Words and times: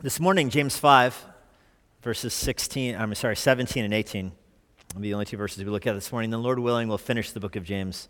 This 0.00 0.20
morning, 0.20 0.48
James 0.48 0.76
5, 0.76 1.26
verses 2.02 2.32
16, 2.32 2.94
I'm 2.94 3.12
sorry, 3.16 3.34
17 3.34 3.84
and 3.84 3.92
18 3.92 4.30
will 4.94 5.00
be 5.00 5.08
the 5.08 5.14
only 5.14 5.26
two 5.26 5.36
verses 5.36 5.64
we 5.64 5.70
look 5.72 5.88
at 5.88 5.94
this 5.94 6.12
morning. 6.12 6.30
Then, 6.30 6.40
Lord 6.40 6.60
willing, 6.60 6.86
we'll 6.86 6.98
finish 6.98 7.32
the 7.32 7.40
book 7.40 7.56
of 7.56 7.64
James 7.64 8.08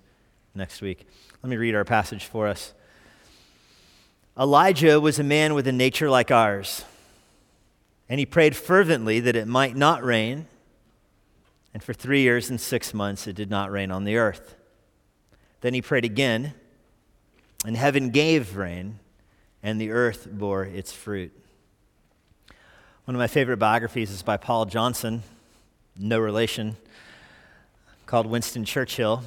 next 0.55 0.83
week. 0.83 1.07
Let 1.43 1.49
me 1.49 1.57
read 1.57 1.75
our 1.75 1.87
passage 1.87 2.27
for 2.27 2.47
us. 2.47 2.75
Elijah 4.39 5.01
was 5.01 5.19
a 5.19 5.25
man 5.25 5.55
with 5.55 5.67
a 5.67 5.73
nature 5.73 6.11
like 6.11 6.31
ours, 6.31 6.85
and 8.07 8.19
he 8.21 8.27
prayed 8.27 8.55
fervently 8.55 9.19
that 9.21 9.35
it 9.35 9.49
might 9.49 9.75
not 9.75 10.05
rain. 10.05 10.47
And 11.73 11.83
for 11.83 11.95
three 11.95 12.21
years 12.21 12.51
and 12.51 12.61
six 12.61 12.93
months, 12.93 13.27
it 13.27 13.35
did 13.35 13.49
not 13.49 13.73
rain 13.73 13.91
on 13.91 14.05
the 14.05 14.19
earth. 14.19 14.57
Then 15.63 15.73
he 15.73 15.81
prayed 15.81 16.05
again, 16.05 16.53
and 17.65 17.79
heaven 17.79 18.11
gave 18.11 18.59
rain, 18.59 18.99
and 19.63 19.81
the 19.81 19.91
earth 19.91 20.29
bore 20.31 20.65
its 20.65 20.93
fruit. 20.93 21.33
One 23.09 23.15
of 23.15 23.21
my 23.21 23.27
favorite 23.27 23.57
biographies 23.57 24.11
is 24.11 24.21
by 24.21 24.37
Paul 24.37 24.67
Johnson, 24.67 25.23
no 25.99 26.19
relation, 26.19 26.77
called 28.05 28.27
Winston 28.27 28.67
Churchill. 28.67 29.23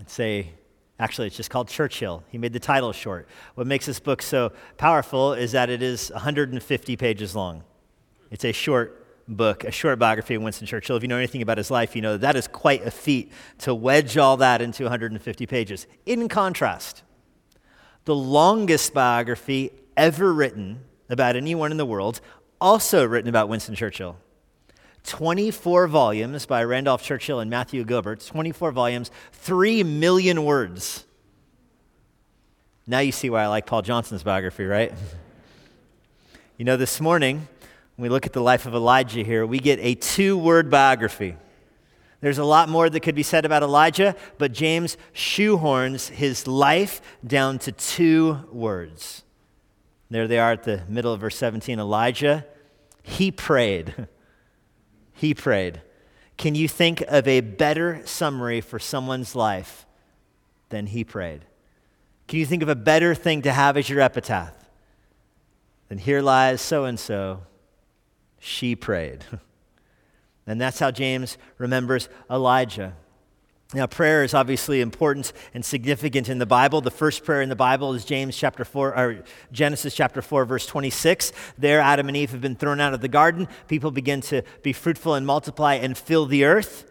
It's 0.00 0.18
a 0.18 0.50
Actually, 0.98 1.28
it's 1.28 1.36
just 1.36 1.48
called 1.48 1.68
Churchill. 1.68 2.24
He 2.30 2.38
made 2.38 2.52
the 2.52 2.58
title 2.58 2.90
short. 2.92 3.28
What 3.54 3.68
makes 3.68 3.86
this 3.86 4.00
book 4.00 4.22
so 4.22 4.50
powerful 4.76 5.34
is 5.34 5.52
that 5.52 5.70
it 5.70 5.84
is 5.84 6.10
150 6.10 6.96
pages 6.96 7.36
long. 7.36 7.62
It's 8.32 8.44
a 8.44 8.50
short 8.50 9.06
book, 9.28 9.62
a 9.62 9.70
short 9.70 10.00
biography 10.00 10.34
of 10.34 10.42
Winston 10.42 10.66
Churchill. 10.66 10.96
If 10.96 11.04
you 11.04 11.08
know 11.08 11.16
anything 11.16 11.42
about 11.42 11.58
his 11.58 11.70
life, 11.70 11.94
you 11.94 12.02
know 12.02 12.14
that, 12.14 12.22
that 12.22 12.34
is 12.34 12.48
quite 12.48 12.84
a 12.84 12.90
feat 12.90 13.30
to 13.58 13.72
wedge 13.72 14.18
all 14.18 14.36
that 14.38 14.60
into 14.60 14.82
150 14.82 15.46
pages. 15.46 15.86
In 16.06 16.28
contrast, 16.28 17.04
the 18.04 18.16
longest 18.16 18.92
biography 18.92 19.70
ever 19.96 20.34
written 20.34 20.80
about 21.08 21.36
anyone 21.36 21.70
in 21.70 21.76
the 21.76 21.86
world, 21.86 22.20
also 22.62 23.04
written 23.04 23.28
about 23.28 23.48
Winston 23.48 23.74
Churchill. 23.74 24.16
24 25.04 25.88
volumes 25.88 26.46
by 26.46 26.62
Randolph 26.62 27.02
Churchill 27.02 27.40
and 27.40 27.50
Matthew 27.50 27.84
Gilbert, 27.84 28.24
24 28.24 28.70
volumes, 28.70 29.10
3 29.32 29.82
million 29.82 30.44
words. 30.44 31.04
Now 32.86 33.00
you 33.00 33.10
see 33.10 33.28
why 33.28 33.42
I 33.42 33.48
like 33.48 33.66
Paul 33.66 33.82
Johnson's 33.82 34.22
biography, 34.22 34.64
right? 34.64 34.92
you 36.56 36.64
know, 36.64 36.76
this 36.76 37.00
morning, 37.00 37.48
when 37.96 38.04
we 38.04 38.08
look 38.08 38.26
at 38.26 38.32
the 38.32 38.40
life 38.40 38.64
of 38.64 38.74
Elijah 38.74 39.24
here, 39.24 39.44
we 39.44 39.58
get 39.58 39.80
a 39.80 39.96
two 39.96 40.38
word 40.38 40.70
biography. 40.70 41.34
There's 42.20 42.38
a 42.38 42.44
lot 42.44 42.68
more 42.68 42.88
that 42.88 43.00
could 43.00 43.16
be 43.16 43.24
said 43.24 43.44
about 43.44 43.64
Elijah, 43.64 44.14
but 44.38 44.52
James 44.52 44.96
shoehorns 45.12 46.10
his 46.10 46.46
life 46.46 47.02
down 47.26 47.58
to 47.60 47.72
two 47.72 48.38
words. 48.52 49.24
There 50.10 50.28
they 50.28 50.38
are 50.38 50.52
at 50.52 50.62
the 50.62 50.82
middle 50.88 51.12
of 51.12 51.20
verse 51.20 51.36
17. 51.36 51.80
Elijah, 51.80 52.46
he 53.02 53.30
prayed. 53.30 54.08
he 55.12 55.34
prayed. 55.34 55.82
Can 56.36 56.54
you 56.54 56.68
think 56.68 57.02
of 57.02 57.28
a 57.28 57.40
better 57.40 58.02
summary 58.04 58.60
for 58.60 58.78
someone's 58.78 59.36
life 59.36 59.86
than 60.70 60.86
he 60.86 61.04
prayed? 61.04 61.44
Can 62.28 62.38
you 62.38 62.46
think 62.46 62.62
of 62.62 62.68
a 62.68 62.74
better 62.74 63.14
thing 63.14 63.42
to 63.42 63.52
have 63.52 63.76
as 63.76 63.88
your 63.88 64.00
epitaph 64.00 64.54
than 65.88 65.98
here 65.98 66.22
lies 66.22 66.60
so 66.60 66.84
and 66.84 66.98
so? 66.98 67.42
She 68.38 68.74
prayed. 68.74 69.24
and 70.46 70.60
that's 70.60 70.78
how 70.78 70.90
James 70.90 71.38
remembers 71.58 72.08
Elijah. 72.30 72.96
Now, 73.74 73.86
prayer 73.86 74.22
is 74.22 74.34
obviously 74.34 74.82
important 74.82 75.32
and 75.54 75.64
significant 75.64 76.28
in 76.28 76.38
the 76.38 76.46
Bible. 76.46 76.82
The 76.82 76.90
first 76.90 77.24
prayer 77.24 77.40
in 77.40 77.48
the 77.48 77.56
Bible 77.56 77.94
is 77.94 78.04
James 78.04 78.36
chapter 78.36 78.66
4, 78.66 78.98
or 78.98 79.24
Genesis 79.50 79.94
chapter 79.94 80.20
4, 80.20 80.44
verse 80.44 80.66
26. 80.66 81.32
There, 81.56 81.80
Adam 81.80 82.08
and 82.08 82.16
Eve 82.16 82.32
have 82.32 82.42
been 82.42 82.54
thrown 82.54 82.80
out 82.80 82.92
of 82.92 83.00
the 83.00 83.08
garden. 83.08 83.48
People 83.68 83.90
begin 83.90 84.20
to 84.22 84.42
be 84.62 84.74
fruitful 84.74 85.14
and 85.14 85.26
multiply 85.26 85.74
and 85.74 85.96
fill 85.96 86.26
the 86.26 86.44
earth. 86.44 86.90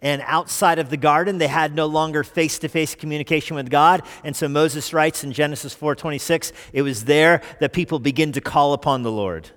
And 0.00 0.22
outside 0.26 0.78
of 0.78 0.88
the 0.88 0.96
garden, 0.96 1.36
they 1.36 1.48
had 1.48 1.74
no 1.74 1.86
longer 1.86 2.24
face 2.24 2.58
to 2.60 2.68
face 2.68 2.94
communication 2.94 3.54
with 3.54 3.70
God. 3.70 4.02
And 4.24 4.34
so 4.34 4.48
Moses 4.48 4.92
writes 4.92 5.22
in 5.22 5.32
Genesis 5.32 5.74
4 5.74 5.94
26, 5.94 6.52
it 6.72 6.82
was 6.82 7.04
there 7.04 7.42
that 7.60 7.72
people 7.72 7.98
begin 7.98 8.32
to 8.32 8.40
call 8.40 8.72
upon 8.72 9.02
the 9.02 9.12
Lord. 9.12 9.50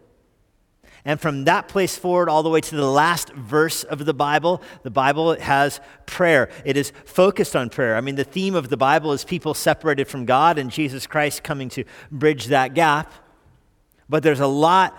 And 1.07 1.21
from 1.21 1.43
that 1.43 1.67
place 1.67 1.95
forward, 1.95 2.29
all 2.29 2.41
the 2.41 2.49
way 2.49 2.61
to 2.61 2.75
the 2.75 2.89
last 2.89 3.31
verse 3.33 3.83
of 3.83 4.05
the 4.05 4.13
Bible, 4.13 4.63
the 4.81 4.89
Bible 4.89 5.39
has 5.39 5.79
prayer. 6.07 6.49
It 6.66 6.77
is 6.77 6.91
focused 7.05 7.55
on 7.55 7.69
prayer. 7.69 7.95
I 7.95 8.01
mean, 8.01 8.16
the 8.16 8.23
theme 8.23 8.55
of 8.55 8.69
the 8.69 8.77
Bible 8.77 9.13
is 9.13 9.23
people 9.23 9.53
separated 9.53 10.07
from 10.07 10.25
God 10.25 10.57
and 10.57 10.71
Jesus 10.71 11.05
Christ 11.05 11.44
coming 11.44 11.69
to 11.69 11.83
bridge 12.11 12.47
that 12.47 12.73
gap. 12.73 13.13
But 14.09 14.23
there's 14.23 14.39
a 14.39 14.47
lot 14.47 14.97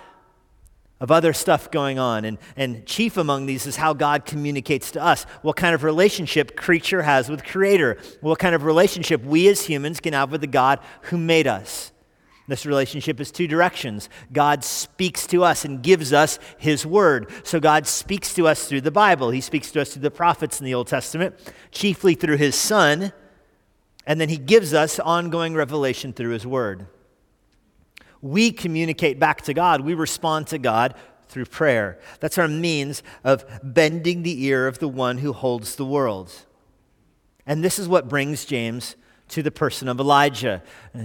of 1.01 1.11
other 1.11 1.33
stuff 1.33 1.73
going 1.73 1.99
on. 1.99 2.25
And, 2.25 2.39
and 2.57 2.87
chief 2.87 3.17
among 3.17 3.47
these 3.47 3.67
is 3.67 3.75
how 3.75 3.93
God 3.93 4.25
communicates 4.25 4.93
to 4.93 5.03
us. 5.03 5.25
What 5.43 5.57
kind 5.57 5.75
of 5.75 5.83
relationship 5.83 6.57
creature 6.57 7.03
has 7.03 7.29
with 7.29 7.45
creator. 7.45 7.99
What 8.21 8.39
kind 8.39 8.55
of 8.55 8.65
relationship 8.65 9.25
we 9.25 9.49
as 9.49 9.63
humans 9.63 9.99
can 9.99 10.13
have 10.13 10.31
with 10.31 10.41
the 10.41 10.47
God 10.47 10.79
who 11.03 11.19
made 11.19 11.49
us. 11.49 11.91
This 12.49 12.65
relationship 12.65 13.21
is 13.21 13.33
two 13.33 13.49
directions. 13.49 14.09
God 14.33 14.63
speaks 14.63 15.27
to 15.29 15.43
us 15.43 15.65
and 15.65 15.83
gives 15.83 16.13
us 16.13 16.39
His 16.59 16.87
Word. 16.87 17.31
So 17.43 17.59
God 17.59 17.87
speaks 17.87 18.35
to 18.35 18.47
us 18.47 18.69
through 18.69 18.83
the 18.83 18.93
Bible. 18.93 19.31
He 19.31 19.41
speaks 19.41 19.73
to 19.73 19.81
us 19.81 19.93
through 19.93 20.03
the 20.03 20.11
prophets 20.11 20.61
in 20.61 20.65
the 20.65 20.75
Old 20.75 20.87
Testament, 20.87 21.35
chiefly 21.73 22.15
through 22.15 22.37
His 22.37 22.55
Son, 22.55 23.13
and 24.07 24.21
then 24.21 24.29
He 24.29 24.37
gives 24.37 24.73
us 24.73 25.01
ongoing 25.01 25.55
revelation 25.55 26.13
through 26.13 26.31
His 26.31 26.47
Word. 26.47 26.87
We 28.23 28.53
communicate 28.53 29.19
back 29.19 29.43
to 29.43 29.55
God, 29.55 29.81
we 29.81 29.95
respond 29.95 30.47
to 30.49 30.59
God 30.59 30.95
through 31.29 31.47
prayer. 31.47 31.99
That's 32.21 32.39
our 32.39 32.49
means 32.49 33.03
of 33.25 33.45
bending 33.63 34.23
the 34.23 34.45
ear 34.45 34.69
of 34.69 34.79
the 34.79 34.89
one 34.89 35.19
who 35.19 35.33
holds 35.33 35.75
the 35.75 35.85
world. 35.85 36.33
And 37.45 37.65
this 37.65 37.79
is 37.79 37.89
what 37.89 38.09
brings 38.09 38.45
James 38.45 38.95
to 39.29 39.43
the 39.43 39.51
person 39.51 39.89
of 39.89 39.99
Elijah. 39.99 40.63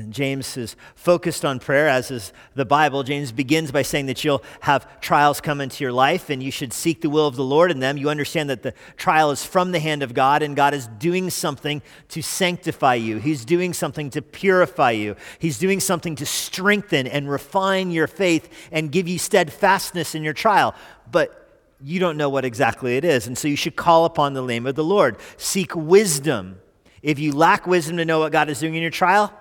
James 0.09 0.55
is 0.55 0.75
focused 0.95 1.43
on 1.43 1.59
prayer, 1.59 1.87
as 1.87 2.11
is 2.11 2.33
the 2.53 2.65
Bible. 2.65 3.03
James 3.03 3.31
begins 3.31 3.71
by 3.71 3.81
saying 3.81 4.05
that 4.05 4.23
you'll 4.23 4.43
have 4.61 5.01
trials 5.01 5.41
come 5.41 5.59
into 5.59 5.83
your 5.83 5.91
life 5.91 6.29
and 6.29 6.41
you 6.41 6.51
should 6.51 6.71
seek 6.71 7.01
the 7.01 7.09
will 7.09 7.25
of 7.25 7.35
the 7.35 7.43
Lord 7.43 7.71
in 7.71 7.79
them. 7.79 7.97
You 7.97 8.09
understand 8.09 8.49
that 8.51 8.61
the 8.61 8.73
trial 8.95 9.31
is 9.31 9.43
from 9.43 9.71
the 9.71 9.79
hand 9.79 10.03
of 10.03 10.13
God 10.13 10.43
and 10.43 10.55
God 10.55 10.73
is 10.73 10.87
doing 10.99 11.29
something 11.29 11.81
to 12.09 12.21
sanctify 12.21 12.95
you. 12.95 13.17
He's 13.17 13.43
doing 13.43 13.73
something 13.73 14.11
to 14.11 14.21
purify 14.21 14.91
you. 14.91 15.15
He's 15.39 15.57
doing 15.57 15.79
something 15.79 16.15
to 16.17 16.25
strengthen 16.25 17.07
and 17.07 17.29
refine 17.29 17.89
your 17.89 18.07
faith 18.07 18.49
and 18.71 18.91
give 18.91 19.07
you 19.07 19.17
steadfastness 19.17 20.13
in 20.13 20.23
your 20.23 20.33
trial. 20.33 20.75
But 21.11 21.37
you 21.83 21.99
don't 21.99 22.17
know 22.17 22.29
what 22.29 22.45
exactly 22.45 22.97
it 22.97 23.03
is. 23.03 23.25
And 23.25 23.35
so 23.35 23.47
you 23.47 23.55
should 23.55 23.75
call 23.75 24.05
upon 24.05 24.33
the 24.33 24.45
name 24.45 24.67
of 24.67 24.75
the 24.75 24.83
Lord. 24.83 25.17
Seek 25.37 25.75
wisdom 25.75 26.59
if 27.01 27.19
you 27.19 27.31
lack 27.31 27.67
wisdom 27.67 27.97
to 27.97 28.05
know 28.05 28.19
what 28.19 28.31
God 28.31 28.49
is 28.49 28.59
doing 28.59 28.75
in 28.75 28.81
your 28.81 28.91
trial, 28.91 29.33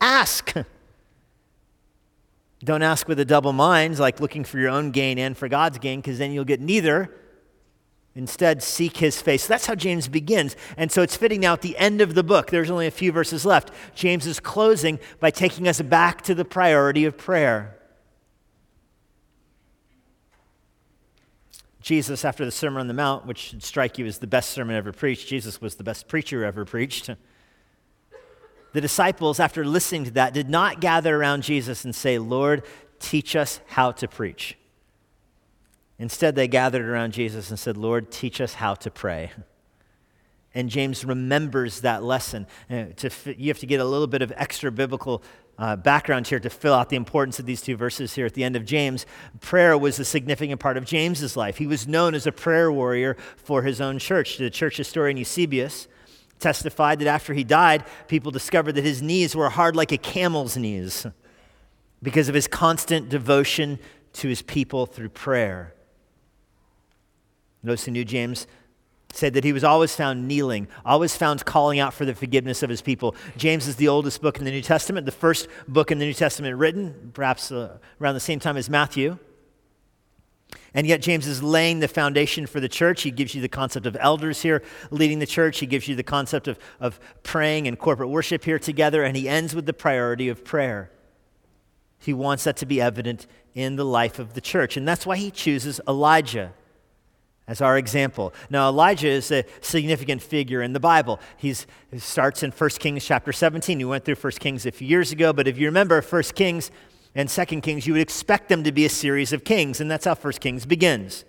ask. 0.00 0.54
Don't 2.62 2.82
ask 2.82 3.08
with 3.08 3.18
a 3.20 3.24
double 3.24 3.52
mind, 3.52 3.98
like 3.98 4.20
looking 4.20 4.44
for 4.44 4.58
your 4.58 4.68
own 4.68 4.90
gain 4.90 5.18
and 5.18 5.36
for 5.36 5.48
God's 5.48 5.78
gain, 5.78 6.00
because 6.00 6.18
then 6.18 6.32
you'll 6.32 6.44
get 6.44 6.60
neither. 6.60 7.14
Instead, 8.14 8.62
seek 8.62 8.98
his 8.98 9.22
face. 9.22 9.46
That's 9.46 9.66
how 9.66 9.74
James 9.74 10.08
begins. 10.08 10.56
And 10.76 10.90
so 10.90 11.00
it's 11.00 11.16
fitting 11.16 11.40
now 11.40 11.52
at 11.52 11.62
the 11.62 11.78
end 11.78 12.00
of 12.00 12.14
the 12.14 12.24
book. 12.24 12.50
There's 12.50 12.70
only 12.70 12.86
a 12.86 12.90
few 12.90 13.12
verses 13.12 13.46
left. 13.46 13.70
James 13.94 14.26
is 14.26 14.40
closing 14.40 14.98
by 15.20 15.30
taking 15.30 15.68
us 15.68 15.80
back 15.80 16.22
to 16.22 16.34
the 16.34 16.44
priority 16.44 17.04
of 17.04 17.16
prayer. 17.16 17.79
Jesus, 21.80 22.24
after 22.24 22.44
the 22.44 22.50
Sermon 22.50 22.80
on 22.80 22.88
the 22.88 22.94
Mount, 22.94 23.26
which 23.26 23.38
should 23.38 23.62
strike 23.62 23.98
you 23.98 24.06
as 24.06 24.18
the 24.18 24.26
best 24.26 24.50
sermon 24.50 24.76
ever 24.76 24.92
preached, 24.92 25.28
Jesus 25.28 25.60
was 25.60 25.76
the 25.76 25.84
best 25.84 26.08
preacher 26.08 26.44
ever 26.44 26.64
preached. 26.64 27.10
The 28.72 28.80
disciples, 28.80 29.40
after 29.40 29.64
listening 29.64 30.04
to 30.04 30.10
that, 30.12 30.32
did 30.32 30.48
not 30.48 30.80
gather 30.80 31.16
around 31.16 31.42
Jesus 31.42 31.84
and 31.84 31.92
say, 31.92 32.20
Lord, 32.20 32.62
teach 33.00 33.34
us 33.34 33.60
how 33.66 33.90
to 33.90 34.06
preach. 34.06 34.56
Instead, 35.98 36.36
they 36.36 36.46
gathered 36.46 36.86
around 36.86 37.12
Jesus 37.12 37.50
and 37.50 37.58
said, 37.58 37.76
Lord, 37.76 38.12
teach 38.12 38.40
us 38.40 38.54
how 38.54 38.74
to 38.74 38.90
pray. 38.90 39.32
And 40.54 40.70
James 40.70 41.04
remembers 41.04 41.80
that 41.82 42.02
lesson. 42.02 42.46
Uh, 42.70 42.86
you 43.36 43.48
have 43.48 43.58
to 43.58 43.66
get 43.66 43.80
a 43.80 43.84
little 43.84 44.06
bit 44.06 44.22
of 44.22 44.32
extra 44.36 44.70
biblical 44.72 45.22
uh, 45.60 45.76
background 45.76 46.26
here 46.26 46.40
to 46.40 46.48
fill 46.48 46.72
out 46.72 46.88
the 46.88 46.96
importance 46.96 47.38
of 47.38 47.44
these 47.44 47.60
two 47.60 47.76
verses 47.76 48.14
here 48.14 48.24
at 48.24 48.32
the 48.32 48.42
end 48.42 48.56
of 48.56 48.64
James. 48.64 49.04
Prayer 49.40 49.76
was 49.76 49.98
a 49.98 50.04
significant 50.04 50.58
part 50.58 50.78
of 50.78 50.86
James's 50.86 51.36
life. 51.36 51.58
He 51.58 51.66
was 51.66 51.86
known 51.86 52.14
as 52.14 52.26
a 52.26 52.32
prayer 52.32 52.72
warrior 52.72 53.16
for 53.36 53.62
his 53.62 53.78
own 53.78 53.98
church. 53.98 54.38
The 54.38 54.48
church 54.48 54.78
historian 54.78 55.18
Eusebius 55.18 55.86
testified 56.38 56.98
that 57.00 57.08
after 57.08 57.34
he 57.34 57.44
died, 57.44 57.84
people 58.08 58.30
discovered 58.32 58.72
that 58.72 58.84
his 58.84 59.02
knees 59.02 59.36
were 59.36 59.50
hard 59.50 59.76
like 59.76 59.92
a 59.92 59.98
camel's 59.98 60.56
knees 60.56 61.06
because 62.02 62.30
of 62.30 62.34
his 62.34 62.48
constant 62.48 63.10
devotion 63.10 63.78
to 64.14 64.28
his 64.28 64.40
people 64.40 64.86
through 64.86 65.10
prayer. 65.10 65.74
Those 67.62 67.84
who 67.84 67.92
knew 67.92 68.06
James 68.06 68.46
said 69.12 69.34
that 69.34 69.44
he 69.44 69.52
was 69.52 69.64
always 69.64 69.94
found 69.94 70.28
kneeling, 70.28 70.68
always 70.84 71.16
found 71.16 71.44
calling 71.44 71.78
out 71.78 71.92
for 71.92 72.04
the 72.04 72.14
forgiveness 72.14 72.62
of 72.62 72.70
his 72.70 72.82
people. 72.82 73.14
James 73.36 73.66
is 73.66 73.76
the 73.76 73.88
oldest 73.88 74.22
book 74.22 74.38
in 74.38 74.44
the 74.44 74.50
New 74.50 74.62
Testament, 74.62 75.06
the 75.06 75.12
first 75.12 75.48
book 75.66 75.90
in 75.90 75.98
the 75.98 76.04
New 76.04 76.14
Testament 76.14 76.56
written, 76.56 77.10
perhaps 77.12 77.50
uh, 77.50 77.78
around 78.00 78.14
the 78.14 78.20
same 78.20 78.38
time 78.38 78.56
as 78.56 78.70
Matthew. 78.70 79.18
And 80.72 80.86
yet, 80.86 81.02
James 81.02 81.26
is 81.26 81.42
laying 81.42 81.80
the 81.80 81.88
foundation 81.88 82.46
for 82.46 82.60
the 82.60 82.68
church. 82.68 83.02
He 83.02 83.10
gives 83.10 83.34
you 83.34 83.40
the 83.40 83.48
concept 83.48 83.86
of 83.86 83.96
elders 83.98 84.42
here 84.42 84.62
leading 84.90 85.18
the 85.18 85.26
church. 85.26 85.58
He 85.58 85.66
gives 85.66 85.88
you 85.88 85.96
the 85.96 86.04
concept 86.04 86.46
of, 86.46 86.58
of 86.78 87.00
praying 87.24 87.66
and 87.66 87.76
corporate 87.76 88.08
worship 88.08 88.44
here 88.44 88.58
together. 88.58 89.02
And 89.02 89.16
he 89.16 89.28
ends 89.28 89.54
with 89.54 89.66
the 89.66 89.72
priority 89.72 90.28
of 90.28 90.44
prayer. 90.44 90.92
He 91.98 92.12
wants 92.12 92.44
that 92.44 92.56
to 92.58 92.66
be 92.66 92.80
evident 92.80 93.26
in 93.52 93.74
the 93.76 93.84
life 93.84 94.20
of 94.20 94.34
the 94.34 94.40
church. 94.40 94.76
And 94.76 94.86
that's 94.86 95.04
why 95.04 95.16
he 95.16 95.32
chooses 95.32 95.80
Elijah 95.88 96.52
as 97.50 97.60
our 97.60 97.76
example. 97.76 98.32
Now, 98.48 98.68
Elijah 98.68 99.08
is 99.08 99.32
a 99.32 99.44
significant 99.60 100.22
figure 100.22 100.62
in 100.62 100.72
the 100.72 100.78
Bible. 100.78 101.18
He's, 101.36 101.66
he 101.90 101.98
starts 101.98 102.44
in 102.44 102.52
1 102.52 102.70
Kings 102.78 103.04
chapter 103.04 103.32
17. 103.32 103.76
We 103.76 103.84
went 103.84 104.04
through 104.04 104.14
1 104.14 104.32
Kings 104.34 104.66
a 104.66 104.70
few 104.70 104.86
years 104.86 105.10
ago, 105.10 105.32
but 105.32 105.48
if 105.48 105.58
you 105.58 105.66
remember 105.66 106.00
1 106.00 106.22
Kings 106.36 106.70
and 107.16 107.28
2 107.28 107.44
Kings, 107.60 107.88
you 107.88 107.94
would 107.94 108.02
expect 108.02 108.48
them 108.48 108.62
to 108.62 108.70
be 108.70 108.84
a 108.84 108.88
series 108.88 109.32
of 109.32 109.42
kings, 109.42 109.80
and 109.80 109.90
that's 109.90 110.04
how 110.04 110.14
1 110.14 110.34
Kings 110.34 110.64
begins. 110.64 111.24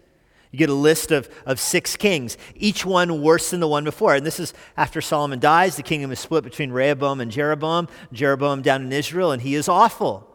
You 0.51 0.59
get 0.59 0.69
a 0.69 0.75
list 0.75 1.11
of, 1.11 1.27
of 1.47 1.59
six 1.59 1.95
kings, 1.95 2.37
each 2.55 2.85
one 2.85 3.23
worse 3.23 3.49
than 3.49 3.59
the 3.59 3.67
one 3.67 3.83
before. 3.83 4.13
And 4.13 4.23
this 4.23 4.39
is 4.39 4.53
after 4.77 5.01
Solomon 5.01 5.39
dies. 5.39 5.77
The 5.77 5.81
kingdom 5.81 6.11
is 6.11 6.19
split 6.19 6.43
between 6.43 6.71
Rehoboam 6.71 7.21
and 7.21 7.31
Jeroboam. 7.31 7.87
Jeroboam 8.11 8.61
down 8.61 8.83
in 8.83 8.91
Israel, 8.91 9.31
and 9.31 9.41
he 9.41 9.55
is 9.55 9.69
awful. 9.69 10.27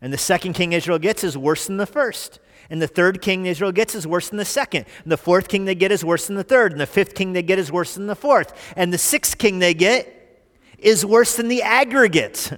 And 0.00 0.12
the 0.12 0.18
second 0.18 0.54
king 0.54 0.72
Israel 0.72 0.98
gets 0.98 1.22
is 1.22 1.36
worse 1.36 1.66
than 1.66 1.76
the 1.76 1.86
first. 1.86 2.40
And 2.70 2.82
the 2.82 2.88
third 2.88 3.22
king 3.22 3.46
Israel 3.46 3.72
gets 3.72 3.94
is 3.94 4.06
worse 4.06 4.28
than 4.28 4.38
the 4.38 4.44
second. 4.44 4.86
And 5.02 5.12
the 5.12 5.16
fourth 5.16 5.48
king 5.48 5.64
they 5.64 5.74
get 5.74 5.92
is 5.92 6.04
worse 6.04 6.26
than 6.26 6.36
the 6.36 6.44
third. 6.44 6.72
And 6.72 6.80
the 6.80 6.86
fifth 6.86 7.14
king 7.14 7.32
they 7.32 7.42
get 7.42 7.58
is 7.58 7.70
worse 7.70 7.94
than 7.94 8.06
the 8.06 8.16
fourth. 8.16 8.52
And 8.76 8.92
the 8.92 8.98
sixth 8.98 9.38
king 9.38 9.58
they 9.58 9.74
get 9.74 10.12
is 10.78 11.04
worse 11.04 11.36
than 11.36 11.48
the 11.48 11.62
aggregate. 11.62 12.52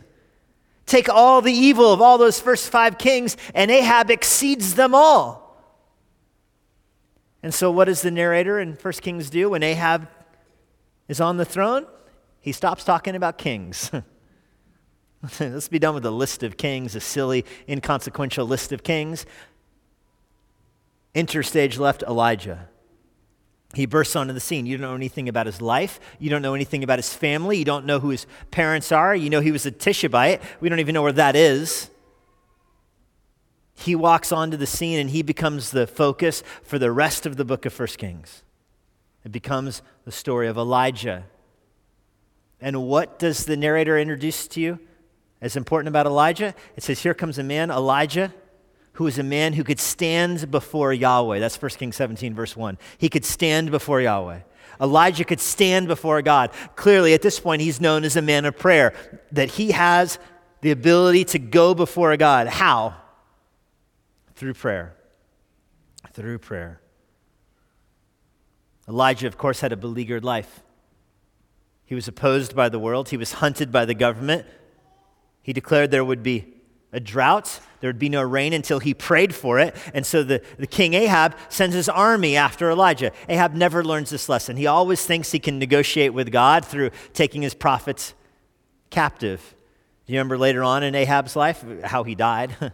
Take 0.87 1.09
all 1.09 1.43
the 1.43 1.53
evil 1.53 1.93
of 1.93 2.01
all 2.01 2.17
those 2.17 2.41
first 2.41 2.71
five 2.71 2.97
kings, 2.97 3.37
and 3.55 3.71
Ahab 3.71 4.11
exceeds 4.11 4.75
them 4.75 4.95
all. 4.95 5.49
And 7.43 7.53
so, 7.53 7.71
what 7.71 7.85
does 7.85 8.03
the 8.03 8.11
narrator 8.11 8.59
in 8.59 8.73
1 8.73 8.93
Kings 8.95 9.31
do 9.31 9.51
when 9.51 9.63
Ahab 9.63 10.09
is 11.07 11.21
on 11.21 11.37
the 11.37 11.45
throne? 11.45 11.87
He 12.41 12.53
stops 12.53 12.85
talking 12.85 13.15
about 13.15 13.39
kings. 13.39 13.91
Let's 15.41 15.69
be 15.69 15.79
done 15.79 15.95
with 15.95 16.05
the 16.05 16.13
list 16.13 16.43
of 16.43 16.57
kings, 16.57 16.95
a 16.95 17.01
silly, 17.01 17.45
inconsequential 17.69 18.47
list 18.47 18.73
of 18.73 18.83
kings. 18.83 19.27
Interstage 21.19 21.81
left 21.81 22.05
Elijah. 22.05 22.69
He 23.75 23.87
bursts 23.87 24.15
onto 24.15 24.33
the 24.33 24.41
scene. 24.41 24.67
You 24.67 24.79
don't 24.79 24.89
know 24.89 24.95
anything 24.95 25.29
about 25.29 25.47
his 25.47 25.61
life. 25.61 25.99
You 26.21 26.31
don't 26.31 26.43
know 26.43 26.55
anything 26.55 26.85
about 26.85 27.01
his 27.01 27.13
family. 27.13 27.59
You 27.59 27.65
don't 27.65 27.87
know 27.87 27.99
who 27.99 28.11
his 28.11 28.25
parents 28.53 28.93
are. 28.93 29.17
You 29.17 29.29
know 29.29 29.41
he 29.41 29.51
was 29.51 29.67
a 29.67 29.73
Tishabite. 29.73 30.41
We 30.61 30.69
don't 30.69 30.79
even 30.79 30.95
know 30.95 31.03
where 31.03 31.13
that 31.13 31.35
is. 31.35 31.91
He 33.75 33.97
walks 33.97 34.31
onto 34.31 34.57
the 34.57 34.67
scene 34.67 35.01
and 35.01 35.11
he 35.11 35.23
becomes 35.23 35.73
the 35.73 35.89
focus 35.89 36.45
for 36.63 36.79
the 36.79 36.93
rest 36.93 37.27
of 37.27 37.37
the 37.37 37.45
book 37.45 37.67
of 37.67 37.77
1 37.77 37.89
Kings. 37.99 38.45
It 39.25 39.33
becomes 39.33 39.83
the 40.05 40.13
story 40.13 40.47
of 40.47 40.57
Elijah. 40.57 41.25
And 42.61 42.85
what 42.85 43.19
does 43.19 43.45
the 43.45 43.57
narrator 43.57 43.99
introduce 43.99 44.47
to 44.49 44.61
you 44.61 44.79
as 45.41 45.57
important 45.57 45.89
about 45.89 46.07
Elijah? 46.07 46.55
It 46.77 46.85
says, 46.85 47.01
Here 47.01 47.15
comes 47.15 47.39
a 47.39 47.43
man, 47.43 47.73
Elijah 47.73 48.33
who 48.99 49.05
was 49.05 49.17
a 49.17 49.23
man 49.23 49.53
who 49.53 49.63
could 49.63 49.79
stand 49.79 50.51
before 50.51 50.93
Yahweh. 50.93 51.39
That's 51.39 51.63
1 51.63 51.71
Kings 51.71 51.95
17, 51.95 52.35
verse 52.35 52.57
1. 52.57 52.77
He 52.99 53.09
could 53.09 53.25
stand 53.25 53.71
before 53.71 54.01
Yahweh. 54.01 54.41
Elijah 54.81 55.25
could 55.25 55.39
stand 55.39 55.87
before 55.87 56.21
God. 56.21 56.51
Clearly, 56.75 57.15
at 57.15 57.23
this 57.23 57.39
point, 57.39 57.63
he's 57.63 57.81
known 57.81 58.03
as 58.03 58.17
a 58.17 58.23
man 58.23 58.45
of 58.45 58.59
prayer, 58.59 58.93
that 59.31 59.51
he 59.51 59.71
has 59.71 60.19
the 60.63 60.73
ability 60.73 61.27
to 61.27 61.39
go 61.39 61.75
before 61.75 62.17
God. 62.17 62.49
How? 62.49 62.97
Through 64.35 64.55
prayer. 64.55 64.97
Through 66.13 66.39
prayer. 66.39 66.81
Elijah, 68.89 69.29
of 69.29 69.39
course, 69.39 69.61
had 69.61 69.73
a 69.73 69.77
beleaguered 69.77 70.25
life. 70.25 70.65
He 71.85 71.95
was 71.95 72.09
opposed 72.09 72.57
by 72.57 72.69
the 72.69 72.81
world, 72.81 73.11
he 73.11 73.17
was 73.17 73.35
hunted 73.35 73.71
by 73.71 73.85
the 73.85 73.95
government. 73.95 74.45
He 75.41 75.53
declared 75.53 75.93
there 75.93 76.05
would 76.05 76.25
be 76.25 76.58
a 76.93 77.01
drought. 77.01 77.61
There 77.81 77.89
would 77.89 77.99
be 77.99 78.09
no 78.09 78.23
rain 78.23 78.53
until 78.53 78.79
he 78.79 78.95
prayed 78.95 79.35
for 79.35 79.59
it. 79.59 79.77
And 79.95 80.05
so 80.07 80.23
the, 80.23 80.43
the 80.59 80.67
king 80.67 80.95
Ahab 80.95 81.37
sends 81.49 81.75
his 81.75 81.89
army 81.89 82.37
after 82.37 82.71
Elijah. 82.71 83.13
Ahab 83.29 83.55
never 83.55 83.85
learns 83.85 84.11
this 84.11 84.29
lesson. 84.29 84.57
He 84.57 84.67
always 84.67 85.05
thinks 85.05 85.31
he 85.31 85.39
can 85.39 85.59
negotiate 85.59 86.15
with 86.15 86.33
God 86.33 86.65
through 86.65 86.91
taking 87.13 87.43
his 87.43 87.55
prophets 87.55 88.15
captive. 88.91 89.55
Do 90.07 90.13
you 90.13 90.19
remember 90.19 90.39
later 90.39 90.63
on 90.63 90.83
in 90.83 90.95
Ahab's 90.95 91.37
life 91.37 91.65
how 91.85 92.05
he 92.05 92.15
died? 92.15 92.57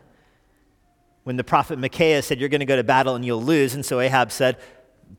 when 1.24 1.36
the 1.36 1.44
prophet 1.44 1.78
Micaiah 1.78 2.22
said, 2.22 2.38
You're 2.38 2.48
going 2.48 2.60
to 2.60 2.66
go 2.66 2.76
to 2.76 2.84
battle 2.84 3.16
and 3.16 3.24
you'll 3.24 3.42
lose. 3.42 3.74
And 3.74 3.84
so 3.84 3.98
Ahab 3.98 4.30
said, 4.30 4.58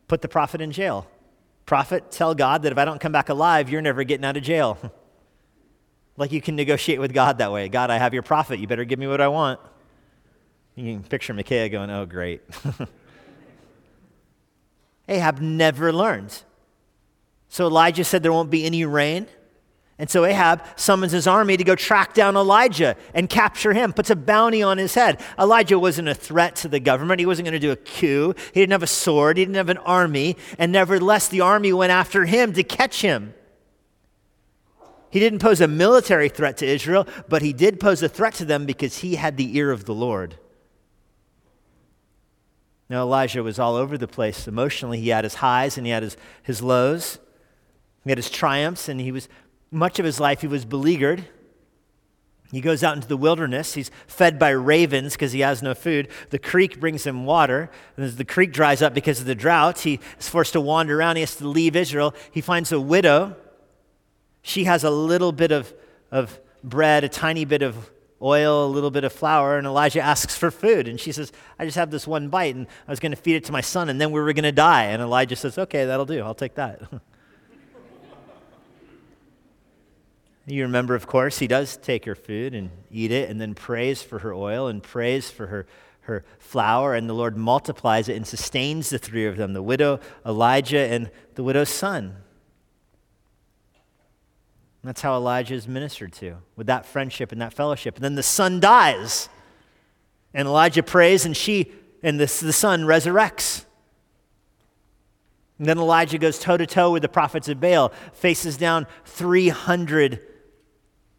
Put 0.07 0.21
the 0.21 0.27
prophet 0.27 0.61
in 0.61 0.71
jail. 0.71 1.07
Prophet, 1.65 2.11
tell 2.11 2.35
God 2.35 2.61
that 2.61 2.71
if 2.71 2.77
I 2.77 2.85
don't 2.85 3.01
come 3.01 3.11
back 3.11 3.29
alive, 3.29 3.69
you're 3.69 3.81
never 3.81 4.03
getting 4.03 4.23
out 4.23 4.37
of 4.37 4.43
jail. 4.43 4.77
Like 6.17 6.31
you 6.31 6.41
can 6.41 6.55
negotiate 6.55 6.99
with 6.99 7.13
God 7.13 7.39
that 7.39 7.51
way. 7.51 7.67
God, 7.67 7.89
I 7.89 7.97
have 7.97 8.13
your 8.13 8.23
prophet. 8.23 8.59
You 8.59 8.67
better 8.67 8.85
give 8.85 8.99
me 8.99 9.07
what 9.07 9.21
I 9.21 9.27
want. 9.27 9.59
You 10.75 10.93
can 10.93 11.03
picture 11.03 11.33
Micaiah 11.33 11.69
going, 11.69 11.89
oh, 11.89 12.05
great. 12.05 12.41
Ahab 15.07 15.39
never 15.39 15.93
learned. 15.93 16.41
So 17.49 17.67
Elijah 17.67 18.03
said 18.03 18.23
there 18.23 18.33
won't 18.33 18.49
be 18.49 18.65
any 18.65 18.85
rain. 18.85 19.27
And 19.97 20.09
so 20.09 20.25
Ahab 20.25 20.61
summons 20.75 21.13
his 21.13 21.25
army 21.25 21.55
to 21.55 21.63
go 21.63 21.75
track 21.75 22.13
down 22.13 22.35
Elijah 22.35 22.97
and 23.13 23.29
capture 23.29 23.71
him, 23.71 23.93
puts 23.93 24.09
a 24.09 24.15
bounty 24.15 24.61
on 24.61 24.77
his 24.77 24.93
head. 24.93 25.21
Elijah 25.39 25.79
wasn't 25.79 26.09
a 26.09 26.13
threat 26.13 26.57
to 26.57 26.67
the 26.67 26.81
government. 26.81 27.21
He 27.21 27.25
wasn't 27.25 27.45
going 27.45 27.53
to 27.53 27.59
do 27.59 27.71
a 27.71 27.77
coup. 27.77 28.33
He 28.53 28.59
didn't 28.59 28.73
have 28.73 28.83
a 28.83 28.87
sword. 28.87 29.37
He 29.37 29.45
didn't 29.45 29.55
have 29.55 29.69
an 29.69 29.77
army. 29.77 30.35
And 30.59 30.73
nevertheless, 30.73 31.29
the 31.29 31.39
army 31.39 31.71
went 31.71 31.93
after 31.93 32.25
him 32.25 32.51
to 32.53 32.63
catch 32.63 33.01
him. 33.01 33.33
He 35.15 35.21
didn't 35.21 35.39
pose 35.39 35.61
a 35.61 35.67
military 35.69 36.27
threat 36.27 36.57
to 36.57 36.65
Israel, 36.65 37.07
but 37.29 37.41
he 37.41 37.53
did 37.53 37.79
pose 37.79 38.03
a 38.03 38.09
threat 38.09 38.33
to 38.33 38.43
them 38.43 38.65
because 38.65 38.97
he 38.97 39.15
had 39.15 39.37
the 39.37 39.55
ear 39.57 39.71
of 39.71 39.85
the 39.85 39.93
Lord. 39.93 40.35
Now, 42.89 43.03
Elijah 43.03 43.41
was 43.41 43.57
all 43.57 43.75
over 43.77 43.97
the 43.97 44.09
place 44.09 44.45
emotionally. 44.45 44.99
He 44.99 45.07
had 45.07 45.23
his 45.23 45.35
highs 45.35 45.77
and 45.77 45.87
he 45.87 45.93
had 45.93 46.03
his, 46.03 46.17
his 46.43 46.61
lows. 46.61 47.17
He 48.03 48.11
had 48.11 48.17
his 48.17 48.29
triumphs, 48.29 48.89
and 48.89 48.99
he 48.99 49.13
was, 49.13 49.29
much 49.71 49.99
of 49.99 50.05
his 50.05 50.19
life, 50.19 50.41
he 50.41 50.47
was 50.47 50.65
beleaguered. 50.65 51.23
He 52.51 52.59
goes 52.59 52.83
out 52.83 52.97
into 52.97 53.07
the 53.07 53.15
wilderness. 53.15 53.73
He's 53.73 53.91
fed 54.07 54.37
by 54.37 54.49
ravens 54.49 55.13
because 55.13 55.31
he 55.31 55.39
has 55.39 55.63
no 55.63 55.73
food. 55.73 56.09
The 56.29 56.39
creek 56.39 56.81
brings 56.81 57.07
him 57.07 57.23
water. 57.23 57.71
And 57.95 58.05
as 58.05 58.17
the 58.17 58.25
creek 58.25 58.51
dries 58.51 58.81
up 58.81 58.93
because 58.93 59.21
of 59.21 59.27
the 59.27 59.33
drought, 59.33 59.79
he 59.79 60.01
is 60.19 60.27
forced 60.27 60.51
to 60.53 60.59
wander 60.59 60.99
around. 60.99 61.15
He 61.15 61.21
has 61.21 61.37
to 61.37 61.47
leave 61.47 61.77
Israel. 61.77 62.13
He 62.31 62.41
finds 62.41 62.73
a 62.73 62.81
widow 62.81 63.37
she 64.45 64.65
has 64.65 64.83
a 64.83 64.91
little 64.91 65.31
bit 65.31 65.51
of, 65.51 65.73
of 66.11 66.39
bread, 66.63 67.03
a 67.03 67.09
tiny 67.09 67.45
bit 67.45 67.63
of 67.63 67.89
oil, 68.21 68.67
a 68.67 68.69
little 68.69 68.91
bit 68.91 69.03
of 69.03 69.11
flour, 69.11 69.57
and 69.57 69.65
Elijah 69.65 70.01
asks 70.01 70.37
for 70.37 70.51
food. 70.51 70.87
And 70.87 70.99
she 70.99 71.11
says, 71.11 71.31
I 71.57 71.65
just 71.65 71.77
have 71.77 71.89
this 71.89 72.05
one 72.05 72.29
bite, 72.29 72.53
and 72.53 72.67
I 72.87 72.91
was 72.91 72.99
going 72.99 73.11
to 73.11 73.15
feed 73.17 73.37
it 73.37 73.45
to 73.45 73.51
my 73.51 73.61
son, 73.61 73.89
and 73.89 73.99
then 73.99 74.11
we 74.11 74.21
were 74.21 74.31
going 74.33 74.43
to 74.43 74.51
die. 74.51 74.83
And 74.83 75.01
Elijah 75.01 75.35
says, 75.35 75.57
Okay, 75.57 75.85
that'll 75.85 76.05
do. 76.05 76.21
I'll 76.21 76.35
take 76.35 76.53
that. 76.55 76.79
you 80.45 80.61
remember, 80.61 80.93
of 80.93 81.07
course, 81.07 81.39
he 81.39 81.47
does 81.47 81.75
take 81.77 82.05
her 82.05 82.13
food 82.13 82.53
and 82.53 82.69
eat 82.91 83.11
it, 83.11 83.31
and 83.31 83.41
then 83.41 83.55
prays 83.55 84.03
for 84.03 84.19
her 84.19 84.31
oil 84.31 84.67
and 84.67 84.83
prays 84.83 85.31
for 85.31 85.47
her, 85.47 85.65
her 86.01 86.23
flour, 86.37 86.93
and 86.93 87.09
the 87.09 87.15
Lord 87.15 87.35
multiplies 87.35 88.09
it 88.09 88.15
and 88.15 88.27
sustains 88.27 88.91
the 88.91 88.99
three 88.99 89.25
of 89.25 89.37
them 89.37 89.53
the 89.53 89.63
widow, 89.63 89.99
Elijah, 90.23 90.85
and 90.87 91.09
the 91.33 91.43
widow's 91.43 91.69
son. 91.69 92.17
That's 94.85 95.01
how 95.01 95.15
Elijah 95.15 95.55
is 95.55 95.67
ministered 95.67 96.13
to, 96.13 96.37
with 96.55 96.67
that 96.67 96.85
friendship 96.85 97.31
and 97.31 97.41
that 97.41 97.53
fellowship. 97.53 97.95
And 97.95 98.03
then 98.03 98.15
the 98.15 98.23
son 98.23 98.59
dies. 98.59 99.29
And 100.33 100.47
Elijah 100.47 100.83
prays, 100.83 101.25
and 101.25 101.35
she 101.35 101.71
and 102.03 102.19
the, 102.19 102.25
the 102.25 102.53
son 102.53 102.83
resurrects. 102.83 103.65
And 105.57 105.67
then 105.67 105.79
Elijah 105.79 106.17
goes 106.17 106.37
toe 106.37 106.57
to 106.57 106.67
toe 106.67 106.91
with 106.91 107.01
the 107.01 107.09
prophets 107.09 107.47
of 107.47 107.59
Baal, 107.59 107.93
faces 108.13 108.57
down 108.57 108.85
300 109.05 110.19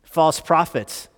false 0.04 0.38
prophets 0.38 1.08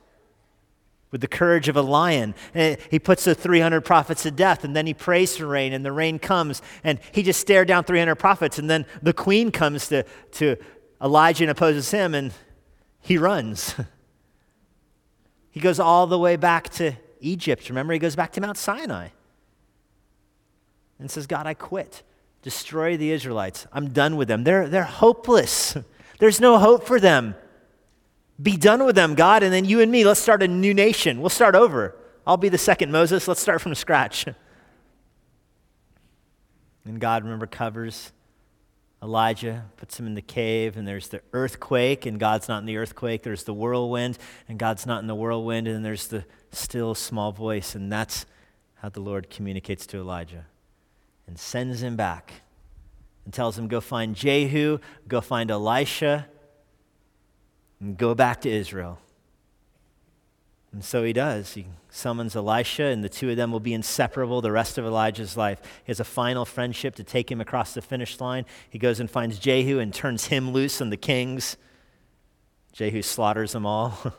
with 1.11 1.21
the 1.21 1.29
courage 1.29 1.69
of 1.69 1.77
a 1.77 1.83
lion. 1.83 2.35
And 2.55 2.79
he 2.91 2.99
puts 2.99 3.25
the 3.25 3.35
300 3.35 3.83
prophets 3.83 4.23
to 4.23 4.31
death, 4.31 4.65
and 4.65 4.75
then 4.75 4.87
he 4.87 4.95
prays 4.95 5.37
for 5.37 5.47
rain, 5.47 5.73
and 5.73 5.85
the 5.85 5.93
rain 5.93 6.19
comes, 6.19 6.63
and 6.85 6.99
he 7.13 7.23
just 7.23 7.41
stared 7.41 7.69
down 7.69 7.85
300 7.85 8.15
prophets, 8.15 8.59
and 8.59 8.71
then 8.71 8.87
the 9.03 9.13
queen 9.13 9.51
comes 9.51 9.89
to, 9.89 10.05
to 10.33 10.57
Elijah 11.03 11.49
opposes 11.49 11.91
him, 11.91 12.15
and 12.15 12.33
he 13.01 13.19
runs. 13.19 13.75
he 15.51 15.61
goes 15.61 15.79
all 15.79 16.07
the 16.07 16.19
way 16.19 16.37
back 16.37 16.69
to 16.71 16.93
Egypt. 17.21 17.69
Remember, 17.69 17.93
he 17.93 17.99
goes 17.99 18.17
back 18.17 18.33
to 18.33 18.41
Mount 18.41 18.57
Sinai 18.57 19.09
and 20.99 21.11
says, 21.11 21.27
God, 21.27 21.47
I 21.47 21.55
quit. 21.55 22.03
Destroy 22.43 22.97
the 22.97 23.11
Israelites. 23.11 23.67
I'm 23.73 23.91
done 23.91 24.17
with 24.17 24.29
them. 24.29 24.45
They're, 24.45 24.69
they're 24.69 24.85
hopeless. 24.85 25.77
There's 26.19 26.41
no 26.41 26.59
hope 26.59 26.85
for 26.85 27.01
them. 27.01 27.35
Be 28.41 28.57
done 28.57 28.85
with 28.85 28.95
them, 28.95 29.15
God, 29.15 29.43
and 29.43 29.53
then 29.53 29.65
you 29.65 29.81
and 29.81 29.91
me, 29.91 30.05
let's 30.05 30.21
start 30.21 30.43
a 30.43 30.49
new 30.49 30.73
nation. 30.73 31.21
We'll 31.21 31.31
start 31.31 31.57
over. 31.57 31.97
I'll 32.27 32.37
be 32.37 32.49
the 32.49 32.59
second 32.59 32.93
Moses. 32.93 33.27
Let's 33.27 33.41
start 33.41 33.61
from 33.61 33.75
scratch. 33.75 34.27
And 36.85 37.01
God, 37.01 37.23
remember, 37.23 37.47
covers 37.47 38.13
Elijah, 39.03 39.65
puts 39.77 39.99
him 39.99 40.07
in 40.07 40.15
the 40.15 40.23
cave, 40.23 40.77
and 40.77 40.87
there's 40.87 41.09
the 41.09 41.21
earthquake, 41.33 42.05
and 42.05 42.19
God's 42.19 42.49
not 42.49 42.59
in 42.59 42.67
the 42.67 42.77
earthquake. 42.77 43.23
There's 43.23 43.45
the 43.45 43.55
whirlwind, 43.55 44.19
and 44.49 44.59
God's 44.59 44.87
not 44.87 45.01
in 45.01 45.07
the 45.07 45.15
whirlwind, 45.15 45.69
and 45.69 45.85
there's 45.85 46.09
the 46.09 46.25
still 46.51 46.95
small 46.95 47.31
voice, 47.31 47.75
and 47.75 47.93
that's 47.93 48.27
how 48.77 48.89
the 48.89 49.01
Lord 49.01 49.31
communicates 49.31 49.87
to 49.89 49.99
Elijah 49.99 50.47
and 51.29 51.39
sends 51.39 51.83
him 51.83 51.95
back 51.95 52.33
and 53.25 53.33
tells 53.33 53.57
him, 53.57 53.69
Go 53.69 53.81
find 53.81 54.17
Jehu, 54.17 54.79
go 55.07 55.21
find 55.21 55.51
Elisha, 55.51 56.27
and 57.81 57.97
go 57.97 58.15
back 58.15 58.41
to 58.41 58.51
Israel. 58.51 58.99
And 60.73 60.85
so 60.85 61.03
he 61.03 61.13
does. 61.13 61.55
He 61.55 61.67
summons 61.89 62.37
Elisha, 62.37 62.85
and 62.85 63.03
the 63.03 63.09
two 63.09 63.31
of 63.31 63.37
them 63.37 63.51
will 63.51 63.61
be 63.61 63.73
inseparable 63.73 64.43
the 64.43 64.53
rest 64.53 64.77
of 64.77 64.85
Elijah's 64.85 65.37
life. 65.37 65.61
He 65.85 65.91
has 65.91 66.01
a 66.01 66.05
final 66.05 66.45
friendship 66.45 66.95
to 66.97 67.05
take 67.05 67.31
him 67.31 67.41
across 67.41 67.73
the 67.75 67.81
finish 67.81 68.21
line. 68.21 68.45
He 68.69 68.79
goes 68.79 69.01
and 69.01 69.11
finds 69.11 69.39
Jehu 69.39 69.79
and 69.79 69.95
turns 69.95 70.27
him 70.27 70.51
loose 70.51 70.81
on 70.81 70.91
the 70.91 70.97
kings. 70.97 71.57
Jehu 72.73 73.01
slaughters 73.03 73.53
them 73.53 73.65
all. 73.65 73.99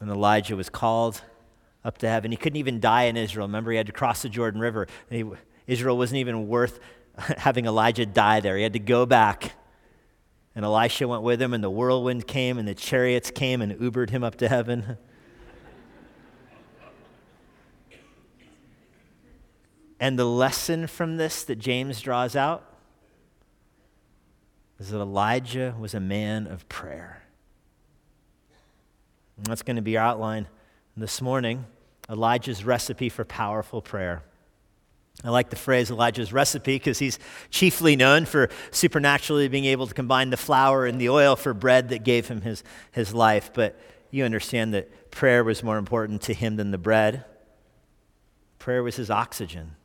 and 0.00 0.10
Elijah 0.10 0.54
was 0.54 0.68
called 0.68 1.22
up 1.82 1.98
to 1.98 2.08
heaven. 2.08 2.30
He 2.30 2.36
couldn't 2.36 2.58
even 2.58 2.78
die 2.78 3.04
in 3.04 3.16
Israel. 3.16 3.46
Remember, 3.46 3.70
he 3.70 3.78
had 3.78 3.86
to 3.86 3.92
cross 3.92 4.22
the 4.22 4.28
Jordan 4.28 4.60
River. 4.60 4.86
He, 5.08 5.24
Israel 5.66 5.96
wasn't 5.96 6.18
even 6.18 6.46
worth 6.46 6.78
having 7.38 7.64
Elijah 7.64 8.04
die 8.04 8.40
there. 8.40 8.56
He 8.58 8.62
had 8.62 8.74
to 8.74 8.78
go 8.78 9.06
back 9.06 9.52
and 10.54 10.64
Elisha 10.64 11.08
went 11.08 11.22
with 11.22 11.42
him, 11.42 11.52
and 11.52 11.64
the 11.64 11.70
whirlwind 11.70 12.26
came, 12.26 12.58
and 12.58 12.66
the 12.68 12.74
chariots 12.74 13.30
came 13.30 13.60
and 13.60 13.72
Ubered 13.72 14.10
him 14.10 14.22
up 14.22 14.36
to 14.36 14.48
heaven. 14.48 14.98
and 20.00 20.18
the 20.18 20.24
lesson 20.24 20.86
from 20.86 21.16
this 21.16 21.44
that 21.44 21.56
James 21.56 22.00
draws 22.00 22.36
out 22.36 22.64
is 24.78 24.90
that 24.90 24.98
Elijah 24.98 25.74
was 25.78 25.94
a 25.94 26.00
man 26.00 26.46
of 26.46 26.68
prayer. 26.68 27.22
And 29.36 29.46
that's 29.46 29.62
going 29.62 29.76
to 29.76 29.82
be 29.82 29.96
our 29.96 30.06
outline 30.06 30.46
this 30.96 31.20
morning 31.20 31.66
Elijah's 32.08 32.64
recipe 32.64 33.08
for 33.08 33.24
powerful 33.24 33.80
prayer. 33.80 34.22
I 35.24 35.30
like 35.30 35.48
the 35.48 35.56
phrase 35.56 35.90
Elijah's 35.90 36.34
recipe 36.34 36.76
because 36.76 36.98
he's 36.98 37.18
chiefly 37.48 37.96
known 37.96 38.26
for 38.26 38.50
supernaturally 38.70 39.48
being 39.48 39.64
able 39.64 39.86
to 39.86 39.94
combine 39.94 40.28
the 40.28 40.36
flour 40.36 40.84
and 40.84 41.00
the 41.00 41.08
oil 41.08 41.34
for 41.34 41.54
bread 41.54 41.88
that 41.88 42.04
gave 42.04 42.28
him 42.28 42.42
his, 42.42 42.62
his 42.92 43.14
life. 43.14 43.50
But 43.54 43.80
you 44.10 44.24
understand 44.24 44.74
that 44.74 45.10
prayer 45.10 45.42
was 45.42 45.62
more 45.62 45.78
important 45.78 46.20
to 46.22 46.34
him 46.34 46.56
than 46.56 46.72
the 46.72 46.78
bread. 46.78 47.24
Prayer 48.58 48.82
was 48.82 48.96
his 48.96 49.10
oxygen. 49.10 49.76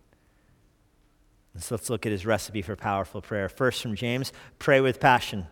And 1.54 1.64
so 1.64 1.76
let's 1.76 1.90
look 1.90 2.06
at 2.06 2.12
his 2.12 2.26
recipe 2.26 2.62
for 2.62 2.76
powerful 2.76 3.22
prayer. 3.22 3.48
First 3.48 3.82
from 3.82 3.96
James 3.96 4.34
pray 4.60 4.82
with 4.82 5.00
passion. 5.00 5.48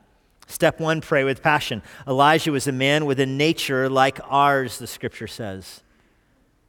Step 0.47 0.79
one 0.79 0.99
pray 1.01 1.23
with 1.23 1.41
passion. 1.41 1.81
Elijah 2.07 2.51
was 2.51 2.67
a 2.67 2.71
man 2.71 3.05
with 3.05 3.19
a 3.19 3.25
nature 3.25 3.89
like 3.89 4.19
ours, 4.25 4.79
the 4.79 4.87
scripture 4.87 5.27
says. 5.27 5.81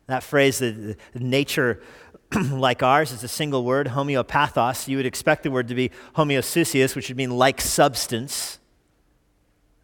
That 0.06 0.22
phrase, 0.22 0.58
the, 0.58 0.96
the 1.12 1.20
nature 1.20 1.82
like 2.50 2.82
ours 2.82 3.12
is 3.12 3.24
a 3.24 3.28
single 3.28 3.64
word, 3.64 3.88
homeopathos. 3.88 4.88
You 4.88 4.98
would 4.98 5.06
expect 5.06 5.42
the 5.42 5.50
word 5.50 5.68
to 5.68 5.74
be 5.74 5.90
homoiousios, 6.14 6.94
which 6.94 7.08
would 7.08 7.16
mean 7.16 7.30
like 7.30 7.60
substance. 7.60 8.58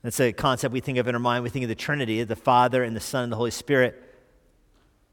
That's 0.02 0.20
a 0.20 0.32
concept 0.32 0.72
we 0.72 0.80
think 0.80 0.98
of 0.98 1.08
in 1.08 1.14
our 1.14 1.20
mind. 1.20 1.42
We 1.42 1.50
think 1.50 1.62
of 1.62 1.70
the 1.70 1.74
Trinity, 1.74 2.22
the 2.24 2.36
Father 2.36 2.82
and 2.82 2.94
the 2.94 3.00
Son 3.00 3.24
and 3.24 3.32
the 3.32 3.36
Holy 3.36 3.50
Spirit. 3.50 4.03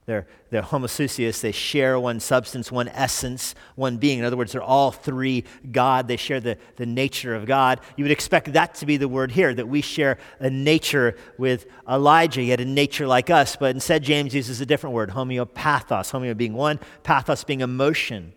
They're, 0.08 0.26
they're 0.50 0.64
homoousios. 0.64 1.42
They 1.42 1.52
share 1.52 2.00
one 2.00 2.20
substance, 2.20 2.72
one 2.72 2.88
essence, 2.90 3.54
one 3.76 3.98
being. 3.98 4.20
In 4.20 4.26
other 4.26 4.36
words, 4.36 4.52
they're 4.52 4.64
all 4.64 4.92
three 4.92 5.44
God. 5.72 6.08
They 6.08 6.18
share 6.18 6.40
the, 6.40 6.58
the 6.78 6.88
nature 6.88 7.36
of 7.36 7.46
God. 7.46 7.80
You 7.96 8.04
would 8.04 8.12
expect 8.12 8.52
that 8.54 8.74
to 8.76 8.86
be 8.88 8.98
the 8.98 9.08
word 9.08 9.32
here, 9.32 9.54
that 9.54 9.68
we 9.68 9.82
share 9.82 10.18
a 10.40 10.50
nature 10.50 11.16
with 11.38 11.68
Elijah. 11.88 12.42
He 12.42 12.50
had 12.50 12.60
a 12.60 12.66
nature 12.66 13.06
like 13.06 13.30
us, 13.30 13.56
but 13.56 13.76
instead, 13.76 14.04
James 14.04 14.34
uses 14.34 14.60
a 14.60 14.66
different 14.66 14.96
word, 14.96 15.12
homeopathos. 15.12 16.12
Homeo 16.12 16.36
being 16.36 16.54
one, 16.54 16.80
pathos 17.04 17.44
being 17.44 17.62
emotion. 17.62 18.34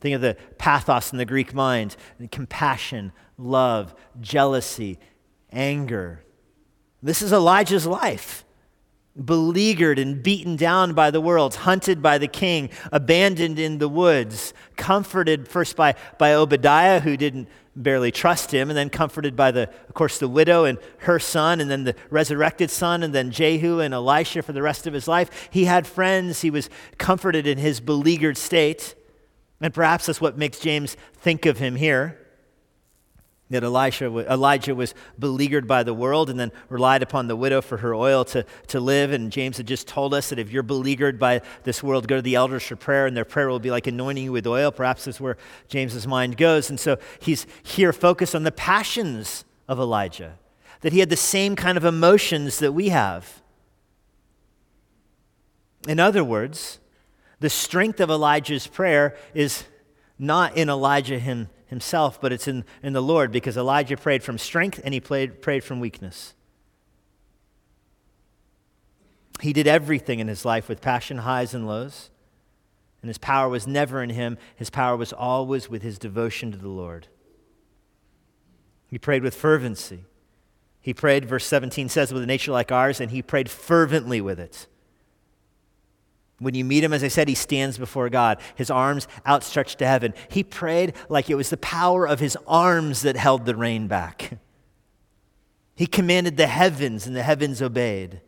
Think 0.00 0.14
of 0.14 0.20
the 0.20 0.36
pathos 0.58 1.10
in 1.10 1.18
the 1.18 1.24
Greek 1.24 1.52
mind 1.52 1.96
compassion, 2.30 3.12
love, 3.36 3.96
jealousy, 4.20 5.00
anger. 5.50 6.22
This 7.02 7.20
is 7.20 7.32
Elijah's 7.32 7.84
life 7.84 8.44
beleaguered 9.22 9.98
and 9.98 10.22
beaten 10.22 10.56
down 10.56 10.94
by 10.94 11.10
the 11.10 11.20
world, 11.20 11.54
hunted 11.54 12.02
by 12.02 12.18
the 12.18 12.28
king, 12.28 12.70
abandoned 12.92 13.58
in 13.58 13.78
the 13.78 13.88
woods, 13.88 14.54
comforted 14.76 15.48
first 15.48 15.76
by, 15.76 15.94
by 16.18 16.34
Obadiah, 16.34 17.00
who 17.00 17.16
didn't 17.16 17.48
barely 17.74 18.10
trust 18.10 18.52
him, 18.52 18.70
and 18.70 18.76
then 18.76 18.90
comforted 18.90 19.36
by 19.36 19.50
the, 19.50 19.68
of 19.88 19.94
course, 19.94 20.18
the 20.18 20.28
widow 20.28 20.64
and 20.64 20.78
her 20.98 21.18
son, 21.18 21.60
and 21.60 21.70
then 21.70 21.84
the 21.84 21.94
resurrected 22.10 22.70
son, 22.70 23.02
and 23.02 23.14
then 23.14 23.30
Jehu 23.30 23.80
and 23.80 23.94
Elisha 23.94 24.42
for 24.42 24.52
the 24.52 24.62
rest 24.62 24.86
of 24.86 24.92
his 24.92 25.08
life. 25.08 25.48
He 25.50 25.64
had 25.64 25.86
friends. 25.86 26.40
He 26.40 26.50
was 26.50 26.68
comforted 26.98 27.46
in 27.46 27.58
his 27.58 27.80
beleaguered 27.80 28.36
state. 28.36 28.94
And 29.60 29.74
perhaps 29.74 30.06
that's 30.06 30.20
what 30.20 30.38
makes 30.38 30.60
James 30.60 30.96
think 31.14 31.46
of 31.46 31.58
him 31.58 31.76
here 31.76 32.27
that 33.50 33.64
Elisha, 33.64 34.06
Elijah 34.30 34.74
was 34.74 34.94
beleaguered 35.18 35.66
by 35.66 35.82
the 35.82 35.94
world 35.94 36.28
and 36.28 36.38
then 36.38 36.52
relied 36.68 37.02
upon 37.02 37.28
the 37.28 37.36
widow 37.36 37.62
for 37.62 37.78
her 37.78 37.94
oil 37.94 38.24
to, 38.26 38.44
to 38.66 38.78
live. 38.78 39.10
And 39.10 39.32
James 39.32 39.56
had 39.56 39.66
just 39.66 39.88
told 39.88 40.12
us 40.12 40.28
that 40.28 40.38
if 40.38 40.50
you're 40.50 40.62
beleaguered 40.62 41.18
by 41.18 41.40
this 41.64 41.82
world, 41.82 42.08
go 42.08 42.16
to 42.16 42.22
the 42.22 42.34
elders 42.34 42.64
for 42.64 42.76
prayer, 42.76 43.06
and 43.06 43.16
their 43.16 43.24
prayer 43.24 43.48
will 43.48 43.58
be 43.58 43.70
like 43.70 43.86
anointing 43.86 44.24
you 44.24 44.32
with 44.32 44.46
oil. 44.46 44.70
Perhaps 44.70 45.06
that's 45.06 45.20
where 45.20 45.38
James's 45.68 46.06
mind 46.06 46.36
goes. 46.36 46.68
And 46.68 46.78
so 46.78 46.98
he's 47.20 47.46
here 47.62 47.92
focused 47.92 48.34
on 48.34 48.42
the 48.42 48.52
passions 48.52 49.44
of 49.66 49.78
Elijah, 49.78 50.38
that 50.82 50.92
he 50.92 51.00
had 51.00 51.10
the 51.10 51.16
same 51.16 51.56
kind 51.56 51.78
of 51.78 51.84
emotions 51.84 52.58
that 52.58 52.72
we 52.72 52.90
have. 52.90 53.42
In 55.86 55.98
other 55.98 56.22
words, 56.22 56.80
the 57.40 57.48
strength 57.48 58.00
of 58.00 58.10
Elijah's 58.10 58.66
prayer 58.66 59.16
is 59.32 59.64
not 60.18 60.56
in 60.56 60.68
Elijah 60.68 61.18
himself 61.18 61.54
himself, 61.68 62.20
but 62.20 62.32
it's 62.32 62.48
in, 62.48 62.64
in 62.82 62.94
the 62.94 63.02
Lord 63.02 63.30
because 63.30 63.56
Elijah 63.56 63.96
prayed 63.96 64.22
from 64.22 64.38
strength 64.38 64.80
and 64.84 64.94
he 64.94 65.00
prayed, 65.00 65.42
prayed 65.42 65.62
from 65.62 65.80
weakness. 65.80 66.34
He 69.40 69.52
did 69.52 69.66
everything 69.66 70.18
in 70.18 70.28
his 70.28 70.44
life 70.44 70.68
with 70.68 70.80
passion, 70.80 71.18
highs 71.18 71.54
and 71.54 71.66
lows. 71.66 72.10
And 73.02 73.08
his 73.08 73.18
power 73.18 73.48
was 73.48 73.66
never 73.66 74.02
in 74.02 74.10
him, 74.10 74.38
his 74.56 74.70
power 74.70 74.96
was 74.96 75.12
always 75.12 75.68
with 75.68 75.82
his 75.82 75.98
devotion 75.98 76.50
to 76.50 76.58
the 76.58 76.68
Lord. 76.68 77.06
He 78.88 78.98
prayed 78.98 79.22
with 79.22 79.34
fervency. 79.34 80.04
He 80.80 80.94
prayed, 80.94 81.26
verse 81.26 81.44
17 81.44 81.88
says, 81.90 82.12
with 82.12 82.22
a 82.22 82.26
nature 82.26 82.50
like 82.50 82.72
ours, 82.72 83.00
and 83.00 83.10
he 83.10 83.22
prayed 83.22 83.50
fervently 83.50 84.20
with 84.20 84.40
it. 84.40 84.66
When 86.38 86.54
you 86.54 86.64
meet 86.64 86.84
him, 86.84 86.92
as 86.92 87.02
I 87.02 87.08
said, 87.08 87.28
he 87.28 87.34
stands 87.34 87.78
before 87.78 88.08
God, 88.08 88.38
his 88.54 88.70
arms 88.70 89.08
outstretched 89.26 89.78
to 89.78 89.86
heaven. 89.86 90.14
He 90.30 90.44
prayed 90.44 90.94
like 91.08 91.28
it 91.28 91.34
was 91.34 91.50
the 91.50 91.56
power 91.56 92.06
of 92.06 92.20
his 92.20 92.36
arms 92.46 93.02
that 93.02 93.16
held 93.16 93.44
the 93.44 93.56
rain 93.56 93.88
back. 93.88 94.38
He 95.74 95.86
commanded 95.86 96.36
the 96.36 96.46
heavens, 96.46 97.06
and 97.06 97.14
the 97.14 97.22
heavens 97.22 97.60
obeyed. 97.62 98.20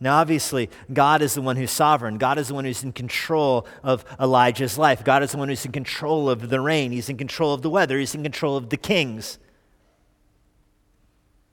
Now, 0.00 0.18
obviously, 0.18 0.70
God 0.92 1.22
is 1.22 1.34
the 1.34 1.42
one 1.42 1.56
who's 1.56 1.72
sovereign. 1.72 2.18
God 2.18 2.38
is 2.38 2.48
the 2.48 2.54
one 2.54 2.64
who's 2.64 2.84
in 2.84 2.92
control 2.92 3.66
of 3.82 4.04
Elijah's 4.20 4.78
life. 4.78 5.02
God 5.02 5.24
is 5.24 5.32
the 5.32 5.38
one 5.38 5.48
who's 5.48 5.64
in 5.64 5.72
control 5.72 6.30
of 6.30 6.50
the 6.50 6.60
rain. 6.60 6.92
He's 6.92 7.08
in 7.08 7.16
control 7.16 7.52
of 7.52 7.62
the 7.62 7.70
weather. 7.70 7.98
He's 7.98 8.14
in 8.14 8.22
control 8.22 8.56
of 8.56 8.70
the 8.70 8.76
kings. 8.76 9.38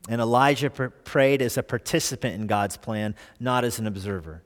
And 0.08 0.22
Elijah 0.22 0.70
pr- 0.70 0.86
prayed 0.86 1.42
as 1.42 1.58
a 1.58 1.64
participant 1.64 2.36
in 2.36 2.46
God's 2.46 2.78
plan, 2.78 3.16
not 3.40 3.64
as 3.64 3.80
an 3.80 3.88
observer. 3.88 4.44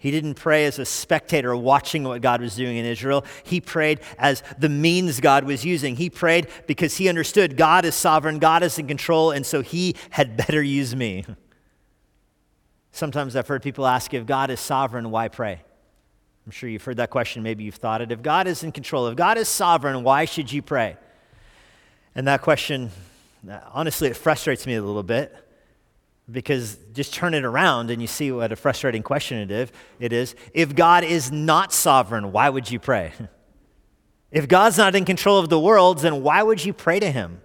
He 0.00 0.12
didn't 0.12 0.34
pray 0.34 0.64
as 0.66 0.78
a 0.78 0.84
spectator 0.84 1.56
watching 1.56 2.04
what 2.04 2.22
God 2.22 2.40
was 2.40 2.54
doing 2.54 2.76
in 2.76 2.84
Israel. 2.84 3.24
He 3.42 3.60
prayed 3.60 4.00
as 4.16 4.44
the 4.56 4.68
means 4.68 5.18
God 5.18 5.42
was 5.42 5.64
using. 5.64 5.96
He 5.96 6.08
prayed 6.08 6.46
because 6.68 6.96
he 6.96 7.08
understood 7.08 7.56
God 7.56 7.84
is 7.84 7.96
sovereign, 7.96 8.38
God 8.38 8.62
is 8.62 8.78
in 8.78 8.86
control, 8.86 9.32
and 9.32 9.44
so 9.44 9.60
he 9.60 9.96
had 10.10 10.36
better 10.36 10.62
use 10.62 10.94
me. 10.94 11.24
Sometimes 12.92 13.34
I've 13.34 13.48
heard 13.48 13.62
people 13.62 13.86
ask 13.86 14.14
if 14.14 14.24
God 14.24 14.50
is 14.50 14.60
sovereign, 14.60 15.10
why 15.10 15.26
pray? 15.26 15.62
I'm 16.46 16.52
sure 16.52 16.70
you've 16.70 16.84
heard 16.84 16.96
that 16.98 17.10
question. 17.10 17.42
Maybe 17.42 17.64
you've 17.64 17.74
thought 17.74 18.00
it. 18.00 18.12
If 18.12 18.22
God 18.22 18.46
is 18.46 18.62
in 18.62 18.72
control, 18.72 19.08
if 19.08 19.16
God 19.16 19.36
is 19.36 19.48
sovereign, 19.48 20.04
why 20.04 20.24
should 20.24 20.50
you 20.50 20.62
pray? 20.62 20.96
And 22.14 22.26
that 22.28 22.40
question, 22.40 22.90
honestly, 23.72 24.08
it 24.08 24.16
frustrates 24.16 24.64
me 24.64 24.76
a 24.76 24.82
little 24.82 25.02
bit 25.02 25.34
Because 26.30 26.76
just 26.92 27.14
turn 27.14 27.32
it 27.32 27.44
around 27.44 27.90
and 27.90 28.02
you 28.02 28.08
see 28.08 28.30
what 28.30 28.52
a 28.52 28.56
frustrating 28.56 29.02
question 29.02 29.50
it 29.98 30.12
is. 30.12 30.34
If 30.52 30.74
God 30.74 31.04
is 31.04 31.32
not 31.32 31.72
sovereign, 31.72 32.32
why 32.32 32.50
would 32.50 32.70
you 32.70 32.78
pray? 32.78 33.12
If 34.30 34.46
God's 34.46 34.76
not 34.76 34.94
in 34.94 35.06
control 35.06 35.38
of 35.38 35.48
the 35.48 35.58
world, 35.58 36.00
then 36.00 36.22
why 36.22 36.42
would 36.42 36.62
you 36.62 36.74
pray 36.74 37.00
to 37.00 37.10
him? 37.10 37.40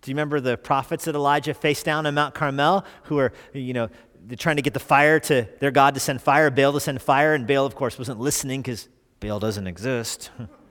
Do 0.00 0.10
you 0.10 0.14
remember 0.14 0.38
the 0.38 0.56
prophets 0.56 1.06
that 1.06 1.14
Elijah 1.14 1.54
faced 1.54 1.84
down 1.84 2.06
on 2.06 2.14
Mount 2.14 2.34
Carmel 2.34 2.84
who 3.04 3.16
were, 3.16 3.32
you 3.52 3.72
know, 3.72 3.88
they're 4.26 4.36
trying 4.36 4.56
to 4.56 4.62
get 4.62 4.74
the 4.74 4.80
fire 4.80 5.18
to 5.20 5.48
their 5.60 5.70
God 5.70 5.94
to 5.94 6.00
send 6.00 6.22
fire, 6.22 6.50
Baal 6.50 6.72
to 6.72 6.80
send 6.80 7.02
fire, 7.02 7.34
and 7.34 7.46
Baal, 7.46 7.66
of 7.66 7.74
course, 7.74 7.98
wasn't 7.98 8.20
listening 8.20 8.62
because 8.62 8.88
Baal 9.18 9.40
doesn't 9.40 9.66
exist. 9.66 10.30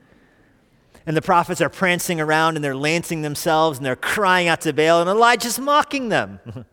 and 1.05 1.17
the 1.17 1.21
prophets 1.21 1.61
are 1.61 1.69
prancing 1.69 2.21
around 2.21 2.55
and 2.55 2.63
they're 2.63 2.75
lancing 2.75 3.21
themselves 3.21 3.77
and 3.77 3.85
they're 3.85 3.95
crying 3.95 4.47
out 4.47 4.61
to 4.61 4.73
Baal, 4.73 5.01
and 5.01 5.09
Elijah's 5.09 5.59
mocking 5.59 6.09
them 6.09 6.39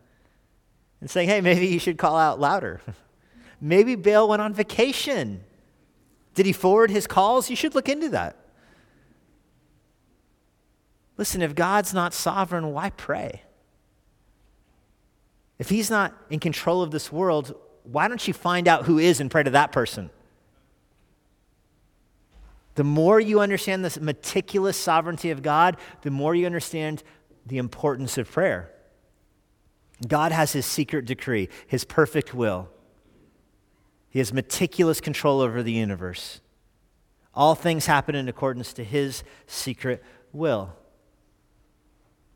and 1.01 1.09
saying, 1.09 1.29
hey, 1.29 1.41
maybe 1.41 1.67
you 1.67 1.79
should 1.79 1.97
call 1.97 2.17
out 2.17 2.39
louder. 2.39 2.81
maybe 3.61 3.95
Baal 3.95 4.27
went 4.27 4.41
on 4.41 4.53
vacation. 4.53 5.43
Did 6.33 6.45
he 6.45 6.53
forward 6.53 6.91
his 6.91 7.07
calls? 7.07 7.49
You 7.49 7.55
should 7.55 7.75
look 7.75 7.89
into 7.89 8.09
that. 8.09 8.37
Listen, 11.17 11.41
if 11.41 11.53
God's 11.53 11.93
not 11.93 12.13
sovereign, 12.13 12.71
why 12.71 12.89
pray? 12.91 13.43
If 15.59 15.69
he's 15.69 15.91
not 15.91 16.15
in 16.29 16.39
control 16.39 16.81
of 16.81 16.89
this 16.89 17.11
world, 17.11 17.53
why 17.83 18.07
don't 18.07 18.27
you 18.27 18.33
find 18.33 18.67
out 18.67 18.85
who 18.85 18.97
is 18.97 19.19
and 19.19 19.29
pray 19.29 19.43
to 19.43 19.51
that 19.51 19.71
person? 19.71 20.09
The 22.75 22.83
more 22.83 23.19
you 23.19 23.39
understand 23.39 23.83
this 23.83 23.99
meticulous 23.99 24.77
sovereignty 24.77 25.31
of 25.31 25.41
God, 25.41 25.77
the 26.01 26.11
more 26.11 26.33
you 26.33 26.45
understand 26.45 27.03
the 27.45 27.57
importance 27.57 28.17
of 28.17 28.31
prayer. 28.31 28.71
God 30.07 30.31
has 30.31 30.53
his 30.53 30.65
secret 30.65 31.05
decree, 31.05 31.49
his 31.67 31.83
perfect 31.83 32.33
will. 32.33 32.69
He 34.09 34.19
has 34.19 34.33
meticulous 34.33 34.99
control 34.99 35.41
over 35.41 35.63
the 35.63 35.71
universe. 35.71 36.41
All 37.33 37.55
things 37.55 37.85
happen 37.85 38.15
in 38.15 38.27
accordance 38.27 38.73
to 38.73 38.83
his 38.83 39.23
secret 39.47 40.03
will. 40.33 40.75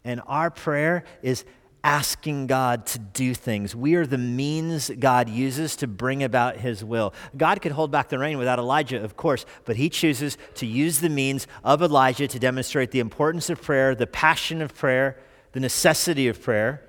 And 0.04 0.22
our 0.28 0.50
prayer 0.52 1.04
is 1.22 1.44
asking 1.86 2.48
God 2.48 2.88
to 2.88 2.98
do 2.98 3.36
things. 3.36 3.76
We 3.76 3.94
are 3.94 4.08
the 4.08 4.18
means 4.18 4.90
God 5.00 5.30
uses 5.30 5.76
to 5.76 5.88
bring 5.88 6.24
about 6.24 6.58
his 6.58 6.84
will. 6.84 7.14
God 7.38 7.62
could 7.62 7.74
hold 7.74 7.92
back 7.92 8.10
the 8.10 8.18
rain 8.18 8.40
without 8.40 8.58
Elijah, 8.58 9.02
of 9.04 9.16
course, 9.16 9.46
but 9.66 9.76
he 9.76 9.88
chooses 9.88 10.36
to 10.56 10.66
use 10.66 11.00
the 11.00 11.10
means 11.10 11.46
of 11.64 11.84
Elijah 11.84 12.28
to 12.28 12.40
demonstrate 12.40 12.90
the 12.90 13.00
importance 13.00 13.52
of 13.52 13.62
prayer, 13.62 13.94
the 13.94 14.08
passion 14.08 14.64
of 14.64 14.74
prayer, 14.74 15.20
the 15.52 15.60
necessity 15.60 16.28
of 16.28 16.42
prayer. 16.42 16.82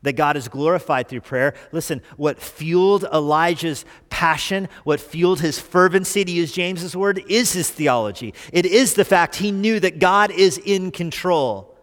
That 0.00 0.14
God 0.14 0.38
is 0.38 0.48
glorified 0.48 1.08
through 1.08 1.20
prayer. 1.20 1.54
Listen, 1.70 2.00
what 2.16 2.40
fueled 2.40 3.04
Elijah's 3.12 3.84
passion, 4.08 4.68
what 4.84 5.00
fueled 5.00 5.40
his 5.40 5.58
fervency, 5.58 6.24
to 6.24 6.32
use 6.32 6.52
James's 6.52 6.96
word, 6.96 7.22
is 7.28 7.52
his 7.52 7.70
theology. 7.70 8.32
It 8.52 8.64
is 8.64 8.94
the 8.94 9.04
fact 9.04 9.36
he 9.36 9.50
knew 9.50 9.80
that 9.80 9.98
God 9.98 10.30
is 10.30 10.56
in 10.58 10.90
control. 10.92 11.73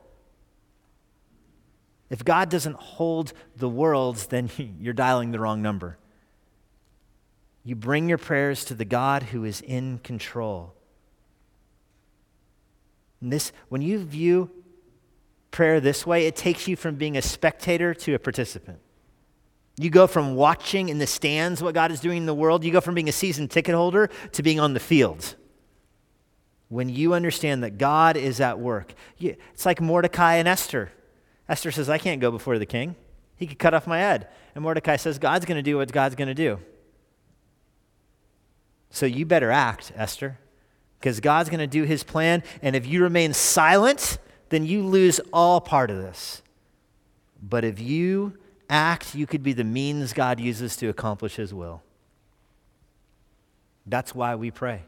If 2.11 2.25
God 2.25 2.49
doesn't 2.49 2.75
hold 2.75 3.31
the 3.55 3.69
worlds, 3.69 4.27
then 4.27 4.51
you're 4.79 4.93
dialing 4.93 5.31
the 5.31 5.39
wrong 5.39 5.61
number. 5.63 5.97
You 7.63 7.75
bring 7.75 8.09
your 8.09 8.17
prayers 8.17 8.65
to 8.65 8.75
the 8.75 8.85
God 8.85 9.23
who 9.23 9.45
is 9.45 9.61
in 9.61 9.99
control. 9.99 10.73
And 13.21 13.31
this, 13.31 13.53
when 13.69 13.81
you 13.81 14.03
view 14.03 14.51
prayer 15.51 15.79
this 15.79 16.05
way, 16.05 16.27
it 16.27 16.35
takes 16.35 16.67
you 16.67 16.75
from 16.75 16.95
being 16.95 17.15
a 17.15 17.21
spectator 17.21 17.93
to 17.93 18.13
a 18.13 18.19
participant. 18.19 18.79
You 19.77 19.89
go 19.89 20.05
from 20.05 20.35
watching 20.35 20.89
in 20.89 20.97
the 20.97 21.07
stands 21.07 21.63
what 21.63 21.73
God 21.73 21.91
is 21.91 22.01
doing 22.01 22.17
in 22.17 22.25
the 22.25 22.33
world, 22.33 22.63
you 22.65 22.71
go 22.71 22.81
from 22.81 22.95
being 22.95 23.09
a 23.09 23.13
season 23.13 23.47
ticket 23.47 23.73
holder 23.73 24.09
to 24.33 24.43
being 24.43 24.59
on 24.59 24.73
the 24.73 24.79
field. 24.79 25.35
When 26.67 26.89
you 26.89 27.13
understand 27.13 27.63
that 27.63 27.77
God 27.77 28.17
is 28.17 28.41
at 28.41 28.59
work, 28.59 28.93
it's 29.19 29.65
like 29.65 29.79
Mordecai 29.79 30.35
and 30.35 30.47
Esther. 30.47 30.91
Esther 31.51 31.69
says, 31.69 31.89
I 31.89 31.97
can't 31.97 32.21
go 32.21 32.31
before 32.31 32.57
the 32.57 32.65
king. 32.65 32.95
He 33.35 33.45
could 33.45 33.59
cut 33.59 33.73
off 33.73 33.85
my 33.85 33.97
head. 33.97 34.29
And 34.55 34.63
Mordecai 34.63 34.95
says, 34.95 35.19
God's 35.19 35.43
going 35.45 35.57
to 35.57 35.61
do 35.61 35.75
what 35.75 35.91
God's 35.91 36.15
going 36.15 36.29
to 36.29 36.33
do. 36.33 36.59
So 38.89 39.05
you 39.05 39.25
better 39.25 39.51
act, 39.51 39.91
Esther, 39.93 40.39
because 40.97 41.19
God's 41.19 41.49
going 41.49 41.59
to 41.59 41.67
do 41.67 41.83
his 41.83 42.03
plan. 42.03 42.41
And 42.61 42.73
if 42.73 42.87
you 42.87 43.03
remain 43.03 43.33
silent, 43.33 44.17
then 44.47 44.65
you 44.65 44.81
lose 44.81 45.19
all 45.33 45.59
part 45.59 45.91
of 45.91 45.97
this. 45.97 46.41
But 47.43 47.65
if 47.65 47.81
you 47.81 48.37
act, 48.69 49.13
you 49.13 49.27
could 49.27 49.43
be 49.43 49.51
the 49.51 49.65
means 49.65 50.13
God 50.13 50.39
uses 50.39 50.77
to 50.77 50.87
accomplish 50.87 51.35
his 51.35 51.53
will. 51.53 51.83
That's 53.85 54.15
why 54.15 54.35
we 54.35 54.51
pray. 54.51 54.83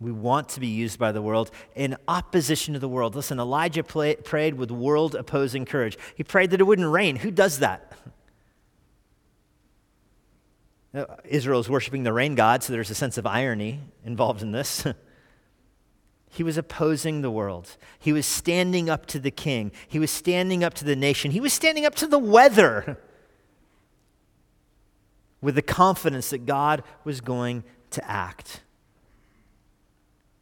We 0.00 0.12
want 0.12 0.48
to 0.50 0.60
be 0.60 0.68
used 0.68 0.98
by 0.98 1.10
the 1.10 1.20
world 1.20 1.50
in 1.74 1.96
opposition 2.06 2.74
to 2.74 2.80
the 2.80 2.88
world. 2.88 3.16
Listen, 3.16 3.40
Elijah 3.40 3.82
play, 3.82 4.14
prayed 4.14 4.54
with 4.54 4.70
world 4.70 5.16
opposing 5.16 5.64
courage. 5.64 5.98
He 6.14 6.22
prayed 6.22 6.50
that 6.50 6.60
it 6.60 6.64
wouldn't 6.64 6.90
rain. 6.90 7.16
Who 7.16 7.32
does 7.32 7.58
that? 7.58 7.92
Uh, 10.94 11.04
Israel 11.24 11.60
is 11.60 11.68
worshiping 11.68 12.04
the 12.04 12.12
rain 12.12 12.34
god, 12.36 12.62
so 12.62 12.72
there's 12.72 12.90
a 12.90 12.94
sense 12.94 13.18
of 13.18 13.26
irony 13.26 13.80
involved 14.04 14.40
in 14.40 14.52
this. 14.52 14.86
he 16.30 16.44
was 16.44 16.56
opposing 16.56 17.20
the 17.20 17.30
world. 17.30 17.76
He 17.98 18.12
was 18.12 18.24
standing 18.24 18.88
up 18.88 19.04
to 19.06 19.18
the 19.18 19.32
king. 19.32 19.72
He 19.88 19.98
was 19.98 20.12
standing 20.12 20.62
up 20.62 20.74
to 20.74 20.84
the 20.84 20.96
nation. 20.96 21.32
He 21.32 21.40
was 21.40 21.52
standing 21.52 21.84
up 21.84 21.96
to 21.96 22.06
the 22.06 22.18
weather 22.18 22.98
with 25.40 25.56
the 25.56 25.62
confidence 25.62 26.30
that 26.30 26.46
God 26.46 26.84
was 27.04 27.20
going 27.20 27.64
to 27.90 28.08
act. 28.08 28.62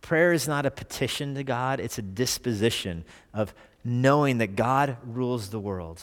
Prayer 0.07 0.33
is 0.33 0.47
not 0.47 0.65
a 0.65 0.71
petition 0.71 1.35
to 1.35 1.43
God, 1.43 1.81
it's 1.81 1.99
a 1.99 2.03
disposition 2.03 3.05
of 3.35 3.53
knowing 3.83 4.39
that 4.39 4.55
God 4.55 4.99
rules 5.05 5.49
the 5.49 5.59
world. 5.59 6.01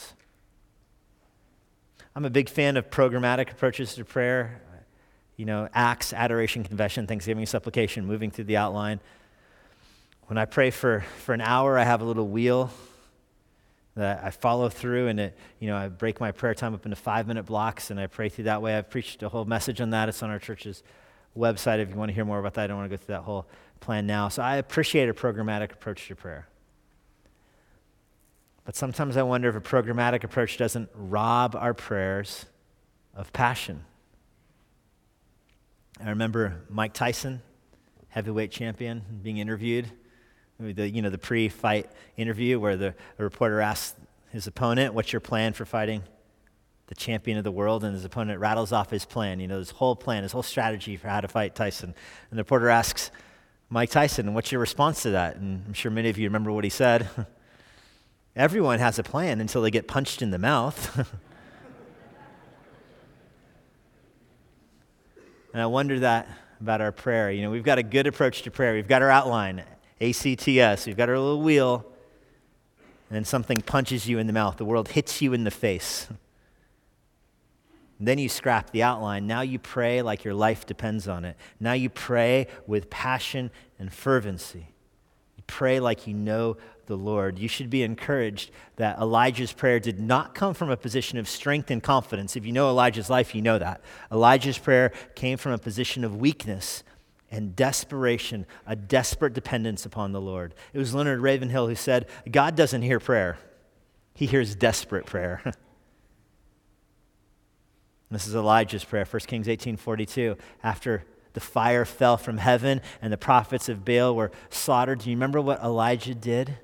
I'm 2.14 2.26
a 2.26 2.30
big 2.30 2.50
fan 2.50 2.76
of 2.76 2.90
programmatic 2.90 3.50
approaches 3.50 3.94
to 3.94 4.04
prayer. 4.04 4.60
You 5.38 5.46
know, 5.46 5.70
acts, 5.72 6.12
adoration, 6.12 6.64
confession, 6.64 7.06
thanksgiving, 7.06 7.46
supplication, 7.46 8.04
moving 8.04 8.30
through 8.30 8.44
the 8.44 8.58
outline. 8.58 9.00
When 10.26 10.36
I 10.36 10.44
pray 10.44 10.70
for, 10.70 11.02
for 11.24 11.32
an 11.32 11.40
hour, 11.40 11.78
I 11.78 11.84
have 11.84 12.02
a 12.02 12.04
little 12.04 12.28
wheel 12.28 12.68
that 13.94 14.22
I 14.22 14.28
follow 14.32 14.68
through, 14.68 15.08
and 15.08 15.18
it, 15.18 15.38
you 15.60 15.66
know, 15.66 15.78
I 15.78 15.88
break 15.88 16.20
my 16.20 16.30
prayer 16.30 16.52
time 16.52 16.74
up 16.74 16.84
into 16.84 16.96
five 16.96 17.26
minute 17.26 17.46
blocks, 17.46 17.90
and 17.90 17.98
I 17.98 18.08
pray 18.08 18.28
through 18.28 18.44
that 18.44 18.60
way. 18.60 18.76
I've 18.76 18.90
preached 18.90 19.22
a 19.22 19.30
whole 19.30 19.46
message 19.46 19.80
on 19.80 19.88
that. 19.90 20.10
It's 20.10 20.22
on 20.22 20.28
our 20.28 20.38
church's 20.38 20.82
website 21.36 21.78
if 21.78 21.90
you 21.90 21.96
want 21.96 22.10
to 22.10 22.14
hear 22.14 22.24
more 22.24 22.38
about 22.38 22.54
that. 22.54 22.64
I 22.64 22.66
don't 22.68 22.76
want 22.76 22.90
to 22.90 22.96
go 22.96 23.02
through 23.02 23.14
that 23.14 23.22
whole 23.22 23.46
plan 23.80 24.06
now. 24.06 24.28
So 24.28 24.42
I 24.42 24.56
appreciate 24.56 25.08
a 25.08 25.14
programmatic 25.14 25.72
approach 25.72 26.06
to 26.08 26.16
prayer. 26.16 26.48
But 28.64 28.76
sometimes 28.76 29.16
I 29.16 29.22
wonder 29.22 29.48
if 29.48 29.56
a 29.56 29.60
programmatic 29.60 30.24
approach 30.24 30.56
doesn't 30.56 30.88
rob 30.94 31.54
our 31.54 31.74
prayers 31.74 32.46
of 33.14 33.32
passion. 33.32 33.84
I 36.02 36.08
remember 36.10 36.62
Mike 36.70 36.94
Tyson, 36.94 37.42
heavyweight 38.08 38.50
champion, 38.50 39.02
being 39.22 39.38
interviewed. 39.38 39.90
The, 40.58 40.88
you 40.88 41.02
know, 41.02 41.10
the 41.10 41.18
pre-fight 41.18 41.90
interview 42.16 42.58
where 42.60 42.76
the 42.76 42.94
reporter 43.18 43.60
asked 43.60 43.96
his 44.30 44.46
opponent, 44.46 44.94
what's 44.94 45.12
your 45.12 45.20
plan 45.20 45.52
for 45.52 45.64
fighting 45.64 46.02
the 46.86 46.94
champion 46.94 47.38
of 47.38 47.44
the 47.44 47.52
world? 47.52 47.84
And 47.84 47.94
his 47.94 48.04
opponent 48.04 48.40
rattles 48.40 48.72
off 48.72 48.90
his 48.90 49.04
plan, 49.04 49.40
you 49.40 49.48
know, 49.48 49.58
his 49.58 49.70
whole 49.70 49.96
plan, 49.96 50.22
his 50.22 50.32
whole 50.32 50.42
strategy 50.42 50.96
for 50.96 51.08
how 51.08 51.20
to 51.20 51.28
fight 51.28 51.54
Tyson. 51.54 51.94
And 52.30 52.38
the 52.38 52.42
reporter 52.42 52.68
asks, 52.68 53.10
Mike 53.70 53.90
Tyson, 53.90 54.34
what's 54.34 54.52
your 54.52 54.60
response 54.60 55.02
to 55.02 55.10
that? 55.10 55.36
And 55.36 55.64
I'm 55.66 55.72
sure 55.72 55.90
many 55.90 56.08
of 56.08 56.18
you 56.18 56.28
remember 56.28 56.52
what 56.52 56.64
he 56.64 56.70
said. 56.70 57.08
Everyone 58.36 58.78
has 58.78 58.98
a 58.98 59.02
plan 59.02 59.40
until 59.40 59.62
they 59.62 59.70
get 59.70 59.88
punched 59.88 60.20
in 60.22 60.30
the 60.30 60.38
mouth. 60.38 60.96
and 65.52 65.62
I 65.62 65.66
wonder 65.66 66.00
that 66.00 66.28
about 66.60 66.80
our 66.80 66.92
prayer. 66.92 67.30
You 67.30 67.42
know, 67.42 67.50
we've 67.50 67.62
got 67.62 67.78
a 67.78 67.82
good 67.82 68.06
approach 68.06 68.42
to 68.42 68.50
prayer. 68.50 68.74
We've 68.74 68.88
got 68.88 69.02
our 69.02 69.10
outline, 69.10 69.62
ACTS. 70.00 70.86
We've 70.86 70.96
got 70.96 71.08
our 71.08 71.18
little 71.18 71.42
wheel. 71.42 71.84
And 73.08 73.16
then 73.16 73.24
something 73.24 73.60
punches 73.60 74.08
you 74.08 74.18
in 74.18 74.26
the 74.26 74.32
mouth. 74.32 74.56
The 74.56 74.64
world 74.64 74.88
hits 74.88 75.22
you 75.22 75.32
in 75.32 75.44
the 75.44 75.50
face. 75.50 76.08
Then 78.00 78.18
you 78.18 78.28
scrap 78.28 78.70
the 78.70 78.82
outline. 78.82 79.26
Now 79.26 79.42
you 79.42 79.58
pray 79.58 80.02
like 80.02 80.24
your 80.24 80.34
life 80.34 80.66
depends 80.66 81.06
on 81.06 81.24
it. 81.24 81.36
Now 81.60 81.72
you 81.72 81.88
pray 81.88 82.48
with 82.66 82.90
passion 82.90 83.50
and 83.78 83.92
fervency. 83.92 84.68
You 85.36 85.44
pray 85.46 85.80
like 85.80 86.06
you 86.06 86.14
know 86.14 86.56
the 86.86 86.96
Lord. 86.96 87.38
You 87.38 87.48
should 87.48 87.70
be 87.70 87.82
encouraged 87.82 88.50
that 88.76 88.98
Elijah's 88.98 89.52
prayer 89.52 89.80
did 89.80 90.00
not 90.00 90.34
come 90.34 90.54
from 90.54 90.70
a 90.70 90.76
position 90.76 91.18
of 91.18 91.28
strength 91.28 91.70
and 91.70 91.82
confidence. 91.82 92.36
If 92.36 92.44
you 92.44 92.52
know 92.52 92.68
Elijah's 92.68 93.08
life, 93.08 93.34
you 93.34 93.42
know 93.42 93.58
that. 93.58 93.80
Elijah's 94.12 94.58
prayer 94.58 94.92
came 95.14 95.38
from 95.38 95.52
a 95.52 95.58
position 95.58 96.04
of 96.04 96.16
weakness 96.16 96.82
and 97.30 97.56
desperation, 97.56 98.46
a 98.66 98.76
desperate 98.76 99.32
dependence 99.32 99.86
upon 99.86 100.12
the 100.12 100.20
Lord. 100.20 100.54
It 100.72 100.78
was 100.78 100.94
Leonard 100.94 101.20
Ravenhill 101.20 101.68
who 101.68 101.74
said, 101.74 102.06
God 102.30 102.54
doesn't 102.54 102.82
hear 102.82 103.00
prayer, 103.00 103.38
He 104.14 104.26
hears 104.26 104.54
desperate 104.54 105.06
prayer. 105.06 105.42
this 108.10 108.26
is 108.26 108.34
Elijah's 108.34 108.84
prayer, 108.84 109.04
1 109.04 109.20
Kings 109.26 109.48
18:42. 109.48 110.36
After 110.62 111.04
the 111.32 111.40
fire 111.40 111.84
fell 111.84 112.16
from 112.16 112.38
heaven 112.38 112.80
and 113.02 113.12
the 113.12 113.18
prophets 113.18 113.68
of 113.68 113.84
Baal 113.84 114.14
were 114.14 114.30
slaughtered, 114.50 115.00
do 115.00 115.10
you 115.10 115.16
remember 115.16 115.40
what 115.40 115.62
Elijah 115.62 116.14
did? 116.14 116.58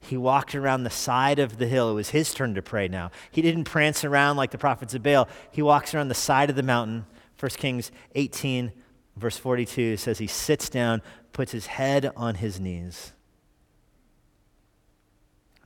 He 0.00 0.16
walked 0.16 0.54
around 0.54 0.84
the 0.84 0.90
side 0.90 1.38
of 1.38 1.58
the 1.58 1.66
hill. 1.66 1.90
It 1.90 1.94
was 1.94 2.10
his 2.10 2.32
turn 2.32 2.54
to 2.54 2.62
pray 2.62 2.88
now. 2.88 3.10
He 3.30 3.42
didn't 3.42 3.64
prance 3.64 4.04
around 4.04 4.36
like 4.36 4.52
the 4.52 4.58
prophets 4.58 4.94
of 4.94 5.02
Baal. 5.02 5.28
He 5.50 5.62
walks 5.62 5.94
around 5.94 6.08
the 6.08 6.14
side 6.14 6.48
of 6.48 6.56
the 6.56 6.62
mountain. 6.62 7.06
1 7.38 7.50
Kings 7.50 7.90
18, 8.14 8.72
verse 9.16 9.36
42 9.36 9.96
says 9.96 10.18
he 10.18 10.26
sits 10.26 10.68
down, 10.68 11.02
puts 11.32 11.52
his 11.52 11.66
head 11.66 12.12
on 12.16 12.36
his 12.36 12.60
knees. 12.60 13.12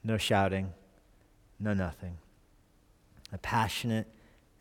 No 0.02 0.16
shouting, 0.16 0.72
no 1.58 1.74
nothing. 1.74 2.16
A 3.32 3.38
passionate 3.38 4.08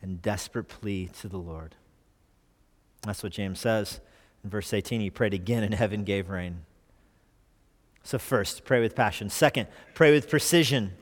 and 0.01 0.21
desperate 0.21 0.67
plea 0.67 1.09
to 1.21 1.27
the 1.27 1.37
Lord. 1.37 1.75
That's 3.03 3.23
what 3.23 3.31
James 3.31 3.59
says. 3.59 3.99
In 4.43 4.49
verse 4.49 4.73
18, 4.73 5.01
he 5.01 5.09
prayed 5.09 5.33
again, 5.33 5.63
and 5.63 5.73
heaven 5.75 6.03
gave 6.03 6.29
rain. 6.29 6.61
So, 8.03 8.17
first, 8.17 8.63
pray 8.63 8.79
with 8.79 8.95
passion. 8.95 9.29
Second, 9.29 9.67
pray 9.93 10.11
with 10.11 10.29
precision. 10.29 10.93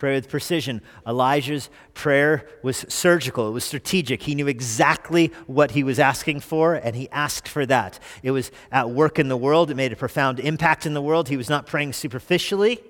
Pray 0.00 0.14
with 0.14 0.30
precision. 0.30 0.80
Elijah's 1.06 1.68
prayer 1.92 2.48
was 2.62 2.86
surgical, 2.88 3.48
it 3.48 3.50
was 3.50 3.64
strategic. 3.64 4.22
He 4.22 4.34
knew 4.34 4.48
exactly 4.48 5.30
what 5.46 5.72
he 5.72 5.84
was 5.84 5.98
asking 5.98 6.40
for, 6.40 6.74
and 6.74 6.96
he 6.96 7.10
asked 7.10 7.46
for 7.46 7.66
that. 7.66 7.98
It 8.22 8.30
was 8.30 8.50
at 8.72 8.88
work 8.88 9.18
in 9.18 9.28
the 9.28 9.36
world, 9.36 9.70
it 9.70 9.74
made 9.74 9.92
a 9.92 9.96
profound 9.96 10.40
impact 10.40 10.86
in 10.86 10.94
the 10.94 11.02
world. 11.02 11.28
He 11.28 11.36
was 11.36 11.50
not 11.50 11.66
praying 11.66 11.92
superficially, 11.92 12.80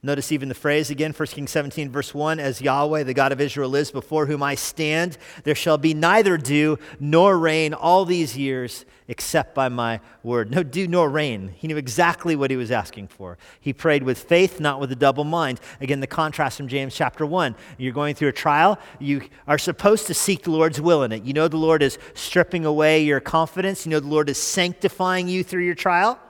Notice 0.00 0.30
even 0.30 0.48
the 0.48 0.54
phrase 0.54 0.90
again, 0.90 1.12
1 1.12 1.26
Kings 1.26 1.50
17, 1.50 1.90
verse 1.90 2.14
1 2.14 2.38
As 2.38 2.60
Yahweh, 2.60 3.02
the 3.02 3.14
God 3.14 3.32
of 3.32 3.40
Israel, 3.40 3.74
is, 3.74 3.90
before 3.90 4.26
whom 4.26 4.44
I 4.44 4.54
stand, 4.54 5.18
there 5.42 5.56
shall 5.56 5.76
be 5.76 5.92
neither 5.92 6.36
dew 6.36 6.78
nor 7.00 7.36
rain 7.36 7.74
all 7.74 8.04
these 8.04 8.36
years 8.36 8.84
except 9.08 9.56
by 9.56 9.68
my 9.68 9.98
word. 10.22 10.52
No 10.52 10.62
dew 10.62 10.86
nor 10.86 11.10
rain. 11.10 11.48
He 11.56 11.66
knew 11.66 11.76
exactly 11.76 12.36
what 12.36 12.52
he 12.52 12.56
was 12.56 12.70
asking 12.70 13.08
for. 13.08 13.38
He 13.58 13.72
prayed 13.72 14.04
with 14.04 14.18
faith, 14.18 14.60
not 14.60 14.78
with 14.78 14.92
a 14.92 14.96
double 14.96 15.24
mind. 15.24 15.60
Again, 15.80 15.98
the 15.98 16.06
contrast 16.06 16.58
from 16.58 16.68
James 16.68 16.94
chapter 16.94 17.26
1. 17.26 17.56
You're 17.76 17.92
going 17.92 18.14
through 18.14 18.28
a 18.28 18.32
trial, 18.32 18.78
you 19.00 19.22
are 19.48 19.58
supposed 19.58 20.06
to 20.06 20.14
seek 20.14 20.44
the 20.44 20.52
Lord's 20.52 20.80
will 20.80 21.02
in 21.02 21.10
it. 21.10 21.24
You 21.24 21.32
know 21.32 21.48
the 21.48 21.56
Lord 21.56 21.82
is 21.82 21.98
stripping 22.14 22.64
away 22.64 23.02
your 23.02 23.18
confidence, 23.18 23.84
you 23.84 23.90
know 23.90 24.00
the 24.00 24.06
Lord 24.06 24.28
is 24.28 24.38
sanctifying 24.38 25.26
you 25.26 25.42
through 25.42 25.64
your 25.64 25.74
trial. 25.74 26.20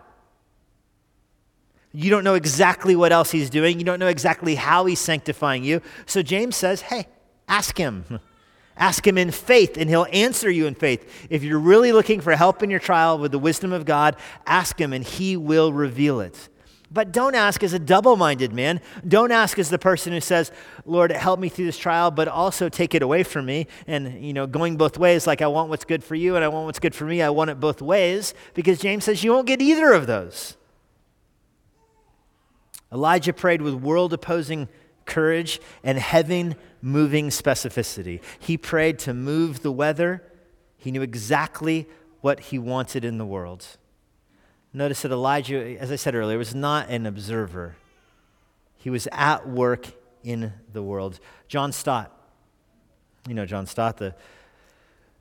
You 1.92 2.10
don't 2.10 2.24
know 2.24 2.34
exactly 2.34 2.94
what 2.94 3.12
else 3.12 3.30
he's 3.30 3.50
doing. 3.50 3.78
You 3.78 3.84
don't 3.84 3.98
know 3.98 4.08
exactly 4.08 4.54
how 4.54 4.84
he's 4.86 5.00
sanctifying 5.00 5.64
you. 5.64 5.80
So 6.06 6.22
James 6.22 6.56
says, 6.56 6.82
hey, 6.82 7.06
ask 7.48 7.76
him. 7.76 8.20
Ask 8.80 9.04
him 9.04 9.18
in 9.18 9.32
faith, 9.32 9.76
and 9.76 9.90
he'll 9.90 10.06
answer 10.12 10.48
you 10.48 10.68
in 10.68 10.76
faith. 10.76 11.26
If 11.30 11.42
you're 11.42 11.58
really 11.58 11.90
looking 11.90 12.20
for 12.20 12.36
help 12.36 12.62
in 12.62 12.70
your 12.70 12.78
trial 12.78 13.18
with 13.18 13.32
the 13.32 13.38
wisdom 13.38 13.72
of 13.72 13.84
God, 13.84 14.14
ask 14.46 14.80
him, 14.80 14.92
and 14.92 15.04
he 15.04 15.36
will 15.36 15.72
reveal 15.72 16.20
it. 16.20 16.48
But 16.90 17.12
don't 17.12 17.34
ask 17.34 17.62
as 17.62 17.72
a 17.72 17.78
double 17.78 18.16
minded 18.16 18.52
man. 18.52 18.80
Don't 19.06 19.32
ask 19.32 19.58
as 19.58 19.68
the 19.68 19.78
person 19.78 20.12
who 20.12 20.20
says, 20.20 20.52
Lord, 20.86 21.10
help 21.10 21.38
me 21.40 21.48
through 21.48 21.66
this 21.66 21.76
trial, 21.76 22.12
but 22.12 22.28
also 22.28 22.68
take 22.68 22.94
it 22.94 23.02
away 23.02 23.24
from 23.24 23.46
me. 23.46 23.66
And, 23.88 24.24
you 24.24 24.32
know, 24.32 24.46
going 24.46 24.76
both 24.76 24.96
ways, 24.96 25.26
like 25.26 25.42
I 25.42 25.48
want 25.48 25.70
what's 25.70 25.84
good 25.84 26.04
for 26.04 26.14
you 26.14 26.36
and 26.36 26.44
I 26.44 26.48
want 26.48 26.66
what's 26.66 26.78
good 26.78 26.94
for 26.94 27.04
me. 27.04 27.20
I 27.20 27.30
want 27.30 27.50
it 27.50 27.58
both 27.58 27.82
ways, 27.82 28.32
because 28.54 28.78
James 28.78 29.04
says 29.04 29.24
you 29.24 29.32
won't 29.32 29.48
get 29.48 29.60
either 29.60 29.92
of 29.92 30.06
those. 30.06 30.56
Elijah 32.92 33.32
prayed 33.32 33.62
with 33.62 33.74
world 33.74 34.12
opposing 34.12 34.68
courage 35.04 35.60
and 35.82 35.98
heaven 35.98 36.54
moving 36.80 37.28
specificity. 37.28 38.20
He 38.38 38.56
prayed 38.56 38.98
to 39.00 39.14
move 39.14 39.62
the 39.62 39.72
weather, 39.72 40.22
he 40.76 40.90
knew 40.90 41.02
exactly 41.02 41.88
what 42.20 42.40
he 42.40 42.58
wanted 42.58 43.04
in 43.04 43.18
the 43.18 43.26
world. 43.26 43.66
Notice 44.72 45.02
that 45.02 45.10
Elijah, 45.10 45.78
as 45.78 45.90
I 45.90 45.96
said 45.96 46.14
earlier, 46.14 46.38
was 46.38 46.54
not 46.54 46.88
an 46.88 47.06
observer, 47.06 47.76
he 48.76 48.90
was 48.90 49.08
at 49.10 49.48
work 49.48 49.86
in 50.22 50.52
the 50.72 50.82
world. 50.82 51.18
John 51.48 51.72
Stott, 51.72 52.14
you 53.26 53.34
know 53.34 53.46
John 53.46 53.66
Stott, 53.66 53.96
the 53.96 54.14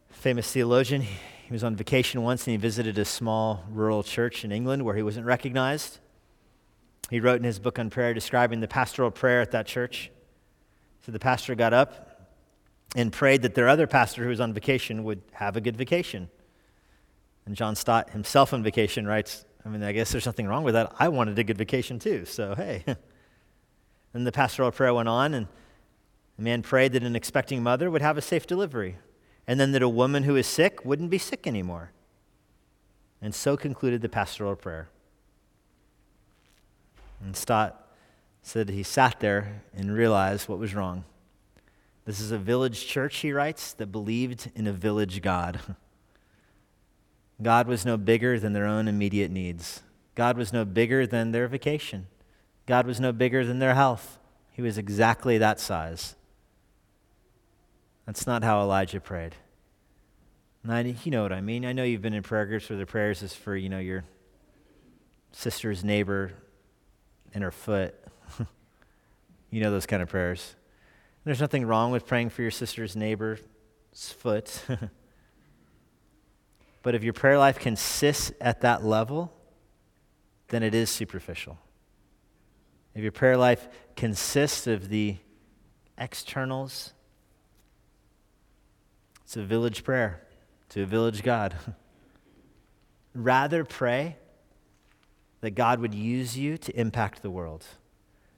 famous 0.10 0.52
theologian, 0.52 1.02
he 1.02 1.54
was 1.54 1.64
on 1.64 1.76
vacation 1.76 2.24
once 2.24 2.46
and 2.46 2.52
he 2.52 2.58
visited 2.58 2.98
a 2.98 3.06
small 3.06 3.64
rural 3.72 4.04
church 4.04 4.44
in 4.44 4.52
England 4.52 4.84
where 4.84 4.96
he 4.96 5.04
wasn't 5.04 5.26
recognized. 5.26 6.00
He 7.10 7.20
wrote 7.20 7.38
in 7.38 7.44
his 7.44 7.60
book 7.60 7.80
on 7.80 7.90
prayer 7.90 8.14
describing 8.14 8.60
the 8.60 8.68
pastoral 8.68 9.12
prayer 9.12 9.42
at 9.42 9.52
that 9.52 9.66
church. 9.66 10.12
So 11.06 11.12
the 11.12 11.20
pastor 11.20 11.56
got 11.56 11.74
up 11.74 12.32
and 12.96 13.12
prayed 13.12 13.42
that 13.44 13.56
their 13.56 13.70
other 13.70 13.88
pastor 13.88 14.24
who 14.24 14.30
was 14.30 14.40
on 14.40 14.54
vacation 14.54 15.04
would 15.04 15.22
have 15.34 15.56
a 15.56 15.62
good 15.62 15.78
vacation. 15.78 16.30
And 17.46 17.56
John 17.56 17.76
Stott, 17.76 18.10
himself 18.10 18.54
on 18.54 18.62
vacation, 18.62 19.08
writes, 19.08 19.46
I 19.66 19.70
mean, 19.70 19.84
I 19.84 19.92
guess 19.92 20.12
there's 20.12 20.26
nothing 20.26 20.48
wrong 20.48 20.64
with 20.64 20.74
that. 20.74 20.94
I 21.00 21.08
wanted 21.10 21.40
a 21.40 21.44
good 21.44 21.58
vacation 21.58 22.00
too, 22.00 22.26
so 22.26 22.56
hey. 22.56 22.84
and 24.14 24.28
the 24.28 24.32
pastoral 24.32 24.72
prayer 24.72 24.94
went 24.94 25.10
on, 25.10 25.34
and 25.34 25.48
the 26.38 26.44
man 26.44 26.62
prayed 26.62 26.94
that 26.94 27.04
an 27.04 27.16
expecting 27.16 27.64
mother 27.64 27.90
would 27.90 28.02
have 28.02 28.18
a 28.18 28.22
safe 28.22 28.48
delivery, 28.48 28.98
and 29.46 29.60
then 29.60 29.72
that 29.74 29.82
a 29.82 29.90
woman 29.90 30.24
who 30.24 30.36
is 30.36 30.48
sick 30.48 30.84
wouldn't 30.84 31.10
be 31.10 31.18
sick 31.18 31.48
anymore. 31.48 31.92
And 33.22 33.34
so 33.34 33.58
concluded 33.58 34.02
the 34.02 34.10
pastoral 34.10 34.56
prayer. 34.56 34.90
And 37.22 37.36
Stott 37.36 37.88
said 38.42 38.70
he 38.70 38.84
sat 38.84 39.20
there 39.20 39.64
and 39.76 39.94
realized 39.94 40.48
what 40.48 40.60
was 40.60 40.74
wrong. 40.74 41.04
This 42.06 42.20
is 42.22 42.32
a 42.32 42.38
village 42.38 42.88
church, 42.88 43.18
he 43.18 43.34
writes, 43.34 43.74
that 43.74 43.88
believed 43.88 44.50
in 44.56 44.68
a 44.68 44.72
village 44.72 45.22
God. 45.22 45.60
God 47.42 47.68
was 47.68 47.86
no 47.86 47.98
bigger 47.98 48.40
than 48.40 48.54
their 48.54 48.66
own 48.66 48.88
immediate 48.88 49.30
needs. 49.30 49.84
God 50.16 50.38
was 50.38 50.54
no 50.54 50.64
bigger 50.64 51.06
than 51.06 51.32
their 51.32 51.48
vacation. 51.48 52.08
God 52.66 52.88
was 52.88 53.00
no 53.00 53.12
bigger 53.12 53.46
than 53.46 53.60
their 53.60 53.76
health. 53.76 54.20
He 54.54 54.62
was 54.62 54.78
exactly 54.78 55.38
that 55.38 55.60
size. 55.60 56.16
That's 58.06 58.26
not 58.26 58.44
how 58.44 58.62
Elijah 58.62 59.02
prayed. 59.02 59.36
And 60.64 60.72
I, 60.72 60.96
you 61.04 61.12
know 61.12 61.24
what 61.24 61.34
I 61.34 61.42
mean. 61.42 61.66
I 61.66 61.74
know 61.74 61.84
you've 61.84 62.02
been 62.02 62.14
in 62.14 62.24
prayer 62.24 62.46
groups 62.46 62.70
where 62.70 62.80
the 62.80 62.86
prayers 62.86 63.22
is 63.22 63.34
for, 63.34 63.56
you 63.56 63.70
know, 63.70 63.80
your 63.80 64.06
sister's 65.32 65.84
neighbor 65.84 66.32
in 67.34 67.42
her 67.42 67.52
foot. 67.52 67.96
you 69.50 69.62
know 69.62 69.72
those 69.72 69.86
kind 69.86 70.02
of 70.02 70.10
prayers. 70.10 70.56
There's 71.24 71.42
nothing 71.42 71.66
wrong 71.66 71.92
with 71.92 72.08
praying 72.08 72.30
for 72.30 72.42
your 72.42 72.52
sister's 72.52 72.96
neighbor's 72.96 73.40
foot. 73.94 74.64
but 76.84 76.96
if 76.96 77.04
your 77.04 77.14
prayer 77.14 77.38
life 77.38 77.60
consists 77.60 78.32
at 78.40 78.62
that 78.62 78.86
level, 78.86 79.34
then 80.48 80.64
it 80.64 80.74
is 80.74 80.90
superficial. 80.90 81.58
If 82.96 83.04
your 83.04 83.12
prayer 83.12 83.38
life 83.38 83.68
consists 83.96 84.68
of 84.68 84.90
the 84.90 85.18
externals, 85.98 86.94
it's 89.24 89.36
a 89.36 89.44
village 89.44 89.84
prayer 89.84 90.22
to 90.70 90.84
a 90.84 90.86
village 90.86 91.24
God. 91.24 91.56
Rather 93.14 93.66
pray 93.66 94.16
that 95.42 95.52
God 95.52 95.80
would 95.80 95.94
use 95.94 96.38
you 96.38 96.58
to 96.58 96.80
impact 96.80 97.22
the 97.22 97.32
world. 97.32 97.66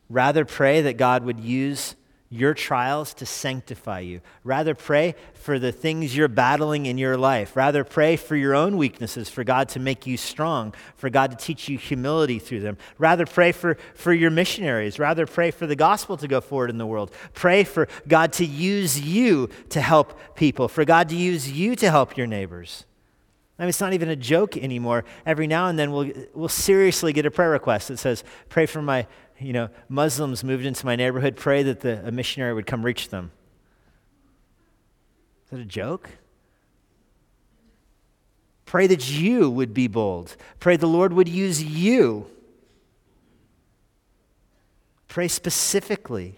Rather, 0.10 0.44
pray 0.46 0.82
that 0.82 0.98
God 0.98 1.24
would 1.24 1.40
use 1.40 1.96
your 2.32 2.54
trials 2.54 3.14
to 3.16 3.26
sanctify 3.26 4.00
you. 4.00 4.22
Rather, 4.44 4.76
pray 4.76 5.16
for 5.34 5.58
the 5.58 5.72
things 5.72 6.16
you're 6.16 6.28
battling 6.28 6.86
in 6.86 6.98
your 6.98 7.18
life. 7.18 7.56
Rather, 7.56 7.84
pray 7.84 8.16
for 8.16 8.36
your 8.36 8.54
own 8.54 8.78
weaknesses, 8.78 9.30
for 9.30 9.44
God 9.44 9.68
to 9.70 9.80
make 9.80 10.06
you 10.06 10.16
strong, 10.16 10.74
for 10.96 11.10
God 11.10 11.32
to 11.32 11.38
teach 11.38 11.68
you 11.68 11.78
humility 11.78 12.38
through 12.38 12.60
them. 12.60 12.78
Rather, 13.00 13.26
pray 13.26 13.52
for, 13.52 13.78
for 13.96 14.14
your 14.14 14.30
missionaries. 14.30 15.00
Rather, 15.00 15.26
pray 15.26 15.50
for 15.50 15.66
the 15.66 15.76
gospel 15.76 16.18
to 16.18 16.28
go 16.28 16.40
forward 16.40 16.70
in 16.70 16.78
the 16.78 16.86
world. 16.86 17.12
Pray 17.34 17.64
for 17.64 17.88
God 18.08 18.32
to 18.34 18.46
use 18.46 19.00
you 19.00 19.50
to 19.70 19.82
help 19.82 20.36
people, 20.36 20.68
for 20.68 20.86
God 20.86 21.10
to 21.10 21.16
use 21.16 21.52
you 21.52 21.76
to 21.78 21.90
help 21.90 22.16
your 22.16 22.28
neighbors. 22.28 22.86
I 23.60 23.64
mean, 23.64 23.70
it's 23.70 23.82
not 23.82 23.92
even 23.92 24.08
a 24.08 24.16
joke 24.16 24.56
anymore. 24.56 25.04
Every 25.26 25.46
now 25.46 25.68
and 25.68 25.78
then 25.78 25.92
we'll, 25.92 26.10
we'll 26.34 26.48
seriously 26.48 27.12
get 27.12 27.26
a 27.26 27.32
prayer 27.32 27.50
request 27.50 27.90
that 27.90 28.00
says, 28.00 28.24
pray 28.48 28.66
for 28.66 28.82
my, 28.82 29.06
you 29.38 29.52
know, 29.52 29.68
Muslims 29.90 30.46
moved 30.46 30.66
into 30.66 30.86
my 30.86 30.96
neighborhood, 30.96 31.36
pray 31.36 31.62
that 31.64 31.82
the, 31.82 32.02
a 32.08 32.12
missionary 32.12 32.54
would 32.54 32.66
come 32.66 32.86
reach 32.86 33.10
them. 33.10 33.32
Is 35.44 35.52
that 35.52 35.60
a 35.60 35.66
joke? 35.66 36.10
Pray 38.66 38.88
that 38.88 39.10
you 39.12 39.50
would 39.50 39.74
be 39.74 39.88
bold. 39.88 40.38
Pray 40.62 40.78
the 40.78 40.88
Lord 40.88 41.12
would 41.12 41.28
use 41.28 41.62
you. 41.62 42.28
Pray 45.10 45.28
specifically. 45.28 46.36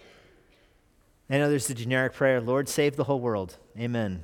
I 1.29 1.37
know 1.37 1.49
there's 1.49 1.67
the 1.67 1.75
generic 1.75 2.13
prayer 2.13 2.41
Lord, 2.41 2.67
save 2.67 2.95
the 2.95 3.03
whole 3.03 3.19
world. 3.19 3.57
Amen. 3.77 4.23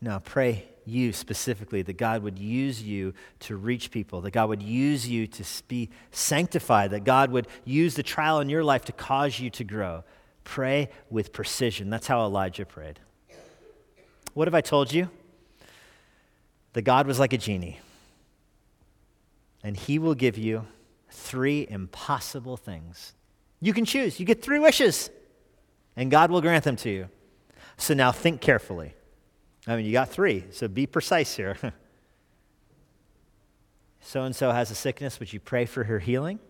Now 0.00 0.18
pray 0.18 0.66
you 0.86 1.12
specifically, 1.12 1.82
that 1.82 1.96
God 1.96 2.22
would 2.22 2.38
use 2.38 2.82
you 2.82 3.14
to 3.40 3.56
reach 3.56 3.90
people, 3.90 4.20
that 4.22 4.32
God 4.32 4.48
would 4.48 4.62
use 4.62 5.08
you 5.08 5.26
to 5.26 5.44
be 5.68 5.90
sanctified, 6.10 6.90
that 6.90 7.04
God 7.04 7.30
would 7.30 7.46
use 7.64 7.94
the 7.94 8.02
trial 8.02 8.40
in 8.40 8.48
your 8.48 8.64
life 8.64 8.84
to 8.86 8.92
cause 8.92 9.38
you 9.38 9.50
to 9.50 9.64
grow. 9.64 10.02
Pray 10.42 10.88
with 11.10 11.32
precision. 11.32 11.90
That's 11.90 12.06
how 12.06 12.24
Elijah 12.24 12.64
prayed. 12.64 12.98
What 14.34 14.48
have 14.48 14.54
I 14.54 14.62
told 14.62 14.92
you? 14.92 15.10
That 16.72 16.82
God 16.82 17.06
was 17.06 17.18
like 17.18 17.32
a 17.32 17.38
genie, 17.38 17.80
and 19.62 19.76
he 19.76 19.98
will 19.98 20.14
give 20.14 20.38
you 20.38 20.66
three 21.10 21.66
impossible 21.68 22.56
things. 22.56 23.12
You 23.60 23.72
can 23.72 23.84
choose. 23.84 24.20
You 24.20 24.26
get 24.26 24.40
three 24.40 24.60
wishes, 24.60 25.10
and 25.96 26.10
God 26.10 26.30
will 26.30 26.40
grant 26.40 26.64
them 26.64 26.76
to 26.76 26.90
you. 26.90 27.08
So 27.76 27.92
now 27.92 28.12
think 28.12 28.40
carefully. 28.40 28.94
I 29.70 29.76
mean, 29.76 29.86
you 29.86 29.92
got 29.92 30.08
three, 30.08 30.44
so 30.50 30.66
be 30.68 30.86
precise 30.86 31.36
here. 31.36 31.56
So 34.02 34.22
and 34.24 34.34
so 34.34 34.50
has 34.50 34.70
a 34.70 34.74
sickness. 34.74 35.20
Would 35.20 35.32
you 35.32 35.40
pray 35.40 35.66
for 35.66 35.84
her 35.84 35.98
healing? 35.98 36.40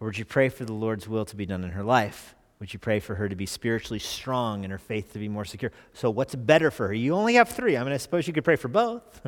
Or 0.00 0.06
would 0.06 0.18
you 0.18 0.24
pray 0.24 0.48
for 0.48 0.64
the 0.64 0.72
Lord's 0.72 1.06
will 1.06 1.24
to 1.26 1.36
be 1.36 1.46
done 1.46 1.62
in 1.62 1.70
her 1.70 1.84
life? 1.84 2.34
Would 2.58 2.72
you 2.72 2.78
pray 2.78 3.00
for 3.00 3.14
her 3.14 3.28
to 3.28 3.36
be 3.36 3.46
spiritually 3.46 3.98
strong 3.98 4.64
and 4.64 4.72
her 4.72 4.78
faith 4.78 5.12
to 5.12 5.18
be 5.18 5.28
more 5.28 5.44
secure? 5.44 5.70
So, 5.92 6.10
what's 6.10 6.34
better 6.34 6.70
for 6.70 6.88
her? 6.88 6.94
You 6.94 7.14
only 7.14 7.34
have 7.34 7.48
three. 7.48 7.76
I 7.76 7.84
mean, 7.84 7.92
I 7.92 7.98
suppose 7.98 8.26
you 8.26 8.32
could 8.32 8.44
pray 8.44 8.56
for 8.56 8.68
both, 8.68 9.20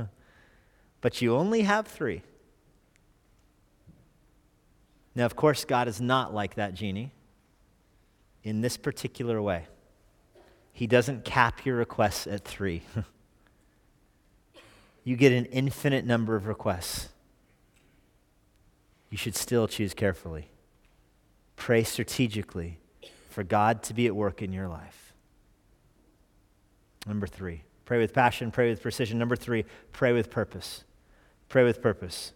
but 1.01 1.21
you 1.23 1.37
only 1.37 1.63
have 1.63 1.87
three. 1.87 2.23
Now, 5.15 5.27
of 5.27 5.37
course, 5.37 5.65
God 5.65 5.87
is 5.87 6.01
not 6.01 6.35
like 6.35 6.57
that 6.57 6.75
genie 6.75 7.13
in 8.43 8.61
this 8.61 8.77
particular 8.77 9.41
way. 9.41 9.67
He 10.75 10.89
doesn't 10.89 11.25
cap 11.25 11.65
your 11.65 11.77
requests 11.77 12.27
at 12.27 12.45
three. 12.45 12.83
you 15.05 15.15
get 15.17 15.33
an 15.33 15.45
infinite 15.47 16.05
number 16.05 16.35
of 16.35 16.49
requests. 16.49 17.11
You 19.09 19.17
should 19.17 19.37
still 19.37 19.69
choose 19.69 19.95
carefully. 19.95 20.49
Pray 21.55 21.85
strategically 21.85 22.79
for 23.31 23.45
God 23.45 23.85
to 23.85 23.95
be 23.95 24.09
at 24.09 24.17
work 24.17 24.43
in 24.43 24.53
your 24.53 24.67
life. 24.67 25.15
Number 27.07 27.29
three, 27.29 27.63
pray 27.85 27.99
with 27.99 28.13
passion, 28.13 28.51
pray 28.51 28.69
with 28.69 28.83
precision. 28.83 29.17
Number 29.17 29.37
three, 29.37 29.65
pray 29.93 30.13
with 30.13 30.29
purpose. 30.29 30.83
Pray 31.49 31.63
with 31.63 31.81
purpose. 31.81 32.33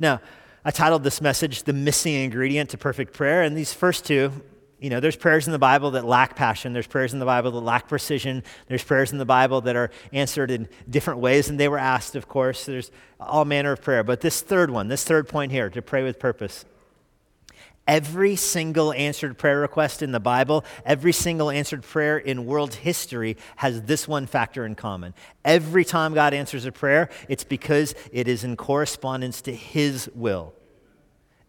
Now, 0.00 0.22
I 0.64 0.70
titled 0.70 1.04
this 1.04 1.20
message 1.20 1.64
The 1.64 1.74
Missing 1.74 2.14
Ingredient 2.14 2.70
to 2.70 2.78
Perfect 2.78 3.12
Prayer, 3.12 3.42
and 3.42 3.54
these 3.54 3.74
first 3.74 4.06
two 4.06 4.32
you 4.82 4.90
know, 4.90 4.98
there's 4.98 5.14
prayers 5.14 5.46
in 5.46 5.52
the 5.52 5.60
Bible 5.60 5.92
that 5.92 6.04
lack 6.04 6.34
passion. 6.34 6.72
There's 6.72 6.88
prayers 6.88 7.12
in 7.12 7.20
the 7.20 7.24
Bible 7.24 7.52
that 7.52 7.60
lack 7.60 7.88
precision. 7.88 8.42
There's 8.66 8.82
prayers 8.82 9.12
in 9.12 9.18
the 9.18 9.24
Bible 9.24 9.60
that 9.60 9.76
are 9.76 9.92
answered 10.12 10.50
in 10.50 10.68
different 10.90 11.20
ways 11.20 11.46
than 11.46 11.56
they 11.56 11.68
were 11.68 11.78
asked, 11.78 12.16
of 12.16 12.28
course. 12.28 12.66
There's 12.66 12.90
all 13.20 13.44
manner 13.44 13.70
of 13.70 13.80
prayer. 13.80 14.02
But 14.02 14.22
this 14.22 14.40
third 14.40 14.70
one, 14.70 14.88
this 14.88 15.04
third 15.04 15.28
point 15.28 15.52
here, 15.52 15.70
to 15.70 15.80
pray 15.80 16.02
with 16.02 16.18
purpose. 16.18 16.64
Every 17.86 18.34
single 18.34 18.92
answered 18.92 19.38
prayer 19.38 19.60
request 19.60 20.02
in 20.02 20.10
the 20.10 20.20
Bible, 20.20 20.64
every 20.84 21.12
single 21.12 21.48
answered 21.50 21.82
prayer 21.82 22.18
in 22.18 22.44
world 22.44 22.74
history 22.74 23.36
has 23.56 23.82
this 23.82 24.08
one 24.08 24.26
factor 24.26 24.64
in 24.66 24.74
common. 24.74 25.14
Every 25.44 25.84
time 25.84 26.12
God 26.12 26.34
answers 26.34 26.64
a 26.64 26.72
prayer, 26.72 27.08
it's 27.28 27.44
because 27.44 27.94
it 28.12 28.26
is 28.26 28.42
in 28.42 28.56
correspondence 28.56 29.42
to 29.42 29.54
His 29.54 30.10
will. 30.14 30.54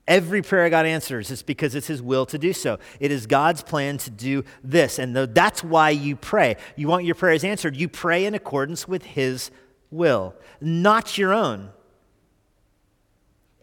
Every 0.07 0.41
prayer 0.41 0.69
God 0.69 0.85
answers 0.85 1.31
is 1.31 1.43
because 1.43 1.75
it's 1.75 1.87
His 1.87 2.01
will 2.01 2.25
to 2.25 2.37
do 2.37 2.51
so. 2.51 2.77
It 2.99 3.11
is 3.11 3.25
God's 3.25 3.63
plan 3.63 3.97
to 3.99 4.09
do 4.09 4.43
this. 4.63 4.99
And 4.99 5.15
that's 5.15 5.63
why 5.63 5.91
you 5.91 6.15
pray. 6.15 6.57
You 6.75 6.89
want 6.89 7.05
your 7.05 7.15
prayers 7.15 7.43
answered. 7.43 7.77
You 7.77 7.87
pray 7.87 8.25
in 8.25 8.33
accordance 8.33 8.87
with 8.87 9.03
His 9.03 9.49
will, 9.91 10.35
not 10.59 11.17
your 11.17 11.31
own. 11.33 11.69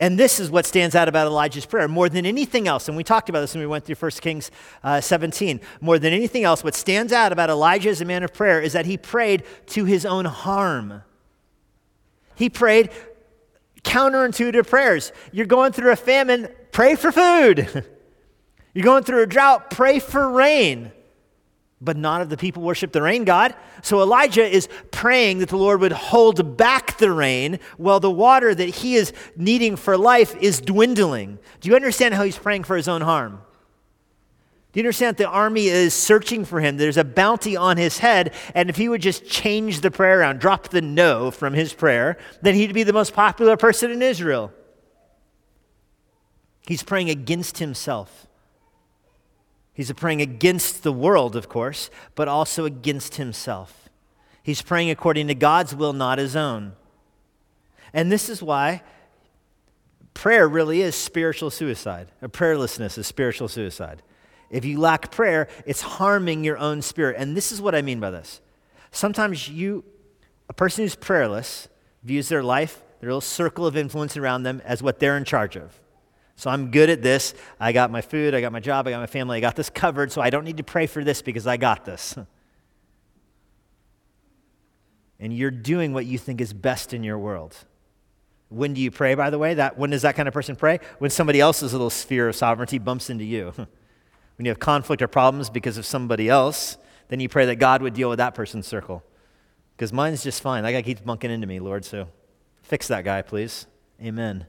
And 0.01 0.19
this 0.19 0.41
is 0.41 0.51
what 0.51 0.65
stands 0.65 0.95
out 0.95 1.09
about 1.09 1.27
Elijah's 1.27 1.67
prayer 1.67 1.87
more 1.87 2.09
than 2.09 2.25
anything 2.25 2.67
else. 2.67 2.89
And 2.89 2.97
we 2.97 3.05
talked 3.05 3.29
about 3.29 3.43
this 3.43 3.53
when 3.53 3.61
we 3.61 3.67
went 3.67 3.85
through 3.85 3.97
1 3.97 4.11
Kings 4.13 4.51
uh, 4.83 5.03
17. 5.03 5.61
More 5.83 5.99
than 5.99 6.15
anything 6.15 6.43
else, 6.43 6.65
what 6.65 6.75
stands 6.75 7.13
out 7.13 7.33
about 7.33 7.51
Elijah 7.51 7.91
as 7.91 8.01
a 8.01 8.07
man 8.07 8.23
of 8.23 8.33
prayer 8.33 8.63
is 8.63 8.73
that 8.73 8.87
he 8.87 8.97
prayed 8.97 9.45
to 9.67 9.85
his 9.85 10.07
own 10.07 10.25
harm. 10.25 11.03
He 12.35 12.49
prayed 12.49 12.91
counterintuitive 13.83 14.69
prayers. 14.69 15.13
You're 15.33 15.47
going 15.47 15.73
through 15.73 15.93
a 15.93 15.97
famine, 15.97 16.49
pray 16.73 16.97
for 16.97 17.13
food. 17.13 17.87
You're 18.75 18.85
going 18.85 19.05
through 19.05 19.23
a 19.23 19.27
drought, 19.27 19.71
pray 19.71 19.99
for 19.99 20.31
rain. 20.31 20.93
But 21.81 21.97
not 21.97 22.21
of 22.21 22.29
the 22.29 22.37
people 22.37 22.63
worship 22.63 22.93
the 22.93 23.01
rain 23.01 23.25
god. 23.25 23.55
So 23.83 24.03
Elijah 24.03 24.45
is 24.45 24.69
praying 24.91 25.39
that 25.39 25.49
the 25.49 25.57
Lord 25.57 25.81
would 25.81 25.93
hold 25.93 26.57
back 26.57 26.99
the 26.99 27.11
rain 27.11 27.59
while 27.79 28.01
the 28.01 28.11
water 28.11 28.55
that 28.55 28.69
he 28.69 28.97
is 28.97 29.15
needing 29.35 29.77
for 29.77 29.97
life 29.97 30.37
is 30.37 30.61
dwindling. 30.61 31.39
Do 31.61 31.71
you 31.71 31.75
understand 31.75 32.15
how 32.15 32.23
he's 32.23 32.37
praying 32.37 32.65
for 32.65 32.77
his 32.77 32.87
own 32.87 33.01
harm? 33.01 33.41
Do 34.73 34.79
you 34.79 34.85
understand 34.85 35.17
that 35.17 35.25
the 35.25 35.29
army 35.29 35.67
is 35.67 35.95
searching 35.95 36.45
for 36.45 36.61
him? 36.61 36.77
There's 36.77 36.97
a 36.97 37.05
bounty 37.05 37.57
on 37.57 37.77
his 37.77 37.99
head, 37.99 38.33
and 38.55 38.71
if 38.71 38.77
he 38.77 38.89
would 38.89 39.03
just 39.03 39.27
change 39.27 39.81
the 39.81 39.91
prayer 39.91 40.21
around, 40.21 40.39
drop 40.39 40.69
the 40.69 40.81
no 40.81 41.33
from 41.33 41.55
his 41.55 41.73
prayer, 41.73 42.17
then 42.43 42.55
he'd 42.55 42.73
be 42.73 42.85
the 42.85 42.93
most 42.93 43.13
popular 43.13 43.57
person 43.57 43.91
in 43.91 44.01
Israel. 44.01 44.53
He's 46.61 46.85
praying 46.85 47.11
against 47.11 47.59
himself. 47.59 48.29
He's 49.73 49.91
praying 49.93 50.21
against 50.21 50.85
the 50.85 50.93
world, 50.93 51.35
of 51.35 51.49
course, 51.49 51.91
but 52.15 52.29
also 52.29 52.65
against 52.65 53.17
himself. 53.17 53.89
He's 54.43 54.63
praying 54.63 54.91
according 54.91 55.27
to 55.29 55.35
God's 55.35 55.75
will, 55.75 55.93
not 55.93 56.19
his 56.19 56.37
own. 56.37 56.75
And 57.93 58.13
this 58.13 58.29
is 58.29 58.41
why 58.41 58.83
prayer 60.15 60.47
really 60.49 60.81
is 60.81 60.95
spiritual 60.95 61.51
suicide. 61.51 62.09
A 62.23 62.29
prayerlessness 62.29 62.99
is 62.99 63.09
spiritual 63.09 63.49
suicide. 63.49 64.03
If 64.51 64.65
you 64.65 64.81
lack 64.81 65.11
prayer, 65.13 65.49
it's 65.65 65.81
harming 65.81 66.45
your 66.45 66.59
own 66.59 66.83
spirit. 66.83 67.17
And 67.19 67.37
this 67.37 67.53
is 67.53 67.63
what 67.63 67.75
I 67.75 67.83
mean 67.83 68.01
by 68.01 68.11
this. 68.11 68.41
Sometimes 68.91 69.49
you, 69.49 69.85
a 70.49 70.53
person 70.53 70.85
who's 70.85 70.97
prayerless, 70.97 71.69
views 72.03 72.29
their 72.29 72.43
life, 72.43 72.83
their 73.01 73.11
little 73.11 73.21
circle 73.21 73.67
of 73.67 73.77
influence 73.77 74.17
around 74.17 74.43
them, 74.43 74.61
as 74.65 74.83
what 74.83 74.99
they're 74.99 75.17
in 75.17 75.25
charge 75.25 75.57
of. 75.57 75.79
So 76.35 76.51
I'm 76.51 76.71
good 76.71 76.91
at 76.91 77.03
this. 77.03 77.35
I 77.61 77.73
got 77.73 77.91
my 77.91 78.01
food, 78.01 78.35
I 78.35 78.41
got 78.41 78.51
my 78.51 78.61
job, 78.61 78.89
I 78.89 78.91
got 78.91 79.01
my 79.01 79.07
family, 79.07 79.37
I 79.37 79.41
got 79.41 79.57
this 79.57 79.71
covered, 79.71 80.11
so 80.11 80.21
I 80.21 80.31
don't 80.31 80.45
need 80.45 80.57
to 80.57 80.65
pray 80.65 80.87
for 80.87 81.05
this 81.05 81.23
because 81.23 81.47
I 81.47 81.57
got 81.57 81.85
this. 81.85 82.17
And 85.23 85.37
you're 85.37 85.51
doing 85.51 85.93
what 85.93 86.07
you 86.07 86.17
think 86.17 86.41
is 86.41 86.55
best 86.55 86.95
in 86.95 87.05
your 87.05 87.19
world. 87.19 87.55
When 88.49 88.73
do 88.73 88.81
you 88.81 88.91
pray, 88.91 89.15
by 89.15 89.29
the 89.29 89.39
way? 89.39 89.53
That, 89.53 89.77
when 89.77 89.91
does 89.91 90.01
that 90.01 90.17
kind 90.17 90.27
of 90.27 90.33
person 90.33 90.57
pray? 90.57 90.81
When 90.99 91.11
somebody 91.11 91.41
else's 91.41 91.73
little 91.73 91.91
sphere 91.91 92.31
of 92.31 92.37
sovereignty 92.37 92.79
bumps 92.79 93.11
into 93.11 93.25
you. 93.25 93.53
When 94.41 94.47
you 94.47 94.53
have 94.53 94.59
conflict 94.59 95.03
or 95.03 95.07
problems 95.07 95.51
because 95.51 95.77
of 95.77 95.85
somebody 95.85 96.31
else, 96.31 96.79
then 97.09 97.21
you 97.21 97.29
pray 97.29 97.45
that 97.45 97.57
God 97.57 97.83
would 97.83 97.93
deal 97.93 98.09
with 98.09 98.17
that 98.21 98.35
person's 98.35 98.67
circle. 98.67 99.05
Because 99.77 99.93
mine's 99.93 100.23
just 100.23 100.41
fine. 100.41 100.63
That 100.63 100.73
guy 100.73 100.81
keeps 100.81 101.03
bunking 101.03 101.31
into 101.31 101.47
me, 101.47 101.61
Lord, 101.61 101.85
so 101.85 102.09
fix 102.63 102.89
that 102.89 103.05
guy, 103.05 103.21
please. 103.21 103.67
Amen. 104.03 104.47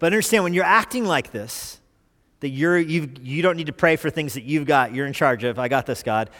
But 0.00 0.06
understand 0.06 0.42
when 0.42 0.54
you're 0.54 0.64
acting 0.64 1.04
like 1.04 1.30
this, 1.30 1.78
that 2.40 2.48
you're, 2.48 2.78
you 2.78 3.10
you 3.22 3.42
don't 3.42 3.56
need 3.56 3.68
to 3.68 3.72
pray 3.72 3.94
for 3.94 4.10
things 4.10 4.34
that 4.34 4.42
you've 4.42 4.66
got, 4.66 4.92
you're 4.92 5.06
in 5.06 5.12
charge 5.12 5.44
of. 5.44 5.56
I 5.56 5.68
got 5.68 5.86
this, 5.86 6.02
God. 6.02 6.30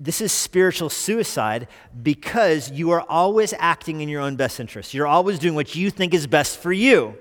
This 0.00 0.22
is 0.22 0.32
spiritual 0.32 0.88
suicide 0.88 1.68
because 2.02 2.70
you 2.70 2.92
are 2.92 3.02
always 3.02 3.52
acting 3.58 4.00
in 4.00 4.08
your 4.08 4.22
own 4.22 4.36
best 4.36 4.58
interest. 4.58 4.94
You're 4.94 5.06
always 5.06 5.38
doing 5.38 5.54
what 5.54 5.74
you 5.74 5.90
think 5.90 6.14
is 6.14 6.26
best 6.26 6.58
for 6.58 6.72
you. 6.72 7.14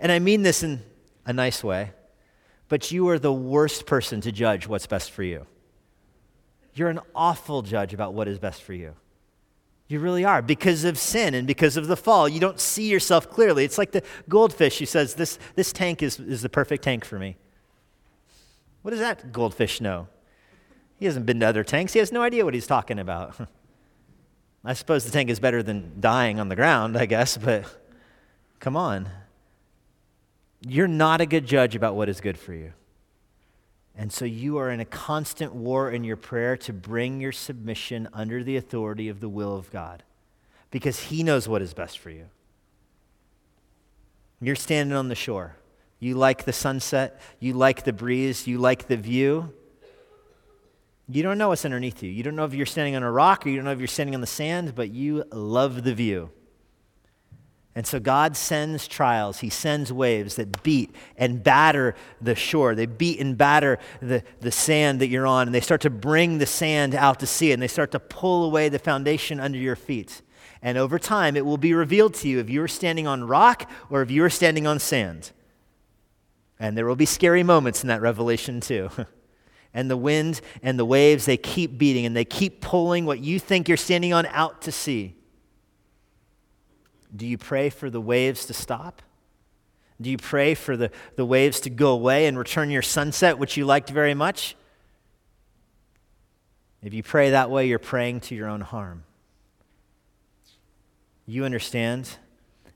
And 0.00 0.10
I 0.10 0.18
mean 0.18 0.42
this 0.42 0.62
in 0.62 0.82
a 1.26 1.32
nice 1.32 1.64
way, 1.64 1.92
but 2.68 2.90
you 2.90 3.08
are 3.08 3.18
the 3.18 3.32
worst 3.32 3.86
person 3.86 4.20
to 4.22 4.32
judge 4.32 4.66
what's 4.66 4.86
best 4.86 5.10
for 5.10 5.22
you. 5.22 5.46
You're 6.74 6.90
an 6.90 7.00
awful 7.14 7.62
judge 7.62 7.94
about 7.94 8.14
what 8.14 8.28
is 8.28 8.38
best 8.38 8.62
for 8.62 8.72
you. 8.72 8.94
You 9.86 10.00
really 10.00 10.24
are. 10.24 10.42
Because 10.42 10.84
of 10.84 10.98
sin 10.98 11.34
and 11.34 11.46
because 11.46 11.76
of 11.76 11.86
the 11.86 11.96
fall, 11.96 12.28
you 12.28 12.40
don't 12.40 12.58
see 12.58 12.88
yourself 12.88 13.30
clearly. 13.30 13.64
It's 13.64 13.78
like 13.78 13.92
the 13.92 14.02
goldfish 14.28 14.78
who 14.78 14.86
says, 14.86 15.14
This, 15.14 15.38
this 15.54 15.72
tank 15.72 16.02
is, 16.02 16.18
is 16.18 16.42
the 16.42 16.48
perfect 16.48 16.82
tank 16.82 17.04
for 17.04 17.18
me. 17.18 17.36
What 18.82 18.90
does 18.90 19.00
that 19.00 19.32
goldfish 19.32 19.80
know? 19.80 20.08
He 20.98 21.06
hasn't 21.06 21.26
been 21.26 21.40
to 21.40 21.46
other 21.46 21.64
tanks, 21.64 21.92
he 21.92 21.98
has 21.98 22.12
no 22.12 22.22
idea 22.22 22.44
what 22.44 22.54
he's 22.54 22.66
talking 22.66 22.98
about. 22.98 23.36
I 24.64 24.72
suppose 24.72 25.04
the 25.04 25.10
tank 25.10 25.28
is 25.28 25.38
better 25.38 25.62
than 25.62 26.00
dying 26.00 26.40
on 26.40 26.48
the 26.48 26.56
ground, 26.56 26.96
I 26.96 27.04
guess, 27.04 27.36
but 27.36 27.66
come 28.58 28.76
on 28.76 29.08
you're 30.66 30.88
not 30.88 31.20
a 31.20 31.26
good 31.26 31.46
judge 31.46 31.74
about 31.74 31.94
what 31.94 32.08
is 32.08 32.20
good 32.20 32.38
for 32.38 32.54
you. 32.54 32.72
And 33.96 34.12
so 34.12 34.24
you 34.24 34.58
are 34.58 34.70
in 34.70 34.80
a 34.80 34.84
constant 34.84 35.54
war 35.54 35.90
in 35.90 36.02
your 36.02 36.16
prayer 36.16 36.56
to 36.58 36.72
bring 36.72 37.20
your 37.20 37.32
submission 37.32 38.08
under 38.12 38.42
the 38.42 38.56
authority 38.56 39.08
of 39.08 39.20
the 39.20 39.28
will 39.28 39.56
of 39.56 39.70
God 39.70 40.02
because 40.70 40.98
He 40.98 41.22
knows 41.22 41.48
what 41.48 41.62
is 41.62 41.74
best 41.74 41.98
for 41.98 42.10
you. 42.10 42.26
You're 44.40 44.56
standing 44.56 44.96
on 44.96 45.08
the 45.08 45.14
shore. 45.14 45.56
You 46.00 46.16
like 46.16 46.44
the 46.44 46.52
sunset, 46.52 47.20
you 47.38 47.54
like 47.54 47.84
the 47.84 47.92
breeze, 47.92 48.46
you 48.46 48.58
like 48.58 48.88
the 48.88 48.96
view. 48.96 49.52
You 51.08 51.22
don't 51.22 51.38
know 51.38 51.48
what's 51.48 51.64
underneath 51.64 52.02
you. 52.02 52.10
You 52.10 52.22
don't 52.22 52.34
know 52.34 52.44
if 52.44 52.54
you're 52.54 52.66
standing 52.66 52.96
on 52.96 53.02
a 53.02 53.10
rock 53.10 53.46
or 53.46 53.50
you 53.50 53.56
don't 53.56 53.64
know 53.64 53.72
if 53.72 53.78
you're 53.78 53.86
standing 53.86 54.14
on 54.14 54.20
the 54.20 54.26
sand, 54.26 54.74
but 54.74 54.90
you 54.90 55.24
love 55.30 55.84
the 55.84 55.94
view. 55.94 56.30
And 57.76 57.86
so 57.86 57.98
God 57.98 58.36
sends 58.36 58.86
trials. 58.86 59.40
He 59.40 59.50
sends 59.50 59.92
waves 59.92 60.36
that 60.36 60.62
beat 60.62 60.94
and 61.16 61.42
batter 61.42 61.96
the 62.20 62.36
shore. 62.36 62.74
They 62.76 62.86
beat 62.86 63.18
and 63.18 63.36
batter 63.36 63.80
the, 64.00 64.22
the 64.40 64.52
sand 64.52 65.00
that 65.00 65.08
you're 65.08 65.26
on, 65.26 65.48
and 65.48 65.54
they 65.54 65.60
start 65.60 65.80
to 65.80 65.90
bring 65.90 66.38
the 66.38 66.46
sand 66.46 66.94
out 66.94 67.18
to 67.20 67.26
sea, 67.26 67.50
and 67.50 67.60
they 67.60 67.68
start 67.68 67.90
to 67.90 67.98
pull 67.98 68.44
away 68.44 68.68
the 68.68 68.78
foundation 68.78 69.40
under 69.40 69.58
your 69.58 69.74
feet. 69.74 70.22
And 70.62 70.78
over 70.78 70.98
time, 70.98 71.36
it 71.36 71.44
will 71.44 71.58
be 71.58 71.74
revealed 71.74 72.14
to 72.14 72.28
you 72.28 72.38
if 72.38 72.48
you're 72.48 72.68
standing 72.68 73.06
on 73.08 73.24
rock 73.24 73.68
or 73.90 74.02
if 74.02 74.10
you're 74.10 74.30
standing 74.30 74.66
on 74.66 74.78
sand. 74.78 75.32
And 76.60 76.78
there 76.78 76.86
will 76.86 76.96
be 76.96 77.06
scary 77.06 77.42
moments 77.42 77.82
in 77.82 77.88
that 77.88 78.00
revelation, 78.00 78.60
too. 78.60 78.88
and 79.74 79.90
the 79.90 79.96
wind 79.96 80.40
and 80.62 80.78
the 80.78 80.84
waves, 80.84 81.26
they 81.26 81.36
keep 81.36 81.76
beating 81.76 82.06
and 82.06 82.16
they 82.16 82.24
keep 82.24 82.60
pulling 82.60 83.04
what 83.04 83.18
you 83.18 83.40
think 83.40 83.66
you're 83.68 83.76
standing 83.76 84.12
on 84.12 84.26
out 84.26 84.62
to 84.62 84.72
sea. 84.72 85.16
Do 87.14 87.26
you 87.26 87.38
pray 87.38 87.70
for 87.70 87.90
the 87.90 88.00
waves 88.00 88.46
to 88.46 88.54
stop? 88.54 89.02
Do 90.00 90.10
you 90.10 90.18
pray 90.18 90.54
for 90.54 90.76
the, 90.76 90.90
the 91.16 91.24
waves 91.24 91.60
to 91.60 91.70
go 91.70 91.92
away 91.92 92.26
and 92.26 92.36
return 92.36 92.70
your 92.70 92.82
sunset, 92.82 93.38
which 93.38 93.56
you 93.56 93.64
liked 93.64 93.90
very 93.90 94.14
much? 94.14 94.56
If 96.82 96.92
you 96.92 97.02
pray 97.02 97.30
that 97.30 97.50
way, 97.50 97.66
you're 97.66 97.78
praying 97.78 98.20
to 98.20 98.34
your 98.34 98.48
own 98.48 98.60
harm. 98.60 99.04
You 101.26 101.44
understand 101.44 102.18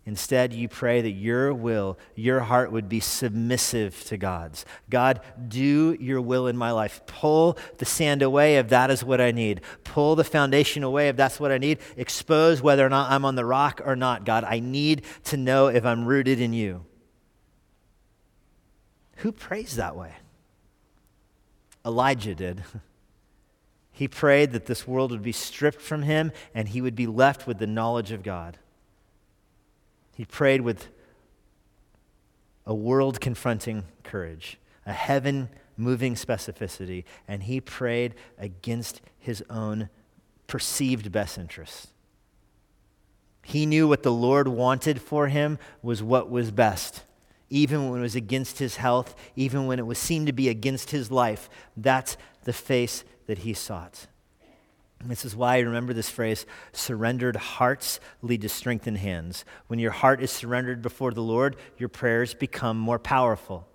Instead, 0.09 0.55
you 0.55 0.71
pray 0.71 1.03
that 1.03 1.11
your 1.11 1.53
will, 1.53 1.99
your 2.14 2.40
heart 2.40 2.73
would 2.73 2.88
be 2.88 2.99
submissive 2.99 4.03
to 4.05 4.16
God's. 4.16 4.64
God, 4.88 5.21
do 5.49 5.94
your 6.01 6.23
will 6.23 6.47
in 6.47 6.57
my 6.57 6.71
life. 6.71 7.03
Pull 7.07 7.59
the 7.77 7.85
sand 7.85 8.23
away 8.23 8.57
if 8.57 8.71
that 8.71 8.90
is 8.90 9.05
what 9.05 9.21
I 9.21 9.33
need. 9.33 9.61
Pull 9.85 10.16
the 10.16 10.25
foundation 10.25 10.83
away 10.83 11.11
if 11.11 11.16
that's 11.16 11.38
what 11.38 11.53
I 11.53 11.59
need. 11.59 11.79
Expose 11.99 12.62
whether 12.62 12.87
or 12.87 12.88
not 12.88 13.11
I'm 13.11 13.27
on 13.27 13.35
the 13.35 13.44
rock 13.44 13.83
or 13.85 13.97
not. 13.97 14.25
God, 14.25 14.44
I 14.44 14.61
need 14.61 15.03
to 15.25 15.37
know 15.37 15.66
if 15.66 15.85
I'm 15.85 16.07
rooted 16.07 16.40
in 16.40 16.55
you. 16.55 16.87
Who 19.16 19.31
prays 19.31 19.77
that 19.77 19.94
way? 19.94 20.14
Elijah 21.85 22.35
did. 22.35 22.64
He 23.90 24.07
prayed 24.07 24.53
that 24.53 24.66
this 24.66 24.87
world 24.87 25.11
would 25.11 25.25
be 25.25 25.33
stripped 25.33 25.83
from 25.83 26.03
him 26.03 26.31
and 26.55 26.68
he 26.68 26.81
would 26.81 26.94
be 26.94 27.09
left 27.09 27.49
with 27.49 27.59
the 27.59 27.66
knowledge 27.66 28.12
of 28.12 28.23
God. 28.23 28.57
He 30.18 30.24
prayed 30.24 30.62
with 30.62 30.88
a 32.66 32.74
world 32.74 33.20
confronting 33.20 33.85
courage, 34.02 34.59
a 34.85 34.92
heaven 34.92 35.48
moving 35.76 36.16
specificity, 36.16 37.04
and 37.28 37.44
he 37.44 37.61
prayed 37.61 38.16
against 38.37 39.00
his 39.16 39.44
own 39.48 39.90
perceived 40.48 41.12
best 41.12 41.38
interests. 41.38 41.92
He 43.44 43.64
knew 43.64 43.87
what 43.87 44.02
the 44.02 44.11
Lord 44.11 44.48
wanted 44.48 45.00
for 45.00 45.28
him 45.28 45.57
was 45.83 46.02
what 46.02 46.28
was 46.28 46.50
best. 46.50 47.04
Even 47.48 47.88
when 47.88 48.00
it 48.00 48.02
was 48.02 48.16
against 48.16 48.59
his 48.59 48.74
health, 48.74 49.14
even 49.37 49.68
when 49.68 49.78
it 49.78 49.87
was 49.87 50.00
seemed 50.00 50.26
to 50.26 50.33
be 50.33 50.48
against 50.48 50.90
his 50.90 51.12
life, 51.12 51.48
that's 51.76 52.16
the 52.42 52.52
face 52.52 53.04
that 53.26 53.38
he 53.38 53.54
sought. 53.54 54.09
This 55.05 55.25
is 55.25 55.37
why 55.37 55.57
I 55.57 55.61
remember 55.61 55.93
this 55.93 56.11
phrase 56.11 56.45
surrendered 56.73 57.37
hearts 57.37 58.01
lead 58.21 58.43
to 58.43 58.49
strengthened 58.49 58.99
hands. 58.99 59.45
When 59.69 59.79
your 59.79 59.93
heart 59.93 60.21
is 60.21 60.31
surrendered 60.31 60.83
before 60.83 61.13
the 61.13 61.23
Lord, 61.23 61.57
your 61.77 61.89
prayers 61.89 62.35
become 62.35 62.79
more 62.79 62.99
powerful. 62.99 63.67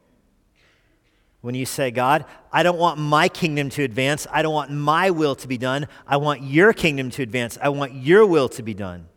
When 1.40 1.56
you 1.56 1.66
say, 1.66 1.92
God, 1.92 2.26
I 2.52 2.64
don't 2.64 2.78
want 2.78 3.00
my 3.00 3.28
kingdom 3.28 3.70
to 3.72 3.84
advance, 3.84 4.28
I 4.32 4.42
don't 4.42 4.54
want 4.54 4.72
my 4.72 5.12
will 5.12 5.36
to 5.36 5.48
be 5.48 5.58
done, 5.58 5.88
I 6.08 6.18
want 6.18 6.42
your 6.42 6.72
kingdom 6.72 7.10
to 7.12 7.22
advance, 7.22 7.58
I 7.62 7.70
want 7.70 7.94
your 7.94 8.26
will 8.26 8.50
to 8.50 8.64
be 8.64 8.74
done. 8.74 9.08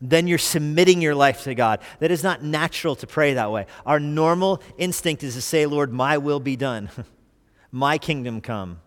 Then 0.00 0.26
you're 0.26 0.38
submitting 0.38 1.00
your 1.00 1.14
life 1.14 1.44
to 1.44 1.54
God. 1.54 1.80
That 2.00 2.10
is 2.10 2.22
not 2.22 2.44
natural 2.44 2.94
to 2.96 3.06
pray 3.06 3.34
that 3.34 3.50
way. 3.50 3.66
Our 3.86 3.98
normal 3.98 4.62
instinct 4.76 5.24
is 5.24 5.34
to 5.34 5.40
say, 5.40 5.66
Lord, 5.66 5.92
my 5.92 6.18
will 6.18 6.40
be 6.40 6.54
done, 6.54 6.90
my 7.72 7.98
kingdom 7.98 8.40
come. 8.40 8.80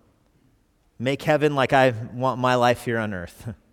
Make 1.00 1.24
heaven 1.24 1.56
like 1.56 1.72
I 1.72 1.94
want 2.14 2.42
my 2.42 2.56
life 2.56 2.84
here 2.84 3.00
on 3.00 3.14
earth. 3.14 3.54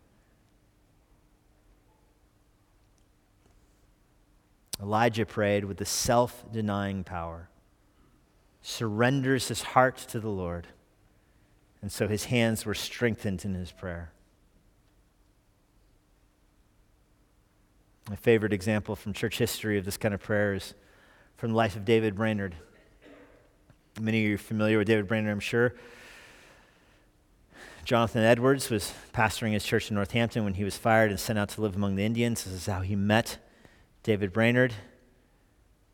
Elijah 4.81 5.27
prayed 5.27 5.65
with 5.65 5.79
the 5.79 5.85
self 5.85 6.45
denying 6.53 7.03
power, 7.03 7.49
surrenders 8.62 9.49
his 9.49 9.62
heart 9.62 9.97
to 9.97 10.21
the 10.21 10.29
Lord, 10.29 10.69
and 11.83 11.91
so 11.91 12.07
his 12.07 12.27
hands 12.27 12.65
were 12.65 12.75
strengthened 12.75 13.45
in 13.45 13.55
his 13.55 13.73
prayer. 13.73 14.12
My 18.09 18.17
favorite 18.17 18.53
example 18.53 18.95
from 18.95 19.12
church 19.12 19.39
history 19.39 19.79
of 19.79 19.85
this 19.85 19.97
kind 19.97 20.15
of 20.15 20.21
prayer 20.21 20.55
is 20.55 20.75
from 21.37 21.51
the 21.51 21.57
life 21.57 21.75
of 21.75 21.85
David 21.85 22.15
Brainerd. 22.15 22.55
Many 24.01 24.23
of 24.23 24.29
you 24.29 24.35
are 24.37 24.39
familiar 24.39 24.79
with 24.79 24.87
David 24.87 25.09
Brainerd, 25.09 25.33
I'm 25.33 25.41
sure. 25.41 25.75
Jonathan 27.87 28.25
Edwards 28.25 28.68
was 28.68 28.92
pastoring 29.14 29.53
his 29.53 29.62
church 29.62 29.90
in 29.90 29.94
Northampton 29.94 30.42
when 30.42 30.55
he 30.55 30.64
was 30.64 30.77
fired 30.77 31.12
and 31.12 31.20
sent 31.20 31.38
out 31.38 31.51
to 31.51 31.61
live 31.61 31.77
among 31.77 31.94
the 31.94 32.05
Indians. 32.05 32.42
This 32.42 32.53
is 32.53 32.66
how 32.66 32.81
he 32.81 32.96
met 32.96 33.38
David 34.03 34.33
Brainerd. 34.33 34.75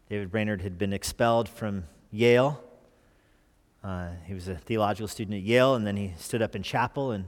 David 0.09 0.31
Brainerd 0.31 0.63
had 0.63 0.79
been 0.79 0.95
expelled 0.95 1.51
from 1.51 1.85
Yale. 2.11 2.65
Uh, 3.85 4.09
he 4.25 4.33
was 4.33 4.49
a 4.49 4.55
theological 4.55 5.07
student 5.07 5.37
at 5.37 5.43
Yale, 5.43 5.75
and 5.75 5.87
then 5.87 5.99
he 5.99 6.15
stood 6.17 6.41
up 6.41 6.57
in 6.57 6.63
chapel 6.63 7.11
and 7.11 7.27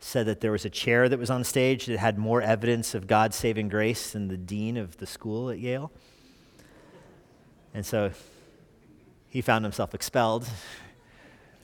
said 0.00 0.26
that 0.26 0.40
there 0.40 0.50
was 0.50 0.64
a 0.64 0.70
chair 0.70 1.08
that 1.08 1.20
was 1.20 1.30
on 1.30 1.44
stage 1.44 1.86
that 1.86 1.98
had 1.98 2.18
more 2.18 2.42
evidence 2.42 2.96
of 2.96 3.06
God's 3.06 3.36
saving 3.36 3.68
grace 3.68 4.10
than 4.10 4.26
the 4.26 4.36
dean 4.36 4.76
of 4.76 4.96
the 4.96 5.06
school 5.06 5.50
at 5.50 5.60
Yale. 5.60 5.92
And 7.72 7.86
so 7.86 8.10
he 9.28 9.40
found 9.40 9.64
himself 9.64 9.94
expelled 9.94 10.48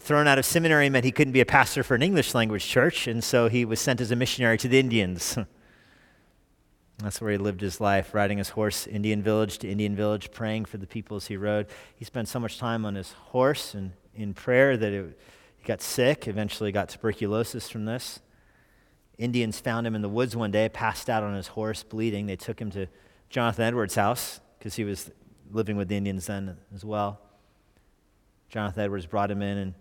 thrown 0.06 0.28
out 0.28 0.38
of 0.38 0.44
seminary 0.44 0.88
meant 0.88 1.04
he 1.04 1.10
couldn't 1.10 1.32
be 1.32 1.40
a 1.40 1.46
pastor 1.46 1.82
for 1.82 1.96
an 1.96 2.02
English 2.02 2.32
language 2.32 2.64
church, 2.64 3.08
and 3.08 3.24
so 3.24 3.48
he 3.48 3.64
was 3.64 3.80
sent 3.80 4.00
as 4.00 4.12
a 4.12 4.16
missionary 4.16 4.56
to 4.56 4.68
the 4.68 4.78
Indians. 4.78 5.36
That's 6.98 7.20
where 7.20 7.32
he 7.32 7.38
lived 7.38 7.60
his 7.60 7.80
life, 7.80 8.14
riding 8.14 8.38
his 8.38 8.50
horse 8.50 8.86
Indian 8.86 9.20
village 9.20 9.58
to 9.58 9.68
Indian 9.68 9.96
village, 9.96 10.30
praying 10.30 10.66
for 10.66 10.76
the 10.76 10.86
people 10.86 11.16
as 11.16 11.26
he 11.26 11.36
rode. 11.36 11.66
He 11.96 12.04
spent 12.04 12.28
so 12.28 12.38
much 12.38 12.56
time 12.56 12.86
on 12.86 12.94
his 12.94 13.12
horse 13.12 13.74
and 13.74 13.94
in 14.14 14.32
prayer 14.32 14.76
that 14.76 14.92
it, 14.92 15.18
he 15.56 15.64
got 15.64 15.82
sick, 15.82 16.28
eventually 16.28 16.70
got 16.70 16.88
tuberculosis 16.88 17.68
from 17.68 17.84
this. 17.84 18.20
Indians 19.18 19.58
found 19.58 19.88
him 19.88 19.96
in 19.96 20.02
the 20.02 20.08
woods 20.08 20.36
one 20.36 20.52
day, 20.52 20.68
passed 20.68 21.10
out 21.10 21.24
on 21.24 21.34
his 21.34 21.48
horse, 21.48 21.82
bleeding. 21.82 22.26
They 22.26 22.36
took 22.36 22.60
him 22.60 22.70
to 22.70 22.86
Jonathan 23.28 23.64
Edwards' 23.64 23.96
house 23.96 24.40
because 24.58 24.76
he 24.76 24.84
was 24.84 25.10
living 25.50 25.76
with 25.76 25.88
the 25.88 25.96
Indians 25.96 26.26
then 26.26 26.56
as 26.72 26.84
well. 26.84 27.20
Jonathan 28.48 28.84
Edwards 28.84 29.06
brought 29.06 29.32
him 29.32 29.42
in 29.42 29.58
and 29.58 29.74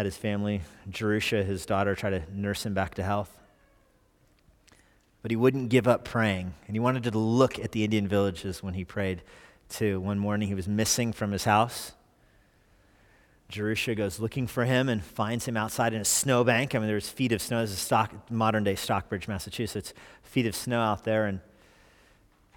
had 0.00 0.06
his 0.06 0.16
family, 0.16 0.62
Jerusha, 0.88 1.44
his 1.44 1.66
daughter, 1.66 1.94
try 1.94 2.08
to 2.08 2.22
nurse 2.32 2.64
him 2.64 2.72
back 2.72 2.94
to 2.94 3.02
health. 3.02 3.38
But 5.20 5.30
he 5.30 5.36
wouldn't 5.36 5.68
give 5.68 5.86
up 5.86 6.06
praying. 6.06 6.54
And 6.66 6.74
he 6.74 6.80
wanted 6.80 7.02
to 7.02 7.18
look 7.18 7.58
at 7.58 7.72
the 7.72 7.84
Indian 7.84 8.08
villages 8.08 8.62
when 8.62 8.72
he 8.72 8.82
prayed, 8.82 9.20
too. 9.68 10.00
One 10.00 10.18
morning 10.18 10.48
he 10.48 10.54
was 10.54 10.66
missing 10.66 11.12
from 11.12 11.32
his 11.32 11.44
house. 11.44 11.92
Jerusha 13.50 13.94
goes 13.94 14.18
looking 14.18 14.46
for 14.46 14.64
him 14.64 14.88
and 14.88 15.04
finds 15.04 15.44
him 15.44 15.58
outside 15.58 15.92
in 15.92 16.00
a 16.00 16.04
snowbank. 16.06 16.74
I 16.74 16.78
mean, 16.78 16.88
there's 16.88 17.10
feet 17.10 17.32
of 17.32 17.42
snow. 17.42 17.60
This 17.60 17.72
is 17.72 17.78
stock, 17.78 18.30
modern 18.30 18.64
day 18.64 18.76
Stockbridge, 18.76 19.28
Massachusetts. 19.28 19.92
Feet 20.22 20.46
of 20.46 20.56
snow 20.56 20.80
out 20.80 21.04
there. 21.04 21.26
And 21.26 21.40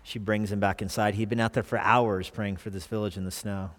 she 0.01 0.17
brings 0.17 0.49
him 0.49 0.61
back 0.61 0.81
inside. 0.81 1.15
He'd 1.15 1.27
been 1.27 1.41
out 1.41 1.51
there 1.51 1.63
for 1.63 1.77
hours 1.77 2.29
praying 2.29 2.55
for 2.55 2.69
this 2.69 2.85
village 2.85 3.17
in 3.17 3.25
the 3.25 3.31
snow. 3.31 3.71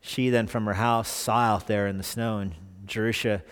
She 0.00 0.30
then, 0.30 0.46
from 0.46 0.66
her 0.66 0.74
house, 0.74 1.08
saw 1.08 1.38
out 1.38 1.66
there 1.66 1.86
in 1.86 1.98
the 1.98 2.04
snow, 2.04 2.38
and 2.38 2.54
Jerusha 2.86 3.42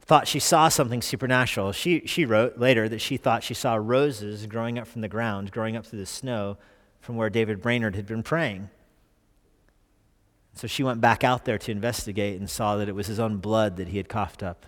thought 0.00 0.26
she 0.26 0.40
saw 0.40 0.68
something 0.68 1.02
supernatural. 1.02 1.72
She, 1.72 2.02
she 2.06 2.24
wrote 2.24 2.58
later 2.58 2.88
that 2.88 3.00
she 3.00 3.16
thought 3.16 3.44
she 3.44 3.54
saw 3.54 3.74
roses 3.74 4.46
growing 4.46 4.78
up 4.78 4.86
from 4.86 5.02
the 5.02 5.08
ground, 5.08 5.52
growing 5.52 5.76
up 5.76 5.86
through 5.86 6.00
the 6.00 6.06
snow 6.06 6.56
from 7.00 7.16
where 7.16 7.30
David 7.30 7.62
Brainerd 7.62 7.96
had 7.96 8.06
been 8.06 8.22
praying. 8.22 8.70
So 10.54 10.66
she 10.66 10.82
went 10.82 11.00
back 11.00 11.22
out 11.22 11.44
there 11.44 11.58
to 11.58 11.70
investigate 11.70 12.38
and 12.38 12.50
saw 12.50 12.76
that 12.76 12.88
it 12.88 12.94
was 12.94 13.06
his 13.06 13.20
own 13.20 13.36
blood 13.36 13.76
that 13.76 13.88
he 13.88 13.98
had 13.98 14.08
coughed 14.08 14.42
up 14.42 14.66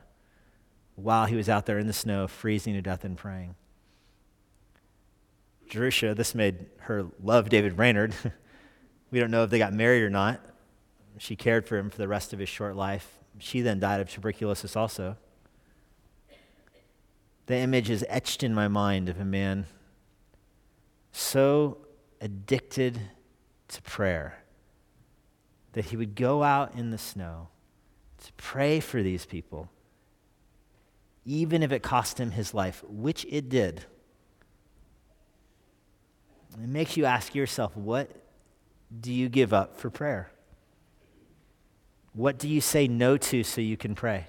while 0.95 1.27
he 1.27 1.35
was 1.35 1.49
out 1.49 1.66
there 1.66 1.79
in 1.79 1.87
the 1.87 1.93
snow, 1.93 2.29
freezing 2.29 2.75
to 2.75 2.83
death 2.83 3.05
and 3.05 3.16
praying. 3.16 3.55
Jerusha, 5.68 6.14
this 6.14 6.35
made 6.35 6.66
her 6.81 7.07
love 7.23 7.49
David 7.49 7.77
Brainerd. 7.77 8.14
we 9.11 9.18
don't 9.18 9.31
know 9.31 9.43
if 9.43 9.51
they 9.51 9.59
got 9.59 9.73
married 9.73 10.03
or 10.03 10.11
not. 10.11 10.41
She 11.19 11.37
cared 11.37 11.67
for 11.67 11.77
him 11.77 11.91
for 11.91 11.99
the 11.99 12.09
rest 12.09 12.33
of 12.33 12.39
his 12.39 12.49
short 12.49 12.77
life. 12.77 13.19
She 13.39 13.61
then 13.61 13.79
died 13.81 14.01
of 14.01 14.11
tuberculosis 14.11 14.77
also. 14.77 15.17
The 17.47 17.57
image 17.57 17.91
is 17.91 18.05
etched 18.09 18.43
in 18.43 18.55
my 18.55 18.69
mind 18.69 19.09
of 19.09 19.21
a 19.21 19.25
man 19.25 19.67
so 21.13 21.79
addicted 22.21 22.99
to 23.69 23.83
prayer 23.83 24.43
that 25.73 25.87
he 25.87 25.97
would 25.97 26.15
go 26.15 26.43
out 26.43 26.75
in 26.75 26.91
the 26.91 26.99
snow 26.99 27.49
to 28.25 28.33
pray 28.35 28.81
for 28.81 29.03
these 29.03 29.27
people, 29.27 29.71
even 31.25 31.63
if 31.63 31.73
it 31.73 31.83
cost 31.83 32.19
him 32.19 32.31
his 32.31 32.55
life, 32.55 32.83
which 32.89 33.27
it 33.29 33.49
did. 33.49 33.85
It 36.55 36.69
makes 36.69 36.97
you 36.97 37.05
ask 37.05 37.35
yourself, 37.35 37.77
what 37.77 38.11
do 39.01 39.13
you 39.13 39.29
give 39.29 39.53
up 39.53 39.77
for 39.79 39.91
prayer? 39.91 40.32
What 42.15 42.39
do 42.39 42.49
you 42.49 42.61
say 42.61 42.89
no 42.89 43.17
to 43.17 43.43
so 43.43 43.61
you 43.61 43.77
can 43.77 43.95
pray? 43.95 44.27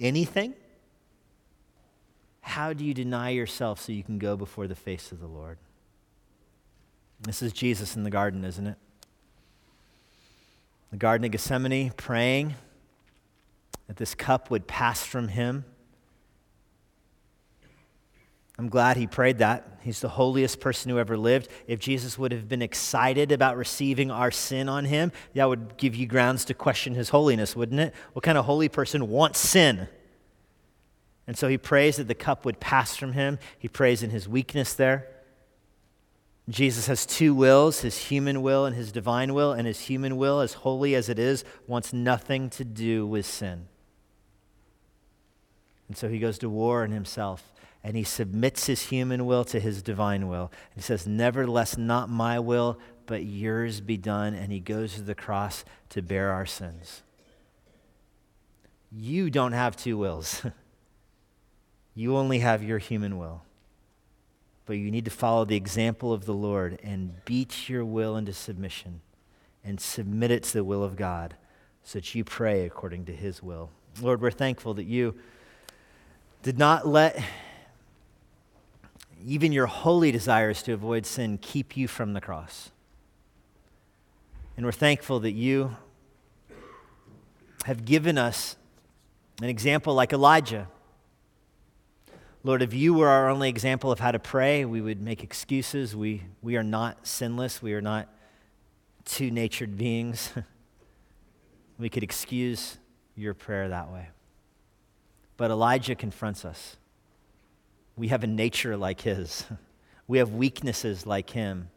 Anything? 0.00 0.54
How 2.40 2.72
do 2.72 2.84
you 2.84 2.94
deny 2.94 3.30
yourself 3.30 3.80
so 3.80 3.92
you 3.92 4.02
can 4.02 4.18
go 4.18 4.36
before 4.36 4.66
the 4.66 4.74
face 4.74 5.12
of 5.12 5.20
the 5.20 5.26
Lord? 5.26 5.58
This 7.20 7.42
is 7.42 7.52
Jesus 7.52 7.94
in 7.94 8.02
the 8.02 8.10
garden, 8.10 8.44
isn't 8.44 8.66
it? 8.66 8.78
The 10.90 10.96
Garden 10.96 11.24
of 11.24 11.30
Gethsemane, 11.30 11.90
praying 11.92 12.56
that 13.86 13.96
this 13.96 14.14
cup 14.14 14.50
would 14.50 14.66
pass 14.66 15.04
from 15.04 15.28
him. 15.28 15.64
I'm 18.58 18.68
glad 18.68 18.96
he 18.96 19.06
prayed 19.06 19.38
that. 19.38 19.78
He's 19.82 20.00
the 20.00 20.10
holiest 20.10 20.60
person 20.60 20.90
who 20.90 20.98
ever 20.98 21.16
lived. 21.16 21.48
If 21.66 21.80
Jesus 21.80 22.18
would 22.18 22.32
have 22.32 22.48
been 22.48 22.62
excited 22.62 23.32
about 23.32 23.56
receiving 23.56 24.10
our 24.10 24.30
sin 24.30 24.68
on 24.68 24.84
him, 24.84 25.10
that 25.34 25.48
would 25.48 25.76
give 25.76 25.94
you 25.94 26.06
grounds 26.06 26.44
to 26.46 26.54
question 26.54 26.94
his 26.94 27.08
holiness, 27.08 27.56
wouldn't 27.56 27.80
it? 27.80 27.94
What 28.12 28.22
kind 28.22 28.38
of 28.38 28.44
holy 28.44 28.68
person 28.68 29.08
wants 29.08 29.38
sin? 29.38 29.88
And 31.26 31.36
so 31.36 31.48
he 31.48 31.58
prays 31.58 31.96
that 31.96 32.08
the 32.08 32.14
cup 32.14 32.44
would 32.44 32.60
pass 32.60 32.96
from 32.96 33.12
him. 33.12 33.38
He 33.58 33.68
prays 33.68 34.02
in 34.02 34.10
his 34.10 34.28
weakness 34.28 34.74
there. 34.74 35.08
Jesus 36.48 36.88
has 36.88 37.06
two 37.06 37.34
wills 37.34 37.80
his 37.80 37.96
human 37.96 38.42
will 38.42 38.66
and 38.66 38.74
his 38.74 38.92
divine 38.92 39.32
will, 39.32 39.52
and 39.52 39.66
his 39.66 39.80
human 39.80 40.16
will, 40.16 40.40
as 40.40 40.54
holy 40.54 40.94
as 40.94 41.08
it 41.08 41.18
is, 41.18 41.44
wants 41.66 41.92
nothing 41.92 42.50
to 42.50 42.64
do 42.64 43.06
with 43.06 43.24
sin. 43.24 43.68
And 45.88 45.96
so 45.96 46.08
he 46.08 46.18
goes 46.18 46.38
to 46.38 46.48
war 46.48 46.84
in 46.84 46.90
himself, 46.90 47.51
and 47.84 47.96
he 47.96 48.04
submits 48.04 48.66
his 48.66 48.82
human 48.82 49.26
will 49.26 49.44
to 49.44 49.58
his 49.58 49.82
divine 49.82 50.28
will. 50.28 50.52
He 50.74 50.80
says, 50.80 51.06
Nevertheless, 51.06 51.76
not 51.76 52.08
my 52.08 52.38
will, 52.38 52.78
but 53.06 53.24
yours 53.24 53.80
be 53.80 53.96
done. 53.96 54.34
And 54.34 54.52
he 54.52 54.60
goes 54.60 54.94
to 54.94 55.02
the 55.02 55.14
cross 55.14 55.64
to 55.90 56.02
bear 56.02 56.30
our 56.30 56.46
sins. 56.46 57.02
You 58.90 59.30
don't 59.30 59.52
have 59.52 59.76
two 59.76 59.96
wills, 59.96 60.42
you 61.94 62.16
only 62.16 62.38
have 62.38 62.62
your 62.62 62.78
human 62.78 63.18
will. 63.18 63.42
But 64.64 64.74
you 64.74 64.92
need 64.92 65.06
to 65.06 65.10
follow 65.10 65.44
the 65.44 65.56
example 65.56 66.12
of 66.12 66.24
the 66.24 66.34
Lord 66.34 66.78
and 66.84 67.24
beat 67.24 67.68
your 67.68 67.84
will 67.84 68.16
into 68.16 68.32
submission 68.32 69.00
and 69.64 69.80
submit 69.80 70.30
it 70.30 70.44
to 70.44 70.52
the 70.52 70.64
will 70.64 70.84
of 70.84 70.94
God 70.94 71.34
so 71.82 71.98
that 71.98 72.14
you 72.14 72.22
pray 72.22 72.64
according 72.64 73.06
to 73.06 73.12
his 73.12 73.42
will. 73.42 73.70
Lord, 74.00 74.20
we're 74.20 74.30
thankful 74.30 74.74
that 74.74 74.84
you 74.84 75.16
did 76.42 76.58
not 76.58 76.86
let 76.86 77.20
even 79.24 79.52
your 79.52 79.66
holy 79.66 80.12
desires 80.12 80.62
to 80.64 80.72
avoid 80.72 81.06
sin 81.06 81.38
keep 81.38 81.76
you 81.76 81.88
from 81.88 82.12
the 82.12 82.20
cross. 82.20 82.70
And 84.56 84.66
we're 84.66 84.72
thankful 84.72 85.20
that 85.20 85.32
you 85.32 85.76
have 87.64 87.84
given 87.84 88.18
us 88.18 88.56
an 89.40 89.48
example 89.48 89.94
like 89.94 90.12
Elijah 90.12 90.68
Lord, 92.44 92.60
if 92.60 92.74
you 92.74 92.94
were 92.94 93.08
our 93.08 93.28
only 93.28 93.48
example 93.48 93.92
of 93.92 94.00
how 94.00 94.10
to 94.10 94.18
pray, 94.18 94.64
we 94.64 94.80
would 94.80 95.00
make 95.00 95.22
excuses. 95.22 95.94
We, 95.94 96.22
we 96.42 96.56
are 96.56 96.64
not 96.64 97.06
sinless. 97.06 97.62
We 97.62 97.72
are 97.74 97.80
not 97.80 98.08
two 99.04 99.30
natured 99.30 99.78
beings. 99.78 100.32
we 101.78 101.88
could 101.88 102.02
excuse 102.02 102.78
your 103.14 103.32
prayer 103.32 103.68
that 103.68 103.92
way. 103.92 104.08
But 105.36 105.52
Elijah 105.52 105.94
confronts 105.94 106.44
us. 106.44 106.76
We 107.96 108.08
have 108.08 108.24
a 108.24 108.26
nature 108.26 108.76
like 108.76 109.02
his, 109.02 109.44
we 110.06 110.18
have 110.18 110.30
weaknesses 110.30 111.06
like 111.06 111.30
him. 111.30 111.68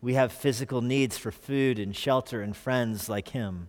We 0.00 0.14
have 0.14 0.32
physical 0.32 0.80
needs 0.80 1.16
for 1.16 1.30
food 1.30 1.78
and 1.78 1.94
shelter 1.94 2.42
and 2.42 2.56
friends 2.56 3.08
like 3.08 3.28
him. 3.28 3.68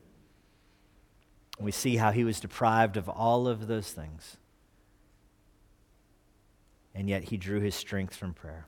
We 1.60 1.72
see 1.72 1.98
how 1.98 2.12
he 2.12 2.24
was 2.24 2.40
deprived 2.40 2.98
of 2.98 3.08
all 3.08 3.48
of 3.48 3.68
those 3.68 3.92
things 3.92 4.38
and 6.96 7.10
yet 7.10 7.26
he 7.26 7.38
drew 7.38 7.60
his 7.60 7.76
strength 7.76 8.16
from 8.16 8.34
prayer. 8.34 8.68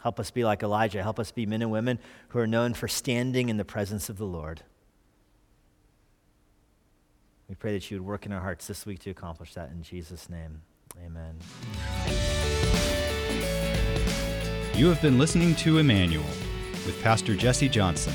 Help 0.00 0.18
us 0.18 0.30
be 0.30 0.44
like 0.44 0.62
Elijah. 0.62 1.02
Help 1.02 1.18
us 1.18 1.30
be 1.30 1.46
men 1.46 1.62
and 1.62 1.70
women 1.70 1.98
who 2.28 2.38
are 2.38 2.46
known 2.46 2.74
for 2.74 2.88
standing 2.88 3.48
in 3.48 3.56
the 3.56 3.64
presence 3.64 4.08
of 4.08 4.18
the 4.18 4.24
Lord. 4.24 4.62
We 7.48 7.54
pray 7.54 7.72
that 7.74 7.90
you 7.90 7.98
would 7.98 8.06
work 8.06 8.24
in 8.24 8.32
our 8.32 8.40
hearts 8.40 8.66
this 8.66 8.86
week 8.86 9.00
to 9.00 9.10
accomplish 9.10 9.54
that 9.54 9.70
in 9.70 9.82
Jesus' 9.82 10.30
name. 10.30 10.62
Amen. 10.98 11.38
You 14.74 14.88
have 14.88 15.00
been 15.02 15.18
listening 15.18 15.54
to 15.56 15.78
Immanuel 15.78 16.24
with 16.86 17.00
Pastor 17.02 17.34
Jesse 17.34 17.68
Johnson. 17.68 18.14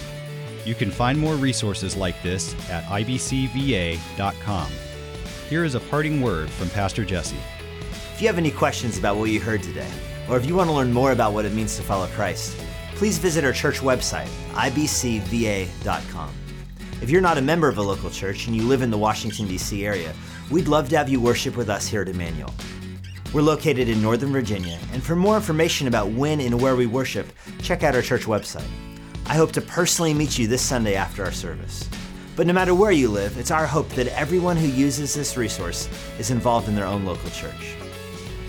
You 0.65 0.75
can 0.75 0.91
find 0.91 1.17
more 1.17 1.35
resources 1.35 1.95
like 1.95 2.21
this 2.23 2.53
at 2.69 2.83
ibcva.com. 2.85 4.71
Here 5.49 5.63
is 5.63 5.75
a 5.75 5.79
parting 5.79 6.21
word 6.21 6.49
from 6.49 6.69
Pastor 6.69 7.05
Jesse. 7.05 7.37
If 8.13 8.21
you 8.21 8.27
have 8.27 8.37
any 8.37 8.51
questions 8.51 8.97
about 8.97 9.17
what 9.17 9.29
you 9.29 9.39
heard 9.39 9.63
today, 9.63 9.89
or 10.29 10.37
if 10.37 10.45
you 10.45 10.55
want 10.55 10.69
to 10.69 10.75
learn 10.75 10.91
more 10.91 11.13
about 11.13 11.33
what 11.33 11.45
it 11.45 11.53
means 11.53 11.77
to 11.77 11.83
follow 11.83 12.07
Christ, 12.07 12.57
please 12.95 13.17
visit 13.17 13.45
our 13.45 13.53
church 13.53 13.79
website, 13.79 14.27
ibcva.com. 14.53 16.33
If 17.01 17.09
you're 17.11 17.21
not 17.21 17.37
a 17.37 17.41
member 17.41 17.69
of 17.69 17.77
a 17.77 17.81
local 17.83 18.09
church 18.09 18.47
and 18.47 18.55
you 18.55 18.63
live 18.63 18.81
in 18.81 18.89
the 18.89 18.97
Washington, 18.97 19.47
D.C. 19.47 19.85
area, 19.85 20.13
we'd 20.49 20.67
love 20.67 20.89
to 20.89 20.97
have 20.97 21.09
you 21.09 21.19
worship 21.19 21.57
with 21.57 21.69
us 21.69 21.87
here 21.87 22.01
at 22.01 22.09
Immanuel. 22.09 22.53
We're 23.33 23.41
located 23.41 23.89
in 23.89 24.01
Northern 24.01 24.31
Virginia, 24.31 24.79
and 24.93 25.03
for 25.03 25.15
more 25.15 25.35
information 25.35 25.87
about 25.87 26.09
when 26.11 26.39
and 26.39 26.61
where 26.61 26.75
we 26.75 26.85
worship, 26.85 27.27
check 27.61 27.83
out 27.83 27.95
our 27.95 28.01
church 28.01 28.23
website. 28.23 28.67
I 29.25 29.35
hope 29.35 29.51
to 29.53 29.61
personally 29.61 30.13
meet 30.13 30.37
you 30.37 30.47
this 30.47 30.61
Sunday 30.61 30.95
after 30.95 31.23
our 31.23 31.31
service. 31.33 31.89
But 32.37 32.47
no 32.47 32.53
matter 32.53 32.73
where 32.73 32.91
you 32.91 33.09
live, 33.09 33.37
it's 33.37 33.51
our 33.51 33.65
hope 33.65 33.89
that 33.89 34.07
everyone 34.07 34.55
who 34.55 34.67
uses 34.67 35.13
this 35.13 35.35
resource 35.35 35.89
is 36.19 36.31
involved 36.31 36.69
in 36.69 36.75
their 36.75 36.85
own 36.85 37.03
local 37.03 37.29
church. 37.31 37.75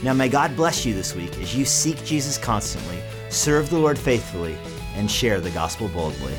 Now, 0.02 0.12
may 0.12 0.28
God 0.28 0.54
bless 0.54 0.86
you 0.86 0.94
this 0.94 1.16
week 1.16 1.36
as 1.38 1.56
you 1.56 1.64
seek 1.64 2.04
Jesus 2.04 2.38
constantly, 2.38 3.02
serve 3.30 3.70
the 3.70 3.78
Lord 3.78 3.98
faithfully, 3.98 4.56
and 4.94 5.10
share 5.10 5.40
the 5.40 5.50
gospel 5.50 5.88
boldly. 5.88 6.34